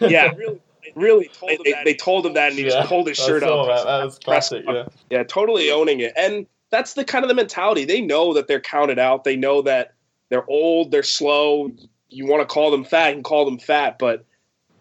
yeah, 0.00 0.08
yeah 0.08 0.32
really, 0.36 0.60
really 0.96 1.30
told 1.32 1.60
they, 1.64 1.74
they, 1.84 1.94
told 1.94 2.26
him 2.26 2.32
that, 2.32 2.48
and 2.48 2.58
he 2.58 2.64
yeah, 2.64 2.70
just 2.70 2.88
pulled 2.88 3.06
his 3.06 3.16
shirt 3.16 3.44
up. 3.44 3.66
That. 3.66 3.84
that 3.84 4.04
was 4.04 4.18
classic. 4.18 4.64
Yeah, 4.66 4.86
yeah, 5.10 5.22
totally 5.22 5.70
owning 5.70 6.00
it, 6.00 6.12
and 6.16 6.46
that's 6.70 6.94
the 6.94 7.04
kind 7.04 7.24
of 7.24 7.28
the 7.28 7.34
mentality. 7.34 7.84
They 7.84 8.00
know 8.00 8.34
that 8.34 8.48
they're 8.48 8.60
counted 8.60 8.98
out. 8.98 9.22
They 9.22 9.36
know 9.36 9.62
that 9.62 9.94
they're 10.30 10.48
old, 10.48 10.90
they're 10.90 11.02
slow 11.02 11.70
you 12.10 12.26
want 12.26 12.40
to 12.40 12.52
call 12.52 12.70
them 12.70 12.84
fat, 12.84 13.14
and 13.14 13.24
call 13.24 13.44
them 13.44 13.58
fat, 13.58 13.98
but 13.98 14.24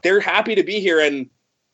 they're 0.02 0.20
happy 0.20 0.56
to 0.56 0.63
be 0.63 0.80
here 0.80 1.00
and 1.00 1.30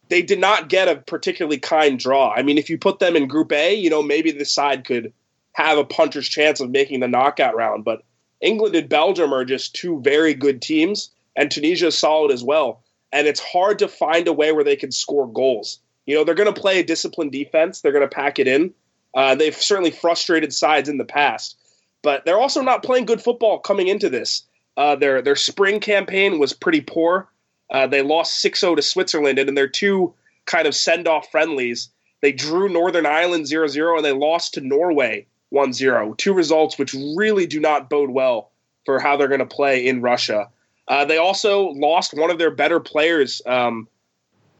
they 0.09 0.21
did 0.21 0.39
not 0.39 0.69
get 0.69 0.87
a 0.87 0.97
particularly 0.97 1.57
kind 1.57 1.97
draw. 1.97 2.31
I 2.31 2.43
mean, 2.43 2.57
if 2.57 2.69
you 2.69 2.77
put 2.77 2.99
them 2.99 3.15
in 3.15 3.27
Group 3.27 3.51
A, 3.51 3.73
you 3.73 3.89
know, 3.89 4.03
maybe 4.03 4.31
the 4.31 4.45
side 4.45 4.85
could 4.85 5.13
have 5.53 5.77
a 5.77 5.85
puncher's 5.85 6.27
chance 6.27 6.59
of 6.59 6.69
making 6.69 6.99
the 6.99 7.07
knockout 7.07 7.55
round. 7.55 7.83
But 7.83 8.03
England 8.41 8.75
and 8.75 8.89
Belgium 8.89 9.33
are 9.33 9.45
just 9.45 9.73
two 9.73 9.99
very 10.01 10.33
good 10.33 10.61
teams, 10.61 11.09
and 11.35 11.49
Tunisia 11.49 11.87
is 11.87 11.97
solid 11.97 12.31
as 12.31 12.43
well. 12.43 12.83
And 13.11 13.27
it's 13.27 13.39
hard 13.39 13.79
to 13.79 13.87
find 13.87 14.27
a 14.27 14.33
way 14.33 14.51
where 14.51 14.63
they 14.63 14.75
can 14.75 14.91
score 14.91 15.31
goals. 15.31 15.79
You 16.05 16.15
know, 16.15 16.23
they're 16.23 16.35
going 16.35 16.53
to 16.53 16.61
play 16.61 16.79
a 16.79 16.83
disciplined 16.83 17.31
defense, 17.31 17.81
they're 17.81 17.91
going 17.91 18.07
to 18.07 18.15
pack 18.15 18.37
it 18.37 18.47
in. 18.47 18.73
Uh, 19.15 19.33
they've 19.33 19.55
certainly 19.55 19.91
frustrated 19.91 20.53
sides 20.53 20.89
in 20.89 20.97
the 20.97 21.05
past, 21.05 21.57
but 22.03 22.25
they're 22.25 22.37
also 22.37 22.61
not 22.61 22.83
playing 22.83 23.05
good 23.05 23.21
football 23.21 23.59
coming 23.59 23.87
into 23.87 24.09
this. 24.09 24.43
Uh, 24.77 24.95
their 24.95 25.21
their 25.21 25.35
spring 25.35 25.79
campaign 25.79 26.39
was 26.39 26.53
pretty 26.53 26.81
poor. 26.81 27.29
Uh, 27.71 27.87
they 27.87 28.01
lost 28.01 28.43
6-0 28.43 28.75
to 28.75 28.81
Switzerland, 28.81 29.39
and 29.39 29.49
in 29.49 29.55
their 29.55 29.67
two 29.67 30.13
kind 30.45 30.67
of 30.67 30.75
send-off 30.75 31.31
friendlies, 31.31 31.89
they 32.21 32.31
drew 32.31 32.69
Northern 32.69 33.05
Ireland 33.05 33.45
0-0 33.45 33.95
and 33.95 34.05
they 34.05 34.11
lost 34.11 34.53
to 34.53 34.61
Norway 34.61 35.25
1-0. 35.53 36.17
Two 36.17 36.33
results 36.33 36.77
which 36.77 36.93
really 37.15 37.47
do 37.47 37.59
not 37.59 37.89
bode 37.89 38.11
well 38.11 38.51
for 38.85 38.99
how 38.99 39.17
they're 39.17 39.27
going 39.27 39.39
to 39.39 39.45
play 39.45 39.85
in 39.85 40.01
Russia. 40.01 40.49
Uh, 40.87 41.05
they 41.05 41.17
also 41.17 41.69
lost 41.69 42.13
one 42.13 42.29
of 42.29 42.37
their 42.37 42.51
better 42.51 42.79
players, 42.79 43.41
um, 43.45 43.87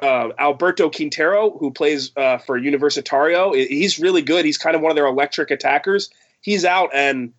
uh, 0.02 0.30
Alberto 0.40 0.90
Quintero, 0.90 1.58
who 1.58 1.72
plays 1.72 2.12
uh, 2.18 2.40
for 2.40 2.60
Universitario. 2.60 3.56
He's 3.56 4.00
really 4.00 4.22
good. 4.22 4.44
He's 4.44 4.58
kind 4.58 4.76
of 4.76 4.82
one 4.82 4.92
of 4.92 4.96
their 4.96 5.06
electric 5.06 5.52
attackers. 5.52 6.10
He's 6.42 6.66
out, 6.66 6.90
and 6.94 7.34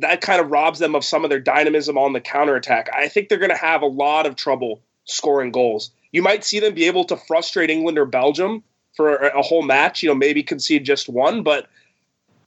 that 0.00 0.20
kind 0.20 0.40
of 0.40 0.50
robs 0.50 0.78
them 0.78 0.94
of 0.94 1.04
some 1.04 1.24
of 1.24 1.30
their 1.30 1.40
dynamism 1.40 1.98
on 1.98 2.12
the 2.12 2.20
counterattack. 2.20 2.88
I 2.94 3.08
think 3.08 3.28
they're 3.28 3.38
going 3.38 3.50
to 3.50 3.56
have 3.56 3.82
a 3.82 3.86
lot 3.86 4.26
of 4.26 4.36
trouble 4.36 4.82
scoring 5.04 5.52
goals. 5.52 5.90
You 6.12 6.22
might 6.22 6.44
see 6.44 6.60
them 6.60 6.74
be 6.74 6.86
able 6.86 7.04
to 7.04 7.16
frustrate 7.16 7.70
England 7.70 7.98
or 7.98 8.04
Belgium 8.04 8.62
for 8.94 9.16
a 9.16 9.42
whole 9.42 9.62
match, 9.62 10.02
you 10.02 10.08
know, 10.08 10.14
maybe 10.14 10.42
concede 10.42 10.84
just 10.84 11.08
one, 11.08 11.42
but 11.42 11.68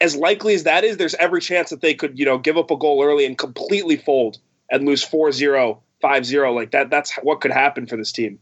as 0.00 0.14
likely 0.14 0.54
as 0.54 0.64
that 0.64 0.84
is, 0.84 0.96
there's 0.96 1.14
every 1.14 1.40
chance 1.40 1.70
that 1.70 1.80
they 1.80 1.94
could, 1.94 2.18
you 2.18 2.24
know, 2.24 2.38
give 2.38 2.56
up 2.56 2.70
a 2.70 2.76
goal 2.76 3.02
early 3.02 3.26
and 3.26 3.36
completely 3.36 3.96
fold 3.96 4.38
and 4.70 4.86
lose 4.86 5.04
4-0, 5.04 5.78
5-0 6.02 6.54
like 6.54 6.70
that 6.72 6.90
that's 6.90 7.14
what 7.22 7.40
could 7.40 7.50
happen 7.50 7.86
for 7.86 7.96
this 7.96 8.12
team. 8.12 8.38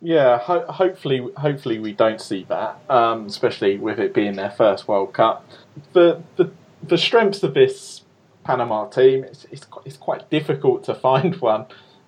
Yeah, 0.00 0.38
ho- 0.38 0.66
hopefully, 0.66 1.26
hopefully 1.36 1.78
we 1.78 1.92
don't 1.92 2.20
see 2.20 2.44
that, 2.48 2.78
um, 2.90 3.26
especially 3.26 3.78
with 3.78 3.98
it 3.98 4.12
being 4.12 4.34
their 4.34 4.50
first 4.50 4.86
World 4.86 5.14
Cup. 5.14 5.48
The 5.94 6.22
the 6.36 6.50
the 6.82 6.98
strengths 6.98 7.42
of 7.42 7.54
this 7.54 8.02
Panama 8.44 8.86
team, 8.88 9.24
it's, 9.24 9.46
it's, 9.50 9.66
it's 9.84 9.96
quite 9.96 10.30
difficult 10.30 10.84
to 10.84 10.94
find 11.06 11.36
one, 11.36 11.66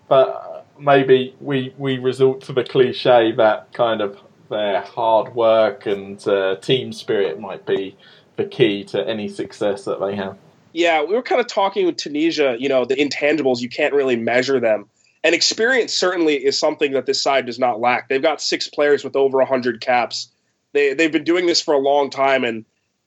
but 0.08 0.66
maybe 0.78 1.34
we 1.40 1.74
we 1.78 1.98
resort 1.98 2.40
to 2.42 2.52
the 2.52 2.64
cliche 2.64 3.32
that 3.32 3.72
kind 3.72 4.00
of 4.00 4.18
their 4.48 4.80
hard 4.82 5.34
work 5.34 5.86
and 5.86 6.26
uh, 6.28 6.56
team 6.56 6.92
spirit 6.92 7.40
might 7.40 7.66
be 7.66 7.96
the 8.36 8.44
key 8.44 8.84
to 8.84 9.08
any 9.08 9.28
success 9.28 9.84
that 9.84 10.00
they 10.00 10.14
have. 10.14 10.36
Yeah, 10.72 11.02
we 11.02 11.14
were 11.14 11.22
kind 11.22 11.40
of 11.40 11.46
talking 11.46 11.86
with 11.86 11.96
Tunisia, 11.96 12.56
you 12.58 12.68
know, 12.68 12.84
the 12.84 12.94
intangibles, 12.94 13.60
you 13.60 13.68
can't 13.68 13.94
really 13.94 14.16
measure 14.16 14.60
them. 14.60 14.86
And 15.24 15.34
experience 15.34 15.92
certainly 15.92 16.34
is 16.34 16.58
something 16.58 16.92
that 16.92 17.06
this 17.06 17.20
side 17.20 17.46
does 17.46 17.58
not 17.58 17.80
lack. 17.80 18.08
They've 18.08 18.22
got 18.22 18.40
six 18.40 18.68
players 18.68 19.02
with 19.02 19.16
over 19.16 19.38
100 19.38 19.80
caps. 19.80 20.30
They, 20.72 20.94
they've 20.94 21.10
been 21.10 21.24
doing 21.24 21.46
this 21.46 21.60
for 21.62 21.74
a 21.74 21.78
long 21.78 22.10
time, 22.10 22.44
and, 22.44 22.64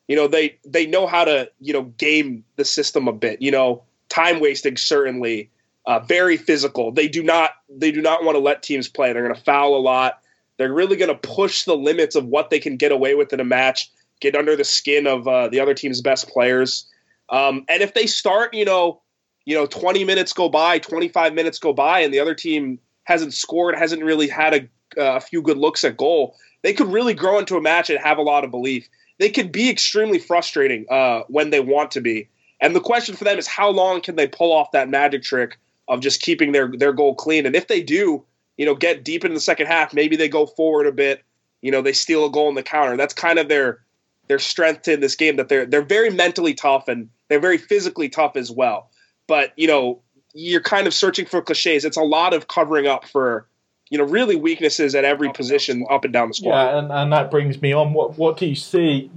you 0.10 0.16
know, 0.16 0.28
they, 0.28 0.58
they 0.66 0.86
know 0.86 1.08
how 1.08 1.24
to, 1.24 1.50
you 1.62 1.72
know, 1.72 1.84
game 1.84 2.44
the 2.58 2.66
system 2.66 3.08
a 3.08 3.14
bit. 3.14 3.42
You 3.42 3.52
know, 3.52 3.84
time 4.10 4.42
wasting, 4.42 4.76
certainly. 4.76 5.50
Uh, 5.86 6.00
very 6.00 6.36
physical. 6.36 6.92
They 6.92 7.08
do 7.08 7.24
not 7.24 7.52
they 7.70 7.92
do 7.92 8.02
not 8.02 8.24
want 8.24 8.36
to 8.36 8.40
let 8.40 8.62
teams 8.62 8.88
play. 8.88 9.12
They're 9.14 9.24
going 9.24 9.34
to 9.34 9.42
foul 9.42 9.76
a 9.76 9.80
lot. 9.80 10.20
They're 10.58 10.74
really 10.74 10.98
going 10.98 11.10
to 11.10 11.16
push 11.16 11.64
the 11.64 11.76
limits 11.76 12.16
of 12.16 12.26
what 12.26 12.50
they 12.50 12.60
can 12.60 12.76
get 12.76 12.92
away 12.92 13.16
with 13.16 13.32
in 13.32 13.40
a 13.40 13.46
match, 13.46 13.90
get 14.20 14.36
under 14.36 14.56
the 14.56 14.66
skin 14.66 15.08
of 15.08 15.28
uh, 15.28 15.48
the 15.48 15.60
other 15.60 15.74
team's 15.74 16.02
best 16.02 16.28
players. 16.28 16.86
Um, 17.30 17.66
and 17.70 17.82
if 17.82 17.94
they 17.94 18.06
start, 18.08 18.54
you 18.54 18.66
know, 18.66 19.02
you 19.46 19.56
know, 19.56 19.66
20 19.66 20.04
minutes 20.04 20.34
go 20.34 20.50
by, 20.50 20.80
25 20.80 21.34
minutes 21.34 21.58
go 21.60 21.72
by, 21.72 22.02
and 22.02 22.14
the 22.14 22.20
other 22.20 22.36
team 22.36 22.78
hasn't 23.06 23.34
scored, 23.34 23.76
hasn't 23.76 24.04
really 24.04 24.28
had 24.28 24.54
a, 24.54 25.02
uh, 25.02 25.16
a 25.16 25.22
few 25.22 25.42
good 25.42 25.58
looks 25.58 25.84
at 25.84 25.98
goal, 25.98 26.36
they 26.62 26.74
could 26.74 26.88
really 26.88 27.14
grow 27.14 27.40
into 27.40 27.56
a 27.56 27.62
match 27.62 27.90
and 27.90 28.00
have 28.00 28.18
a 28.18 28.22
lot 28.22 28.44
of 28.44 28.52
belief. 28.52 28.88
They 29.20 29.30
could 29.30 29.52
be 29.52 29.70
extremely 29.70 30.18
frustrating 30.18 30.86
uh, 30.90 31.24
when 31.28 31.52
they 31.52 31.60
want 31.60 31.92
to 31.92 32.02
be. 32.02 32.30
And 32.60 32.76
the 32.76 32.82
question 32.82 33.16
for 33.16 33.26
them 33.26 33.38
is 33.38 33.48
how 33.48 33.70
long 33.70 34.02
can 34.02 34.16
they 34.16 34.28
pull 34.28 34.52
off 34.52 34.72
that 34.72 34.90
magic 34.90 35.24
trick 35.24 35.60
of 35.88 36.02
just 36.02 36.22
keeping 36.22 36.52
their 36.52 36.70
their 36.70 36.94
goal 36.94 37.16
clean? 37.16 37.46
And 37.46 37.56
if 37.56 37.68
they 37.68 37.82
do, 37.82 38.26
you 38.58 38.66
know, 38.66 38.76
get 38.76 39.04
deep 39.04 39.24
into 39.24 39.36
the 39.36 39.42
second 39.42 39.68
half, 39.68 39.94
maybe 39.94 40.16
they 40.16 40.30
go 40.30 40.46
forward 40.46 40.88
a 40.88 40.92
bit. 40.92 41.24
You 41.62 41.72
know, 41.72 41.82
they 41.82 41.94
steal 41.94 42.26
a 42.26 42.32
goal 42.32 42.50
in 42.50 42.56
the 42.56 42.64
counter. 42.64 42.98
That's 42.98 43.14
kind 43.14 43.40
of 43.40 43.48
their 43.48 43.82
their 44.28 44.40
strength 44.40 44.88
in 44.88 45.00
this 45.02 45.16
game. 45.16 45.36
That 45.36 45.50
they're 45.50 45.66
they're 45.66 45.82
very 45.82 46.10
mentally 46.10 46.54
tough 46.54 46.88
and 46.88 47.10
they're 47.28 47.40
very 47.40 47.58
physically 47.58 48.10
tough 48.10 48.36
as 48.36 48.50
well. 48.50 48.90
But 49.28 49.54
you 49.58 49.68
know, 49.68 50.02
you're 50.34 50.62
kind 50.62 50.88
of 50.88 50.94
searching 50.94 51.26
for 51.26 51.42
cliches. 51.42 51.86
It's 51.86 51.98
a 51.98 52.04
lot 52.04 52.34
of 52.34 52.48
covering 52.48 52.88
up 52.88 53.06
for 53.06 53.48
you 53.90 53.98
know 53.98 54.04
really 54.04 54.36
weaknesses 54.36 54.96
at 54.96 55.04
every 55.04 55.32
position 55.32 55.86
up 55.90 56.04
and 56.04 56.14
down 56.14 56.30
the 56.30 56.34
squad. 56.34 56.52
Yeah, 56.52 56.80
and, 56.80 56.92
and 56.92 57.14
that 57.14 57.32
brings 57.32 57.62
me 57.62 57.74
on. 57.74 57.94
What 57.94 58.18
what 58.18 58.38
do 58.38 58.46
you 58.46 58.56
see 58.56 59.12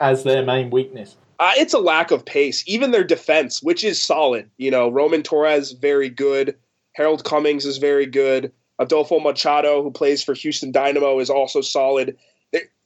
as 0.00 0.24
their 0.24 0.44
main 0.44 0.70
weakness? 0.70 1.16
Uh, 1.40 1.52
it's 1.56 1.72
a 1.72 1.78
lack 1.78 2.10
of 2.10 2.24
pace. 2.24 2.64
Even 2.66 2.90
their 2.90 3.04
defense, 3.04 3.62
which 3.62 3.84
is 3.84 4.02
solid. 4.02 4.50
You 4.56 4.70
know, 4.70 4.88
Roman 4.88 5.22
Torres 5.22 5.72
very 5.72 6.08
good. 6.08 6.56
Harold 6.94 7.24
Cummings 7.24 7.64
is 7.64 7.78
very 7.78 8.06
good. 8.06 8.52
Adolfo 8.80 9.20
Machado, 9.20 9.82
who 9.82 9.90
plays 9.90 10.22
for 10.22 10.34
Houston 10.34 10.72
Dynamo, 10.72 11.18
is 11.20 11.30
also 11.30 11.60
solid. 11.60 12.16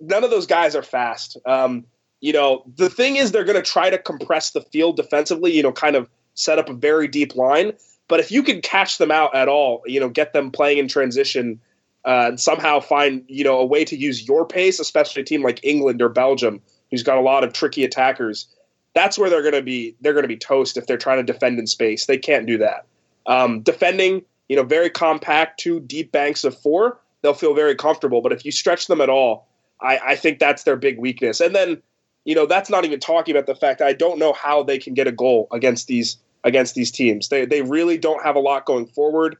none 0.01 0.25
of 0.25 0.31
those 0.31 0.47
guys 0.47 0.75
are 0.75 0.83
fast. 0.83 1.37
Um, 1.47 1.87
you 2.21 2.33
know, 2.33 2.63
the 2.77 2.89
thing 2.89 3.17
is, 3.17 3.33
they're 3.33 3.45
going 3.45 3.63
to 3.63 3.69
try 3.69 3.91
to 3.91 3.99
compress 3.99 4.51
the 4.51 4.61
field 4.61 4.97
defensively, 4.97 5.53
you 5.53 5.63
know, 5.63 5.73
kind 5.73 5.97
of 5.97 6.09
set 6.35 6.59
up 6.59 6.69
a 6.69 6.75
very 6.75 7.09
deep 7.09 7.35
line. 7.35 7.73
But 8.09 8.21
if 8.21 8.31
you 8.31 8.43
can 8.43 8.61
catch 8.61 8.99
them 8.99 9.11
out 9.11 9.35
at 9.35 9.49
all, 9.49 9.83
you 9.87 10.01
know, 10.01 10.09
get 10.09 10.33
them 10.33 10.51
playing 10.51 10.79
in 10.79 10.89
transition 10.89 11.61
uh, 12.05 12.27
and 12.29 12.41
somehow 12.41 12.81
find, 12.81 13.25
you 13.29 13.45
know, 13.45 13.59
a 13.59 13.65
way 13.65 13.85
to 13.85 13.97
use 13.97 14.27
your 14.27 14.47
pace, 14.47 14.81
especially 14.81 15.23
a 15.23 15.25
team 15.25 15.43
like 15.43 15.61
England 15.63 16.03
or 16.03 16.09
Belgium, 16.09 16.61
who's 16.91 17.03
got 17.03 17.17
a 17.17 17.23
lot 17.23 17.45
of 17.45 17.53
tricky 17.53 17.85
attackers, 17.85 18.47
that's 18.95 19.19
where 19.19 19.31
they're 19.31 19.43
going 19.43 19.55
to 19.55 19.63
be. 19.63 19.97
They're 20.01 20.13
going 20.13 20.25
to 20.25 20.29
be 20.29 20.37
toast 20.37 20.77
if 20.77 20.87
they're 20.87 20.99
trying 20.99 21.25
to 21.25 21.33
defend 21.33 21.59
in 21.59 21.67
space. 21.67 22.07
They 22.07 22.19
can't 22.19 22.47
do 22.47 22.59
that. 22.59 22.87
Um, 23.27 23.63
defending, 23.63 24.23
you 24.49 24.57
know, 24.57 24.65
very 24.65 24.91
compact, 24.91 25.61
two 25.61 25.81
deep 25.81 26.13
banks 26.13 26.45
of 26.45 26.59
four, 26.59 27.01
they'll 27.23 27.35
feel 27.35 27.55
very 27.55 27.75
comfortable. 27.75 28.21
But 28.21 28.33
if 28.33 28.45
you 28.45 28.53
stretch 28.53 28.89
them 28.89 29.01
at 29.01 29.09
all, 29.09 29.49
I, 29.81 29.99
I 29.99 30.17
think 30.17 30.39
that's 30.39 30.65
their 30.65 30.77
big 30.77 30.99
weakness. 30.99 31.41
And 31.41 31.55
then, 31.55 31.81
you 32.25 32.35
know, 32.35 32.47
that's 32.47 32.69
not 32.69 32.85
even 32.85 33.01
talking 33.01 33.35
about 33.35 33.47
the 33.47 33.55
fact 33.55 33.81
I 33.81 33.93
don't 33.93 34.19
know 34.19 34.33
how 34.33 34.63
they 34.63 34.79
can 34.79 34.95
get 34.95 35.07
a 35.07 35.13
goal 35.13 35.49
against 35.53 35.87
these 35.87 36.19
against 36.45 36.75
these 36.75 36.91
teams. 36.91 37.29
They 37.29 37.45
they 37.45 37.63
really 37.63 37.99
don't 37.99 38.23
have 38.23 38.37
a 38.37 38.41
lot 38.41 38.65
going 38.65 38.87
forward. 38.87 39.37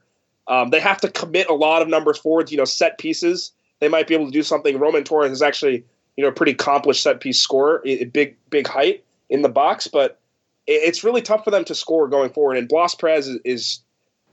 Um, 0.47 0.71
they 0.71 0.79
have 0.79 0.99
to 1.01 1.09
commit 1.09 1.49
a 1.49 1.53
lot 1.53 1.81
of 1.81 1.87
numbers 1.87 2.17
forwards. 2.17 2.51
You 2.51 2.57
know, 2.57 2.65
set 2.65 2.97
pieces. 2.97 3.51
They 3.79 3.89
might 3.89 4.07
be 4.07 4.13
able 4.13 4.25
to 4.25 4.31
do 4.31 4.43
something. 4.43 4.77
Roman 4.79 5.03
Torres 5.03 5.31
is 5.31 5.41
actually 5.41 5.83
you 6.17 6.23
know 6.23 6.29
a 6.29 6.33
pretty 6.33 6.53
accomplished 6.53 7.03
set 7.03 7.19
piece 7.19 7.39
scorer, 7.39 7.83
big 8.11 8.35
big 8.49 8.67
height 8.67 9.03
in 9.29 9.41
the 9.41 9.49
box, 9.49 9.87
but 9.87 10.19
it's 10.67 11.03
really 11.03 11.21
tough 11.21 11.43
for 11.43 11.51
them 11.51 11.65
to 11.65 11.75
score 11.75 12.07
going 12.07 12.29
forward. 12.29 12.57
And 12.57 12.67
Blas 12.69 12.95
Perez 12.95 13.27
is, 13.27 13.39
is 13.43 13.79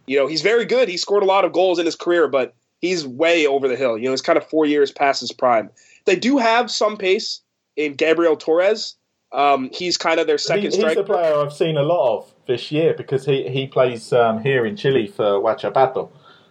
you 0.07 0.17
know, 0.17 0.27
he's 0.27 0.43
very 0.43 0.65
good. 0.65 0.89
He 0.89 0.97
scored 0.97 1.23
a 1.23 1.27
lot 1.27 1.45
of 1.45 1.53
goals 1.53 1.79
in 1.79 1.87
his 1.87 1.97
career, 1.97 2.29
but 2.29 2.55
he's 2.81 3.07
way 3.07 3.47
over 3.47 3.69
the 3.69 3.77
hill. 3.77 3.99
You 3.99 4.05
know, 4.05 4.11
he's 4.11 4.23
kind 4.23 4.37
of 4.37 4.47
four 4.47 4.67
years 4.67 4.91
past 4.91 5.21
his 5.21 5.33
prime. 5.33 5.71
They 6.05 6.17
do 6.17 6.39
have 6.39 6.71
some 6.71 6.97
pace 6.97 7.41
in 7.77 7.95
Gabriel 7.95 8.37
Torres. 8.37 8.97
Um, 9.33 9.71
he's 9.73 9.97
kind 9.97 10.19
of 10.19 10.27
their 10.27 10.39
second 10.39 10.65
he, 10.65 10.71
striker. 10.73 10.91
He's 10.91 10.99
a 10.99 11.05
player 11.05 11.35
I've 11.37 11.53
seen 11.53 11.77
a 11.77 11.83
lot 11.83 12.19
of 12.19 12.40
this 12.51 12.71
year 12.71 12.93
because 12.95 13.25
he, 13.25 13.49
he 13.49 13.67
plays 13.67 14.13
um, 14.13 14.43
here 14.43 14.67
in 14.67 14.77
Chile 14.77 15.07
for 15.07 15.41
Huachipato. 15.41 16.11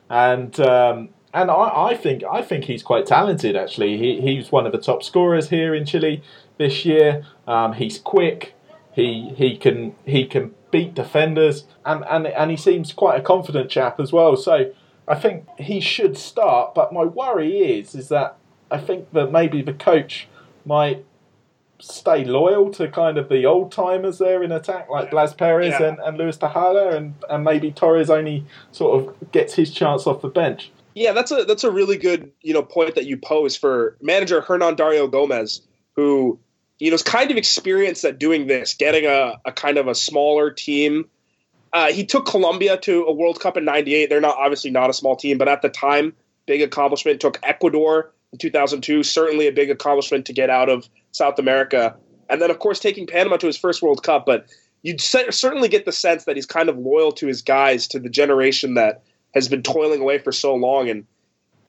And 0.10 0.60
um, 0.60 1.10
and 1.34 1.52
I, 1.52 1.90
I 1.90 1.96
think 1.96 2.24
I 2.24 2.42
think 2.42 2.66
he's 2.66 2.82
quite 2.82 3.06
talented 3.06 3.56
actually. 3.56 3.98
He, 3.98 4.22
he's 4.22 4.52
one 4.52 4.66
of 4.66 4.72
the 4.72 4.80
top 4.80 5.04
scorers 5.04 5.50
here 5.50 5.76
in 5.76 5.86
Chile 5.86 6.24
this 6.58 6.86
year. 6.86 7.26
Um, 7.48 7.74
he's 7.74 8.00
quick. 8.00 8.56
He 8.94 9.34
he 9.36 9.58
can 9.58 9.96
he 10.06 10.26
can 10.26 10.56
beat 10.72 10.96
defenders, 10.96 11.66
and, 11.86 12.04
and 12.10 12.26
and 12.28 12.50
he 12.50 12.58
seems 12.58 12.94
quite 12.94 13.20
a 13.20 13.22
confident 13.22 13.70
chap 13.70 14.00
as 14.00 14.12
well. 14.12 14.36
So 14.36 14.72
I 15.08 15.16
think 15.16 15.48
he 15.60 15.80
should 15.80 16.18
start. 16.18 16.74
But 16.74 16.92
my 16.92 17.04
worry 17.04 17.60
is 17.80 17.94
is 17.94 18.10
that 18.10 18.38
I 18.72 18.80
think 18.80 19.12
that 19.14 19.32
maybe 19.32 19.62
the 19.62 19.74
coach 19.74 20.28
might 20.66 21.06
stay 21.80 22.26
loyal 22.26 22.72
to 22.72 22.88
kind 22.88 23.18
of 23.18 23.30
the 23.30 23.46
old 23.46 23.72
timers 23.72 24.18
there 24.18 24.44
in 24.44 24.52
attack, 24.52 24.90
like 24.90 25.12
Blas 25.12 25.34
Perez 25.34 25.76
Yeah. 25.80 25.90
and, 25.90 26.00
and 26.00 26.18
Luis 26.18 26.38
Tejada, 26.38 26.96
and, 26.96 27.14
and 27.30 27.44
maybe 27.44 27.72
Torres 27.72 28.10
only 28.10 28.46
sort 28.72 29.00
of 29.08 29.32
gets 29.32 29.54
his 29.54 29.72
chance 29.72 30.06
off 30.06 30.22
the 30.22 30.28
bench. 30.28 30.72
Yeah, 30.96 31.14
that's 31.14 31.32
a 31.32 31.46
that's 31.46 31.64
a 31.64 31.72
really 31.72 31.98
good 31.98 32.32
you 32.42 32.54
know 32.54 32.64
point 32.64 32.96
that 32.96 33.06
you 33.06 33.16
pose 33.18 33.56
for 33.56 33.96
manager 34.02 34.42
Hernan 34.42 34.76
Dario 34.76 35.08
Gomez, 35.08 35.62
who 35.96 36.38
you 36.80 36.90
know 36.92 36.96
is 36.96 37.04
kind 37.04 37.32
of 37.32 37.38
experienced 37.38 38.04
at 38.04 38.20
doing 38.20 38.48
this, 38.48 38.74
getting 38.74 39.06
a, 39.06 39.40
a 39.46 39.52
kind 39.52 39.78
of 39.78 39.88
a 39.88 39.96
smaller 39.96 40.52
team. 40.52 41.08
Uh, 41.72 41.92
he 41.92 42.04
took 42.04 42.26
Colombia 42.26 42.76
to 42.78 43.04
a 43.06 43.14
World 43.14 43.40
Cup 43.40 43.56
in 43.56 43.64
'98. 43.64 44.10
They're 44.10 44.20
not 44.20 44.36
obviously 44.38 44.72
not 44.72 44.90
a 44.90 44.94
small 44.94 45.16
team, 45.16 45.38
but 45.38 45.48
at 45.48 45.62
the 45.62 45.70
time, 45.70 46.14
big 46.48 46.62
accomplishment. 46.62 47.22
Took 47.22 47.40
Ecuador 47.44 48.12
in 48.32 48.38
2002, 48.38 49.04
certainly 49.04 49.48
a 49.48 49.52
big 49.52 49.70
accomplishment 49.70 50.26
to 50.26 50.34
get 50.34 50.50
out 50.50 50.70
of 50.70 50.88
South 51.12 51.40
America, 51.40 51.96
and 52.30 52.42
then 52.42 52.52
of 52.52 52.60
course 52.60 52.80
taking 52.80 53.08
Panama 53.08 53.38
to 53.38 53.48
his 53.48 53.58
first 53.58 53.82
World 53.82 54.04
Cup. 54.04 54.26
But 54.26 54.46
you'd 54.84 55.02
cer- 55.02 55.32
certainly 55.32 55.68
get 55.68 55.86
the 55.86 55.92
sense 55.92 56.26
that 56.26 56.36
he's 56.36 56.46
kind 56.46 56.70
of 56.70 56.78
loyal 56.78 57.12
to 57.14 57.28
his 57.28 57.42
guys, 57.42 57.88
to 57.88 58.00
the 58.00 58.10
generation 58.10 58.76
that 58.76 59.02
has 59.34 59.48
been 59.48 59.64
toiling 59.64 60.02
away 60.02 60.18
for 60.18 60.32
so 60.32 60.54
long. 60.56 60.90
And 60.90 61.06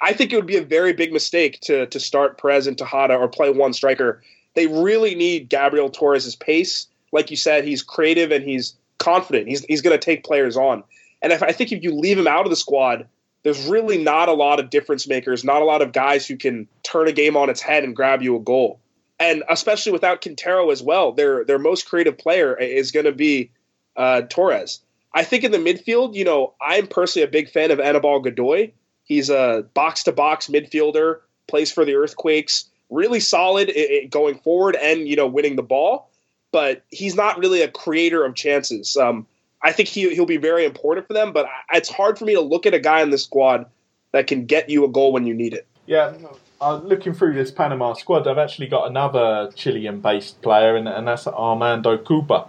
I 0.01 0.13
think 0.13 0.33
it 0.33 0.37
would 0.37 0.47
be 0.47 0.57
a 0.57 0.65
very 0.65 0.93
big 0.93 1.13
mistake 1.13 1.61
to 1.63 1.87
to 1.87 2.01
start 2.01 2.41
Perez 2.41 2.67
and 2.67 2.77
Tejada 2.77 3.15
or 3.15 3.29
play 3.29 3.51
one 3.51 3.73
striker. 3.73 4.23
They 4.55 4.67
really 4.67 5.15
need 5.15 5.49
Gabriel 5.49 5.91
Torres' 5.91 6.37
pace. 6.37 6.87
Like 7.13 7.31
you 7.31 7.37
said, 7.37 7.65
he's 7.65 7.83
creative 7.83 8.31
and 8.31 8.45
he's 8.45 8.75
confident. 8.99 9.49
He's 9.49 9.65
he's 9.65 9.83
going 9.83 9.99
to 9.99 10.05
take 10.05 10.25
players 10.25 10.57
on. 10.57 10.85
And 11.23 11.33
if, 11.33 11.43
I 11.43 11.53
think 11.53 11.71
if 11.71 11.83
you 11.83 11.95
leave 11.95 12.19
him 12.19 12.27
out 12.27 12.47
of 12.47 12.51
the 12.51 12.57
squad, 12.57 13.07
there's 13.43 13.67
really 13.67 14.03
not 14.03 14.29
a 14.29 14.33
lot 14.33 14.61
of 14.61 14.71
difference 14.71 15.09
makers, 15.09 15.45
not 15.45 15.63
a 15.63 15.65
lot 15.65 15.83
of 15.83 15.93
guys 15.93 16.27
who 16.27 16.37
can 16.37 16.69
turn 16.83 17.09
a 17.09 17.13
game 17.13 17.37
on 17.37 17.49
its 17.51 17.61
head 17.61 17.85
and 17.85 17.97
grab 17.97 18.23
you 18.23 18.37
a 18.37 18.41
goal. 18.41 18.81
And 19.19 19.43
especially 19.49 19.93
without 19.93 20.23
Quintero 20.23 20.71
as 20.71 20.83
well, 20.83 21.13
their 21.13 21.45
their 21.45 21.59
most 21.59 21.89
creative 21.89 22.17
player 22.17 22.57
is 22.59 22.91
going 22.91 23.07
to 23.07 23.13
be 23.13 23.51
uh, 23.97 24.23
Torres. 24.23 24.81
I 25.13 25.25
think 25.25 25.45
in 25.45 25.53
the 25.53 25.59
midfield, 25.59 26.15
you 26.15 26.25
know, 26.25 26.55
I'm 26.63 26.87
personally 26.87 27.25
a 27.25 27.31
big 27.31 27.51
fan 27.51 27.71
of 27.71 27.81
Anibal 27.81 28.21
Godoy. 28.21 28.71
He's 29.05 29.29
a 29.29 29.67
box 29.75 30.05
to 30.05 30.13
box 30.13 30.47
midfielder, 30.47 31.17
plays 31.49 31.73
for 31.73 31.85
the 31.85 31.97
Earthquakes, 31.97 32.67
really 32.91 33.21
solid 33.21 33.71
i- 33.71 34.03
i- 34.03 34.07
going 34.07 34.37
forward 34.37 34.77
and, 34.77 35.09
you 35.09 35.17
know, 35.17 35.27
winning 35.27 35.57
the 35.57 35.63
ball. 35.63 36.09
But 36.53 36.83
he's 36.91 37.15
not 37.15 37.39
really 37.39 37.63
a 37.63 37.69
creator 37.69 38.25
of 38.25 38.35
chances. 38.35 38.97
Um, 38.97 39.27
I 39.63 39.73
think 39.73 39.89
he, 39.89 40.15
he'll 40.15 40.27
be 40.27 40.37
very 40.37 40.65
important 40.65 41.07
for 41.07 41.13
them, 41.13 41.33
but 41.33 41.47
I, 41.47 41.77
it's 41.77 41.89
hard 41.89 42.19
for 42.19 42.25
me 42.25 42.35
to 42.35 42.41
look 42.41 42.67
at 42.67 42.75
a 42.75 42.79
guy 42.79 43.03
in 43.03 43.11
the 43.11 43.19
squad 43.19 43.67
that 44.13 44.27
can 44.27 44.47
get 44.47 44.69
you 44.69 44.85
a 44.85 44.89
goal 44.89 45.13
when 45.13 45.27
you 45.27 45.35
need 45.35 45.53
it. 45.53 45.67
Yeah, 45.87 46.15
uh, 46.61 46.77
looking 46.77 47.13
through 47.15 47.35
this 47.35 47.51
Panama 47.51 47.95
squad, 47.95 48.27
I've 48.27 48.39
actually 48.39 48.69
got 48.69 48.89
another 48.89 49.51
Chilean-based 49.55 50.43
player, 50.43 50.77
and, 50.77 50.89
and 50.89 51.09
that's 51.09 51.27
Armando 51.27 51.99
Cooper. 51.99 52.45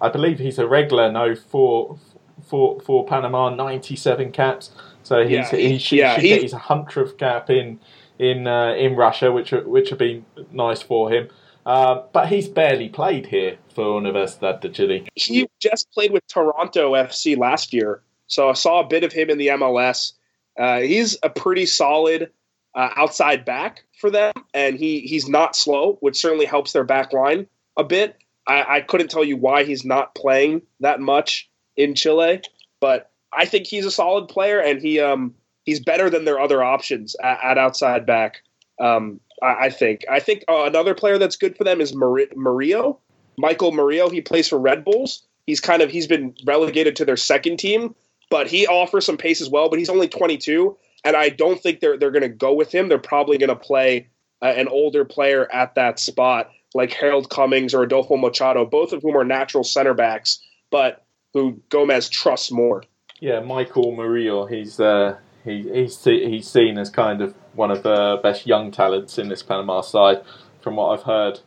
I 0.00 0.08
believe 0.08 0.38
he's 0.38 0.58
a 0.58 0.66
regular 0.66 1.10
now 1.10 1.34
for 1.34 1.98
for 2.46 2.80
for 2.80 3.04
Panama, 3.06 3.48
97 3.48 4.30
caps, 4.32 4.70
So 5.02 5.22
he's, 5.22 5.32
yeah, 5.32 5.50
he, 5.50 5.68
he 5.70 5.78
should, 5.78 5.98
yeah, 5.98 6.14
should 6.14 6.24
he, 6.24 6.28
get 6.28 6.42
his 6.42 6.52
hundredth 6.52 7.16
cap 7.16 7.50
in 7.50 7.80
in 8.18 8.46
uh, 8.46 8.74
in 8.74 8.94
Russia, 8.94 9.32
which 9.32 9.52
which 9.52 9.90
would 9.90 9.98
be 9.98 10.24
nice 10.52 10.82
for 10.82 11.10
him. 11.10 11.28
Uh, 11.66 12.04
but 12.12 12.28
he's 12.28 12.46
barely 12.46 12.88
played 12.88 13.26
here 13.26 13.58
for 13.74 14.00
Universidad 14.00 14.60
de 14.60 14.68
Chile. 14.68 15.08
He 15.16 15.48
just 15.60 15.90
played 15.90 16.12
with 16.12 16.24
Toronto 16.28 16.92
FC 16.92 17.36
last 17.36 17.72
year, 17.72 18.02
so 18.28 18.48
I 18.48 18.52
saw 18.52 18.80
a 18.80 18.86
bit 18.86 19.02
of 19.02 19.12
him 19.12 19.30
in 19.30 19.38
the 19.38 19.48
MLS. 19.48 20.12
Uh, 20.56 20.78
he's 20.78 21.18
a 21.24 21.28
pretty 21.28 21.66
solid 21.66 22.30
uh, 22.76 22.90
outside 22.94 23.44
back 23.44 23.82
for 23.98 24.10
them, 24.10 24.32
and 24.54 24.78
he 24.78 25.00
he's 25.00 25.28
not 25.28 25.56
slow, 25.56 25.94
which 26.00 26.20
certainly 26.20 26.46
helps 26.46 26.72
their 26.72 26.84
back 26.84 27.12
line 27.12 27.48
a 27.76 27.82
bit. 27.82 28.16
I, 28.46 28.76
I 28.76 28.80
couldn't 28.82 29.10
tell 29.10 29.24
you 29.24 29.36
why 29.36 29.64
he's 29.64 29.84
not 29.84 30.14
playing 30.14 30.62
that 30.78 31.00
much 31.00 31.50
in 31.76 31.96
Chile, 31.96 32.42
but 32.80 33.10
I 33.32 33.44
think 33.44 33.66
he's 33.66 33.86
a 33.86 33.90
solid 33.90 34.28
player, 34.28 34.60
and 34.60 34.80
he 34.80 35.00
um 35.00 35.34
he's 35.64 35.80
better 35.80 36.10
than 36.10 36.26
their 36.26 36.38
other 36.38 36.62
options 36.62 37.16
at, 37.16 37.40
at 37.42 37.58
outside 37.58 38.06
back. 38.06 38.42
Um, 38.78 39.20
I, 39.42 39.66
I, 39.66 39.70
think. 39.70 40.04
I 40.10 40.20
think 40.20 40.44
uh, 40.48 40.64
another 40.64 40.94
player 40.94 41.18
that's 41.18 41.36
good 41.36 41.56
for 41.56 41.64
them 41.64 41.80
is 41.80 41.94
Mar- 41.94 42.28
Murillo, 42.34 42.98
Michael 43.36 43.72
Murillo. 43.72 44.08
He 44.08 44.20
plays 44.20 44.48
for 44.48 44.58
Red 44.58 44.84
Bulls. 44.84 45.22
He's 45.46 45.60
kind 45.60 45.82
of 45.82 45.90
he's 45.90 46.06
been 46.06 46.34
relegated 46.44 46.96
to 46.96 47.04
their 47.04 47.16
second 47.16 47.58
team, 47.58 47.94
but 48.30 48.48
he 48.48 48.66
offers 48.66 49.06
some 49.06 49.16
pace 49.16 49.40
as 49.40 49.48
well. 49.48 49.68
But 49.68 49.78
he's 49.78 49.88
only 49.88 50.08
22, 50.08 50.76
and 51.04 51.16
I 51.16 51.28
don't 51.28 51.62
think 51.62 51.80
they're 51.80 51.96
they're 51.96 52.10
going 52.10 52.22
to 52.22 52.28
go 52.28 52.52
with 52.52 52.74
him. 52.74 52.88
They're 52.88 52.98
probably 52.98 53.38
going 53.38 53.50
to 53.50 53.56
play 53.56 54.08
uh, 54.42 54.46
an 54.46 54.68
older 54.68 55.04
player 55.04 55.50
at 55.52 55.74
that 55.76 55.98
spot, 56.00 56.50
like 56.74 56.92
Harold 56.92 57.30
Cummings 57.30 57.74
or 57.74 57.84
Adolfo 57.84 58.16
Machado, 58.16 58.64
both 58.66 58.92
of 58.92 59.02
whom 59.02 59.16
are 59.16 59.24
natural 59.24 59.64
center 59.64 59.94
backs, 59.94 60.40
but 60.70 61.04
who 61.32 61.60
Gomez 61.68 62.08
trusts 62.08 62.50
more. 62.50 62.82
Yeah, 63.20 63.40
Michael 63.40 63.94
Murillo. 63.94 64.46
He's 64.46 64.80
uh, 64.80 65.16
he, 65.44 65.62
he's 65.72 66.02
he's 66.02 66.48
seen 66.48 66.76
as 66.78 66.90
kind 66.90 67.22
of 67.22 67.34
one 67.56 67.70
of 67.70 67.82
the 67.82 68.20
best 68.22 68.46
young 68.46 68.70
talents 68.70 69.18
in 69.18 69.28
this 69.28 69.42
Panama 69.42 69.80
side, 69.80 70.22
from 70.60 70.76
what 70.76 70.98
I've 70.98 71.04
heard 71.04 71.40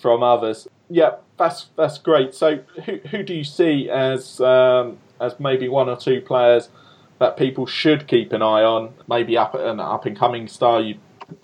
from 0.00 0.22
others. 0.22 0.66
Yeah, 0.90 1.16
that's 1.38 1.70
that's 1.76 1.98
great. 1.98 2.34
So, 2.34 2.58
who 2.84 2.98
who 3.10 3.22
do 3.22 3.34
you 3.34 3.44
see 3.44 3.88
as 3.88 4.40
um, 4.40 4.98
as 5.20 5.38
maybe 5.40 5.68
one 5.68 5.88
or 5.88 5.96
two 5.96 6.20
players 6.20 6.68
that 7.18 7.36
people 7.36 7.66
should 7.66 8.06
keep 8.06 8.32
an 8.32 8.42
eye 8.42 8.62
on? 8.62 8.92
Maybe 9.08 9.38
up 9.38 9.54
an 9.54 9.80
up 9.80 10.04
and 10.04 10.16
coming 10.16 10.48
star. 10.48 10.80
You, 10.80 10.96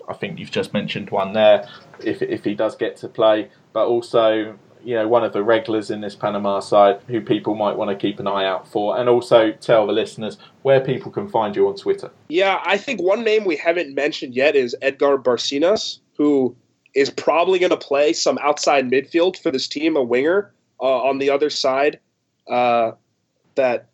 I 0.07 0.13
think 0.13 0.37
you've 0.37 0.51
just 0.51 0.73
mentioned 0.73 1.09
one 1.09 1.33
there. 1.33 1.67
If 2.03 2.21
if 2.21 2.43
he 2.43 2.53
does 2.53 2.75
get 2.75 2.97
to 2.97 3.07
play, 3.07 3.49
but 3.73 3.87
also 3.87 4.57
you 4.83 4.95
know 4.95 5.07
one 5.07 5.23
of 5.23 5.33
the 5.33 5.43
regulars 5.43 5.91
in 5.91 6.01
this 6.01 6.15
Panama 6.15 6.59
side 6.59 7.01
who 7.07 7.21
people 7.21 7.55
might 7.55 7.75
want 7.75 7.89
to 7.89 7.95
keep 7.95 8.19
an 8.19 8.27
eye 8.27 8.45
out 8.45 8.67
for, 8.67 8.97
and 8.97 9.09
also 9.09 9.51
tell 9.51 9.87
the 9.87 9.93
listeners 9.93 10.37
where 10.61 10.79
people 10.79 11.11
can 11.11 11.27
find 11.27 11.55
you 11.55 11.67
on 11.67 11.75
Twitter. 11.75 12.11
Yeah, 12.29 12.61
I 12.65 12.77
think 12.77 13.01
one 13.01 13.23
name 13.23 13.45
we 13.45 13.55
haven't 13.55 13.93
mentioned 13.95 14.35
yet 14.35 14.55
is 14.55 14.75
Edgar 14.81 15.17
Barcenas, 15.17 15.99
who 16.17 16.55
is 16.93 17.09
probably 17.09 17.59
going 17.59 17.69
to 17.69 17.77
play 17.77 18.13
some 18.13 18.37
outside 18.39 18.89
midfield 18.89 19.37
for 19.37 19.51
this 19.51 19.67
team, 19.67 19.95
a 19.95 20.03
winger 20.03 20.51
uh, 20.81 21.03
on 21.03 21.19
the 21.19 21.29
other 21.29 21.49
side 21.49 21.99
uh, 22.49 22.91
that 23.55 23.87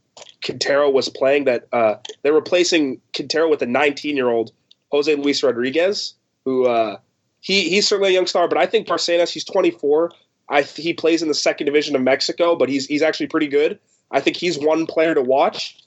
Quintero 0.43 0.89
was 0.89 1.09
playing. 1.09 1.45
That 1.45 1.67
uh, 1.71 1.95
they're 2.21 2.33
replacing 2.33 3.01
Quintero 3.13 3.49
with 3.49 3.61
a 3.61 3.67
19 3.67 4.15
year 4.15 4.29
old 4.29 4.51
Jose 4.91 5.13
Luis 5.13 5.43
Rodriguez, 5.43 6.13
who 6.45 6.67
uh, 6.67 6.97
he 7.41 7.69
he's 7.69 7.87
certainly 7.87 8.11
a 8.11 8.13
young 8.13 8.27
star, 8.27 8.47
but 8.47 8.57
I 8.57 8.65
think 8.65 8.87
Barcenas, 8.87 9.31
he's 9.31 9.43
24. 9.43 10.11
I 10.49 10.61
he 10.61 10.93
plays 10.93 11.21
in 11.21 11.27
the 11.27 11.33
second 11.33 11.65
division 11.65 11.95
of 11.95 12.01
Mexico, 12.01 12.55
but 12.55 12.69
he's 12.69 12.85
he's 12.85 13.01
actually 13.01 13.27
pretty 13.27 13.47
good. 13.47 13.79
I 14.11 14.19
think 14.19 14.37
he's 14.37 14.57
one 14.57 14.85
player 14.85 15.13
to 15.15 15.21
watch. 15.21 15.77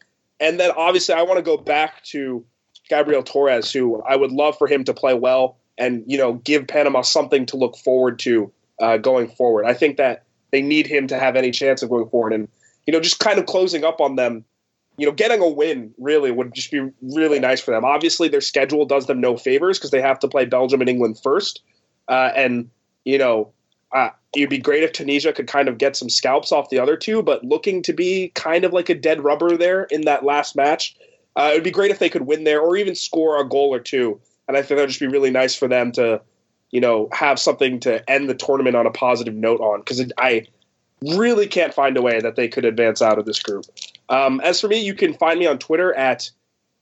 And 0.40 0.59
then 0.59 0.70
obviously 0.76 1.14
I 1.14 1.22
want 1.22 1.38
to 1.38 1.42
go 1.42 1.56
back 1.56 2.02
to 2.04 2.44
Gabriel 2.88 3.22
Torres, 3.22 3.72
who 3.72 4.02
I 4.02 4.16
would 4.16 4.32
love 4.32 4.56
for 4.56 4.66
him 4.66 4.84
to 4.84 4.94
play 4.94 5.14
well 5.14 5.56
and 5.78 6.02
you 6.06 6.18
know 6.18 6.34
give 6.34 6.66
Panama 6.66 7.02
something 7.02 7.46
to 7.46 7.56
look 7.56 7.76
forward 7.76 8.18
to 8.20 8.52
uh, 8.80 8.98
going 8.98 9.28
forward. 9.28 9.64
I 9.64 9.74
think 9.74 9.96
that 9.96 10.24
they 10.50 10.61
need 10.61 10.86
him 10.86 11.06
to 11.09 11.18
have 11.18 11.36
any 11.36 11.50
chance 11.50 11.82
of 11.82 11.88
going 11.88 12.09
forward, 12.09 12.32
and 12.32 12.48
you 12.86 12.92
know 12.92 13.00
just 13.00 13.20
kind 13.20 13.38
of 13.38 13.46
closing 13.46 13.84
up 13.84 14.00
on 14.00 14.16
them. 14.16 14.44
You 14.96 15.06
know, 15.06 15.12
getting 15.12 15.40
a 15.40 15.48
win 15.48 15.94
really 15.96 16.32
would 16.32 16.52
just 16.52 16.72
be 16.72 16.90
really 17.00 17.38
nice 17.38 17.61
for 17.61 17.70
them. 17.70 17.84
Obviously, 17.84 18.28
their 18.28 18.40
schedule 18.40 18.84
does 18.84 19.06
them 19.06 19.20
no 19.20 19.36
favors 19.36 19.78
because 19.78 19.92
they 19.92 20.00
have 20.00 20.18
to 20.18 20.28
play 20.28 20.44
Belgium 20.44 20.80
and 20.80 20.90
England 20.90 21.20
first, 21.22 21.62
uh, 22.09 22.32
and 22.34 22.68
you 23.04 23.16
know 23.16 23.52
uh, 23.93 24.11
it'd 24.34 24.51
be 24.51 24.59
great 24.59 24.82
if 24.82 24.93
Tunisia 24.93 25.32
could 25.32 25.47
kind 25.47 25.68
of 25.68 25.78
get 25.78 25.97
some 25.97 26.11
scalps 26.11 26.53
off 26.53 26.70
the 26.70 26.78
other 26.78 26.97
two, 26.97 27.22
but 27.22 27.45
looking 27.45 27.82
to 27.82 27.93
be 27.93 28.30
kind 28.34 28.64
of 28.64 28.72
like 28.72 28.89
a 28.89 28.95
dead 28.95 29.22
rubber 29.22 29.57
there 29.57 29.84
in 29.84 30.03
that 30.03 30.24
last 30.24 30.57
match. 30.57 30.97
Uh, 31.36 31.51
it 31.53 31.55
would 31.55 31.64
be 31.64 31.70
great 31.70 31.91
if 31.91 31.99
they 31.99 32.09
could 32.09 32.26
win 32.26 32.45
there 32.45 32.61
or 32.61 32.76
even 32.76 32.95
score 32.95 33.41
a 33.41 33.49
goal 33.49 33.72
or 33.72 33.80
two. 33.80 34.20
And 34.47 34.57
I 34.57 34.62
think 34.62 34.76
that 34.76 34.82
would 34.82 34.89
just 34.89 35.01
be 35.01 35.07
really 35.07 35.30
nice 35.30 35.55
for 35.55 35.68
them 35.68 35.93
to, 35.93 36.20
you 36.70 36.80
know, 36.80 37.09
have 37.12 37.39
something 37.39 37.80
to 37.80 38.09
end 38.11 38.28
the 38.28 38.34
tournament 38.34 38.76
on 38.76 38.86
a 38.86 38.91
positive 38.91 39.34
note 39.34 39.61
on 39.61 39.80
because 39.80 40.12
I 40.18 40.47
really 41.03 41.47
can't 41.47 41.72
find 41.72 41.97
a 41.97 42.03
way 42.03 42.20
that 42.20 42.36
they 42.36 42.49
could 42.49 42.64
advance 42.64 43.01
out 43.01 43.18
of 43.18 43.24
this 43.24 43.41
group. 43.41 43.66
Um, 44.09 44.41
as 44.41 44.61
for 44.61 44.68
me, 44.68 44.84
you 44.84 44.95
can 44.95 45.14
find 45.14 45.39
me 45.39 45.47
on 45.47 45.59
Twitter 45.59 45.95
at 45.95 46.30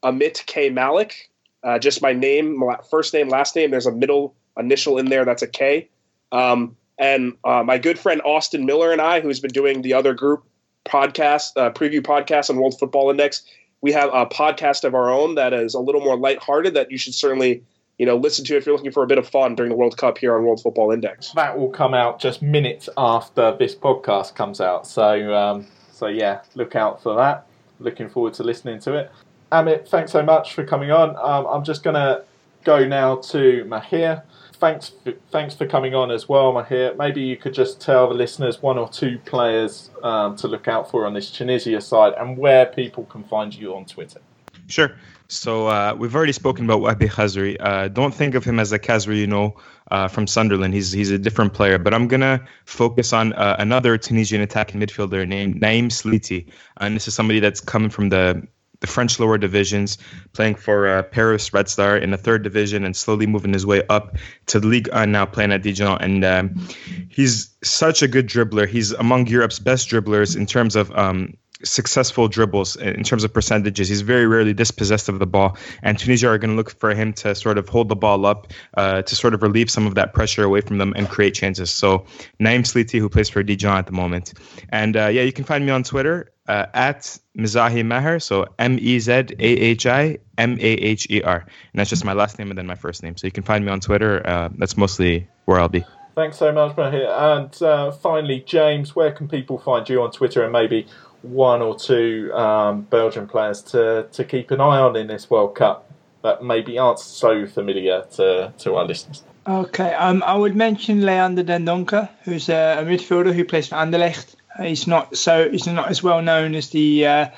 Amit 0.03 0.47
K 0.47 0.71
Malik. 0.71 1.31
Uh, 1.63 1.79
just 1.79 2.01
my 2.01 2.13
name, 2.13 2.63
first 2.91 3.13
name, 3.13 3.29
last 3.29 3.57
name. 3.57 3.71
There's 3.71 3.87
a 3.87 3.93
middle 3.93 4.35
initial 4.57 4.99
in 4.99 5.07
there. 5.07 5.25
That's 5.25 5.43
a 5.43 5.49
K. 5.49 5.89
Um, 6.33 6.77
and 6.99 7.35
uh, 7.45 7.63
my 7.63 7.79
good 7.79 7.99
friend 7.99 8.21
Austin 8.25 8.65
Miller 8.67 8.93
and 8.93 9.01
I, 9.01 9.21
who's 9.21 9.41
been 9.41 9.53
doing 9.53 9.83
the 9.83 9.95
other 9.95 10.15
group 10.15 10.45
podcast, 10.85 11.53
uh, 11.57 11.71
preview 11.71 12.01
podcast 12.01 12.51
on 12.51 12.57
World 12.57 12.79
Football 12.79 13.11
Index, 13.11 13.43
we 13.81 13.93
have 13.93 14.11
a 14.13 14.27
podcast 14.27 14.85
of 14.85 14.95
our 14.95 15.11
own 15.11 15.35
that 15.35 15.53
is 15.53 15.75
a 15.75 15.81
little 15.81 16.01
more 16.01 16.17
lighthearted 16.17 16.75
that 16.75 16.91
you 16.91 16.99
should 16.99 17.15
certainly 17.15 17.63
you 17.99 18.07
know 18.07 18.17
listen 18.17 18.45
to 18.45 18.57
if 18.57 18.67
you're 18.67 18.75
looking 18.75 18.93
for 18.93 19.03
a 19.03 19.07
bit 19.07 19.19
of 19.19 19.29
fun 19.29 19.55
during 19.55 19.71
the 19.71 19.77
World 19.77 19.97
Cup 19.97 20.19
here 20.19 20.37
on 20.37 20.45
World 20.45 20.61
Football 20.63 20.93
Index. 20.93 21.33
That 21.33 21.59
will 21.59 21.71
come 21.71 21.95
out 21.95 22.21
just 22.21 22.43
minutes 22.43 22.89
after 22.97 23.57
this 23.57 23.75
podcast 23.75 24.35
comes 24.35 24.61
out. 24.61 24.87
So 24.87 25.35
um, 25.35 25.67
so 25.93 26.07
yeah, 26.07 26.41
look 26.55 26.77
out 26.77 27.03
for 27.03 27.15
that. 27.17 27.47
Looking 27.79 28.09
forward 28.09 28.35
to 28.35 28.43
listening 28.43 28.81
to 28.81 28.95
it. 28.95 29.11
Amit, 29.53 29.89
thanks 29.89 30.13
so 30.13 30.23
much 30.23 30.55
for 30.55 30.65
coming 30.65 30.91
on. 30.91 31.11
Um, 31.17 31.47
I'm 31.47 31.65
just 31.65 31.83
going 31.85 31.95
to 31.95 32.25
go 32.65 32.85
now 32.85 33.17
to 33.17 33.65
Maher 33.65 34.25
thanks 34.57 34.93
for, 35.03 35.13
thanks 35.31 35.55
for 35.55 35.67
coming 35.67 35.95
on 35.95 36.11
as 36.11 36.29
well, 36.29 36.53
Maher. 36.53 36.95
Maybe 36.99 37.23
you 37.23 37.37
could 37.37 37.55
just 37.55 37.81
tell 37.81 38.09
the 38.09 38.15
listeners 38.15 38.63
one 38.63 38.79
or 38.79 38.89
two 38.89 39.19
players 39.25 39.91
um, 40.03 40.37
to 40.37 40.49
look 40.49 40.69
out 40.69 40.91
for 40.91 41.07
on 41.07 41.15
this 41.15 41.31
Tunisia 41.31 41.81
side 41.81 42.15
and 42.19 42.37
where 42.37 42.67
people 42.67 43.05
can 43.05 43.25
find 43.25 43.55
you 43.55 43.75
on 43.75 43.85
Twitter. 43.85 44.21
Sure. 44.69 44.93
So 45.29 45.67
uh, 45.67 45.95
we've 45.99 46.15
already 46.15 46.33
spoken 46.33 46.65
about 46.65 46.81
Wahbi 46.81 47.09
Khazri. 47.09 47.57
Uh, 47.59 47.89
don't 47.89 48.15
think 48.15 48.35
of 48.35 48.45
him 48.45 48.61
as 48.61 48.73
a 48.73 48.79
Khazri, 48.79 49.19
you 49.19 49.27
know, 49.27 49.57
uh, 49.91 50.09
from 50.09 50.27
Sunderland. 50.27 50.73
He's 50.73 50.93
he's 50.93 51.11
a 51.11 51.19
different 51.19 51.53
player. 51.53 51.79
But 51.79 51.95
I'm 51.95 52.07
gonna 52.07 52.45
focus 52.65 53.13
on 53.13 53.33
uh, 53.33 53.57
another 53.59 53.99
Tunisian 53.99 54.41
attacking 54.41 54.81
midfielder 54.81 55.27
named 55.27 55.61
Naim 55.61 55.89
Sliti, 55.89 56.47
and 56.77 56.95
this 56.95 57.09
is 57.09 57.15
somebody 57.15 57.41
that's 57.41 57.61
coming 57.61 57.91
from 57.91 58.09
the 58.11 58.47
the 58.81 58.87
French 58.87 59.19
lower 59.19 59.39
divisions, 59.39 59.99
playing 60.33 60.55
for 60.55 60.89
uh, 60.89 61.03
Paris 61.03 61.53
Red 61.53 61.69
Star 61.69 61.97
in 61.97 62.11
the 62.11 62.17
third 62.17 62.43
division, 62.43 62.85
and 62.85 62.97
slowly 62.97 63.27
moving 63.27 63.53
his 63.53 63.67
way 63.67 63.83
up 63.89 64.17
to 64.47 64.61
the 64.61 64.67
League 64.67 64.89
now 64.93 65.27
playing 65.27 65.53
at 65.53 65.63
Dijon. 65.63 65.99
And 66.01 66.25
um, 66.25 66.69
he's 67.09 67.55
such 67.63 68.03
a 68.03 68.09
good 68.09 68.29
dribbler. 68.29 68.69
He's 68.69 68.93
among 68.93 69.27
Europe's 69.27 69.59
best 69.59 69.89
dribblers 69.89 70.37
in 70.37 70.47
terms 70.47 70.77
of 70.77 70.91
um, 70.93 71.37
successful 71.65 72.29
dribbles 72.29 72.77
in 72.77 73.03
terms 73.03 73.25
of 73.25 73.33
percentages. 73.33 73.89
He's 73.89 74.03
very 74.03 74.27
rarely 74.27 74.53
dispossessed 74.53 75.09
of 75.09 75.19
the 75.19 75.27
ball, 75.27 75.57
and 75.83 75.99
Tunisia 75.99 76.29
are 76.29 76.39
going 76.39 76.51
to 76.51 76.57
look 76.57 76.71
for 76.71 76.95
him 76.95 77.13
to 77.15 77.35
sort 77.35 77.59
of 77.59 77.69
hold 77.69 77.89
the 77.89 77.97
ball 77.97 78.27
up 78.27 78.53
uh, 78.77 79.03
to 79.03 79.17
sort 79.17 79.35
of 79.35 79.43
relieve 79.43 79.71
some 79.71 79.87
of 79.87 79.95
that 79.95 80.13
pressure 80.13 80.45
away 80.45 80.61
from 80.61 80.79
them 80.79 80.93
and 80.97 81.09
create 81.09 81.35
chances. 81.35 81.71
So 81.71 82.05
Naim 82.39 82.63
Sliti, 82.63 82.99
who 82.99 83.09
plays 83.09 83.29
for 83.29 83.43
Dijon 83.43 83.79
at 83.79 83.87
the 83.87 83.93
moment, 83.93 84.35
and 84.71 84.97
uh, 84.97 85.07
yeah, 85.07 85.23
you 85.23 85.33
can 85.33 85.45
find 85.45 85.65
me 85.65 85.73
on 85.73 85.83
Twitter 85.83 86.31
uh, 86.49 86.67
at 86.75 87.19
Mezahi 87.37 87.85
Maher, 87.85 88.21
so 88.21 88.47
M 88.59 88.79
E 88.81 88.99
Z 88.99 89.13
A 89.13 89.25
H 89.39 89.87
I 89.87 90.19
M 90.39 90.59
A 90.61 90.63
H 90.63 91.07
E 91.11 91.23
R, 91.23 91.39
and 91.41 91.75
that's 91.75 91.91
just 91.91 92.05
my 92.05 92.13
last 92.13 92.39
name 92.39 92.51
and 92.51 92.59
then 92.59 92.67
my 92.67 92.75
first 92.75 93.03
name. 93.03 93.17
So 93.17 93.27
you 93.27 93.33
can 93.33 93.43
find 93.43 93.65
me 93.65 93.71
on 93.71 93.81
Twitter. 93.81 94.27
Uh, 94.27 94.51
that's 94.57 94.77
mostly 94.77 95.29
where 95.47 95.59
I'll 95.59 95.69
be. 95.69 95.85
Thanks 96.17 96.39
so 96.39 96.51
much, 96.51 96.75
Maher. 96.79 97.05
And 97.05 97.63
uh, 97.63 97.91
finally, 97.91 98.41
James, 98.41 98.97
where 98.97 99.13
can 99.13 99.29
people 99.29 99.59
find 99.59 99.87
you 99.87 100.01
on 100.03 100.11
Twitter 100.13 100.43
and 100.43 100.51
maybe 100.51 100.87
one 101.27 101.63
or 101.63 101.77
two 101.79 102.33
um, 102.35 102.83
Belgian 102.83 103.27
players 103.27 103.63
to, 103.63 104.09
to 104.13 104.25
keep 104.25 104.51
an 104.51 104.61
eye 104.61 104.79
on 104.79 104.97
in 104.97 105.07
this 105.07 105.31
World 105.31 105.55
Cup 105.55 105.91
that 106.23 106.43
maybe 106.43 106.79
aren't 106.79 106.99
so 106.99 107.47
familiar 107.47 108.05
to, 108.13 108.53
to 108.59 108.75
our 108.75 108.85
listeners? 108.85 109.23
Okay, 109.47 109.95
um, 109.95 110.23
I 110.27 110.35
would 110.35 110.57
mention 110.57 111.03
Leander 111.03 111.45
Dendoncker, 111.45 112.09
who's 112.25 112.49
a, 112.49 112.79
a 112.81 112.85
midfielder 112.85 113.33
who 113.33 113.45
plays 113.45 113.69
for 113.69 113.77
Anderlecht. 113.77 114.35
He's 114.61 114.87
not 114.87 115.17
so 115.17 115.51
he's 115.51 115.67
not 115.67 115.89
as 115.89 116.03
well 116.03 116.23
known 116.23 116.55
as 116.55 116.71
the 116.71 117.07
uh, 117.07 117.29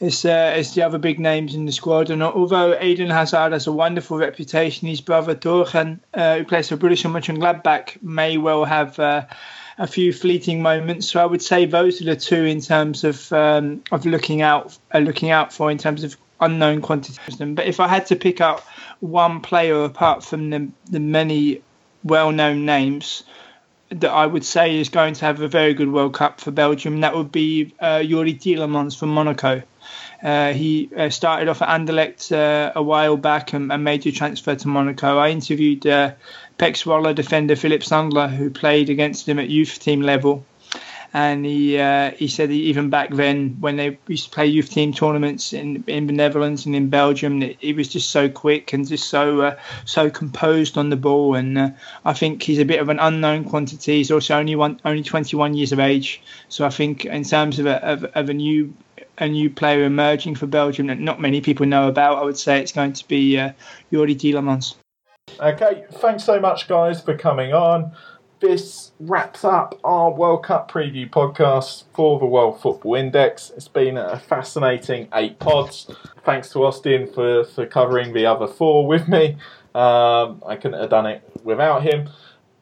as, 0.00 0.24
uh, 0.24 0.28
as 0.28 0.74
the 0.74 0.82
other 0.82 0.98
big 0.98 1.20
names 1.20 1.54
in 1.54 1.66
the 1.66 1.72
squad. 1.72 2.10
And 2.10 2.22
although 2.22 2.78
Eden 2.80 3.10
Hazard 3.10 3.52
has 3.52 3.66
a 3.66 3.72
wonderful 3.72 4.16
reputation, 4.16 4.88
his 4.88 5.00
brother 5.00 5.34
Thorgan, 5.34 6.00
uh, 6.14 6.38
who 6.38 6.44
plays 6.44 6.68
for 6.68 6.76
British 6.76 7.04
Borussia 7.04 7.38
Mönchengladbach, 7.38 8.02
may 8.02 8.36
well 8.36 8.64
have 8.64 8.98
uh, 8.98 9.26
a 9.78 9.86
few 9.86 10.12
fleeting 10.12 10.62
moments. 10.62 11.10
So 11.10 11.20
I 11.20 11.26
would 11.26 11.42
say 11.42 11.66
those 11.66 12.00
are 12.00 12.04
the 12.04 12.16
two 12.16 12.44
in 12.44 12.60
terms 12.60 13.04
of 13.04 13.32
um, 13.32 13.82
of 13.90 14.06
looking 14.06 14.42
out 14.42 14.76
uh, 14.92 14.98
looking 14.98 15.30
out 15.30 15.52
for 15.52 15.70
in 15.70 15.78
terms 15.78 16.04
of 16.04 16.16
unknown 16.40 16.80
quantities. 16.80 17.36
But 17.36 17.66
if 17.66 17.80
I 17.80 17.88
had 17.88 18.06
to 18.06 18.16
pick 18.16 18.40
out 18.40 18.62
one 19.00 19.40
player 19.40 19.84
apart 19.84 20.24
from 20.24 20.50
the, 20.50 20.68
the 20.90 21.00
many 21.00 21.62
well 22.02 22.32
known 22.32 22.64
names 22.64 23.24
that 23.90 24.10
I 24.10 24.26
would 24.26 24.44
say 24.44 24.78
is 24.78 24.88
going 24.88 25.14
to 25.14 25.24
have 25.24 25.40
a 25.40 25.48
very 25.48 25.74
good 25.74 25.92
World 25.92 26.14
Cup 26.14 26.40
for 26.40 26.50
Belgium, 26.50 27.00
that 27.00 27.14
would 27.14 27.30
be 27.30 27.74
uh, 27.80 27.98
Youri 27.98 28.38
Tielemans 28.38 28.98
from 28.98 29.10
Monaco. 29.10 29.62
Uh, 30.22 30.54
he 30.54 30.90
uh, 30.96 31.10
started 31.10 31.48
off 31.48 31.60
at 31.60 31.68
Anderlecht 31.68 32.32
uh, 32.32 32.72
a 32.74 32.82
while 32.82 33.16
back 33.16 33.52
and, 33.52 33.70
and, 33.70 33.84
made 33.84 34.06
a 34.06 34.12
transfer 34.12 34.54
to 34.54 34.68
Monaco. 34.68 35.18
I 35.18 35.28
interviewed 35.28 35.86
uh, 36.60 36.64
PEC 36.64 37.14
defender 37.14 37.56
Philippe 37.56 37.84
Sandler, 37.84 38.28
who 38.28 38.50
played 38.50 38.90
against 38.90 39.28
him 39.28 39.38
at 39.38 39.48
youth 39.48 39.78
team 39.78 40.00
level 40.00 40.44
and 41.14 41.46
he 41.46 41.78
uh, 41.78 42.10
he 42.10 42.26
said 42.26 42.50
even 42.50 42.90
back 42.90 43.10
then 43.14 43.56
when 43.60 43.76
they 43.76 43.96
used 44.08 44.24
to 44.24 44.30
play 44.30 44.46
youth 44.46 44.68
team 44.68 44.92
tournaments 44.92 45.52
in 45.52 45.84
in 45.86 46.08
the 46.08 46.12
Netherlands 46.12 46.66
and 46.66 46.74
in 46.74 46.90
Belgium, 46.90 47.40
he 47.40 47.72
was 47.72 47.88
just 47.88 48.10
so 48.10 48.28
quick 48.28 48.72
and 48.72 48.86
just 48.86 49.08
so 49.08 49.40
uh, 49.40 49.56
so 49.84 50.10
composed 50.10 50.76
on 50.76 50.90
the 50.90 50.96
ball. 50.96 51.36
And 51.36 51.56
uh, 51.56 51.70
I 52.04 52.14
think 52.14 52.42
he's 52.42 52.58
a 52.58 52.64
bit 52.64 52.80
of 52.80 52.88
an 52.88 52.98
unknown 52.98 53.44
quantity. 53.44 53.98
He's 53.98 54.10
also 54.10 54.34
only 54.34 54.56
one 54.56 54.80
only 54.84 55.04
21 55.04 55.54
years 55.54 55.70
of 55.70 55.78
age, 55.78 56.20
so 56.48 56.66
I 56.66 56.70
think 56.70 57.04
in 57.04 57.22
terms 57.22 57.60
of 57.60 57.66
a 57.66 57.76
of, 57.84 58.04
of 58.04 58.28
a 58.28 58.34
new 58.34 58.74
a 59.18 59.28
new 59.28 59.48
player 59.48 59.84
emerging 59.84 60.34
for 60.34 60.48
Belgium 60.48 60.88
that 60.88 60.98
not 60.98 61.20
many 61.20 61.40
people 61.40 61.64
know 61.64 61.86
about, 61.86 62.18
I 62.18 62.24
would 62.24 62.36
say 62.36 62.58
it's 62.58 62.72
going 62.72 62.92
to 62.94 63.06
be 63.06 63.38
uh, 63.38 63.52
Youri 63.92 64.16
Tielemans. 64.16 64.74
Okay, 65.40 65.84
thanks 65.90 66.22
so 66.24 66.38
much, 66.38 66.68
guys, 66.68 67.00
for 67.00 67.16
coming 67.16 67.52
on 67.52 67.92
this 68.40 68.92
wraps 69.00 69.42
up 69.42 69.78
our 69.84 70.10
World 70.10 70.44
Cup 70.44 70.70
preview 70.70 71.08
podcast 71.08 71.84
for 71.94 72.18
the 72.18 72.26
World 72.26 72.60
Football 72.60 72.96
Index. 72.96 73.50
It's 73.56 73.68
been 73.68 73.96
a 73.96 74.18
fascinating 74.18 75.08
eight 75.14 75.38
pods. 75.38 75.90
Thanks 76.24 76.50
to 76.50 76.64
Austin 76.64 77.10
for, 77.12 77.44
for 77.44 77.64
covering 77.64 78.12
the 78.12 78.26
other 78.26 78.46
four 78.46 78.86
with 78.86 79.08
me. 79.08 79.36
Um, 79.74 80.42
I 80.46 80.56
couldn't 80.56 80.78
have 80.78 80.90
done 80.90 81.06
it 81.06 81.22
without 81.42 81.82
him. 81.82 82.10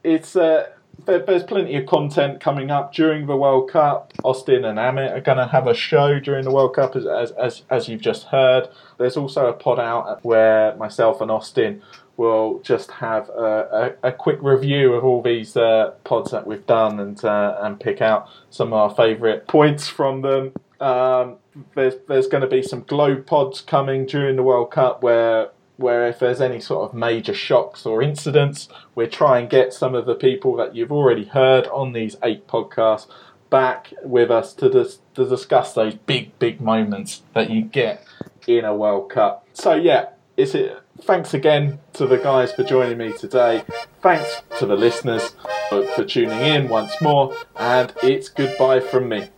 It's 0.05 0.37
uh, 0.37 0.69
there, 1.05 1.19
there's 1.19 1.43
plenty 1.43 1.75
of 1.77 1.87
content 1.87 2.41
coming 2.41 2.71
up 2.71 2.95
during 2.95 3.27
the 3.27 3.37
World 3.37 3.71
Cup. 3.71 4.13
Austin 4.23 4.65
and 4.65 4.79
Amit 4.79 5.13
are 5.13 5.21
going 5.21 5.39
to 5.39 5.47
have 5.47 5.67
a 5.67 5.75
show 5.75 6.21
during 6.21 6.45
the 6.45 6.53
World 6.53 6.75
Cup, 6.75 6.95
as, 6.95 7.33
as, 7.33 7.63
as 7.71 7.89
you've 7.89 8.01
just 8.01 8.25
heard. 8.25 8.69
There's 8.99 9.17
also 9.17 9.47
a 9.47 9.53
pod 9.53 9.81
out 9.81 10.25
where 10.25 10.77
myself 10.77 11.21
and 11.21 11.31
Austin 11.31 11.83
we'll 12.23 12.61
just 12.61 12.89
have 12.93 13.29
a, 13.31 13.97
a, 14.03 14.09
a 14.11 14.13
quick 14.13 14.39
review 14.41 14.93
of 14.93 15.03
all 15.03 15.21
these 15.21 15.57
uh, 15.57 15.91
pods 16.05 16.31
that 16.31 16.47
we've 16.47 16.67
done 16.67 17.01
and 17.01 17.25
uh, 17.25 17.59
and 17.61 17.81
pick 17.81 18.01
out 18.01 18.29
some 18.49 18.69
of 18.69 18.75
our 18.75 18.95
favourite 18.95 19.49
points 19.49 19.89
from 19.89 20.23
them. 20.23 20.53
Um, 20.81 21.39
there's 21.75 21.95
there's 22.07 22.29
going 22.29 22.43
to 22.43 22.47
be 22.49 22.63
some 22.63 22.85
globe 22.85 23.27
pods 23.27 23.61
coming 23.61 24.07
during 24.07 24.37
the 24.37 24.45
World 24.45 24.71
Cup 24.71 25.03
where 25.03 25.51
where 25.79 26.07
if 26.07 26.21
there's 26.21 26.41
any 26.41 26.61
sort 26.61 26.89
of 26.89 26.95
major 26.95 27.35
shocks 27.35 27.85
or 27.85 28.01
incidents, 28.01 28.69
we 28.95 29.09
try 29.09 29.41
and 29.41 29.51
get 29.51 29.73
some 29.73 29.97
of 29.97 30.07
the 30.07 30.15
people 30.15 30.55
that 30.55 30.77
you've 30.77 30.93
already 30.93 31.25
heard 31.25 31.67
on 31.69 31.93
these 31.93 32.15
eight 32.23 32.47
podcasts 32.47 33.09
back 33.51 33.93
with 34.05 34.31
us 34.31 34.55
to 34.55 34.71
dis- 34.71 35.01
to 35.15 35.29
discuss 35.29 35.75
those 35.75 35.97
big 35.97 36.39
big 36.39 36.61
moments 36.61 37.23
that 37.35 37.51
you 37.51 37.63
get 37.63 38.07
in 38.47 38.65
a 38.65 38.77
World 38.77 39.11
Cup. 39.11 39.45
So 39.55 39.75
yeah, 39.75 40.11
is 40.37 40.55
it 40.55 40.79
thanks 41.03 41.35
again 41.35 41.81
to 41.95 42.07
the 42.07 42.19
guys 42.19 42.53
for 42.53 42.65
joining 42.65 42.99
me 42.99 43.13
today. 43.13 43.65
Thanks 44.01 44.43
to 44.59 44.67
the 44.67 44.77
listeners 44.77 45.35
for, 45.69 45.87
for 45.89 46.05
tuning 46.05 46.41
in 46.41 46.69
once 46.69 46.93
more, 47.01 47.37
and 47.57 47.93
it's 48.03 48.29
goodbye 48.29 48.81
from 48.81 49.09
me. 49.09 49.29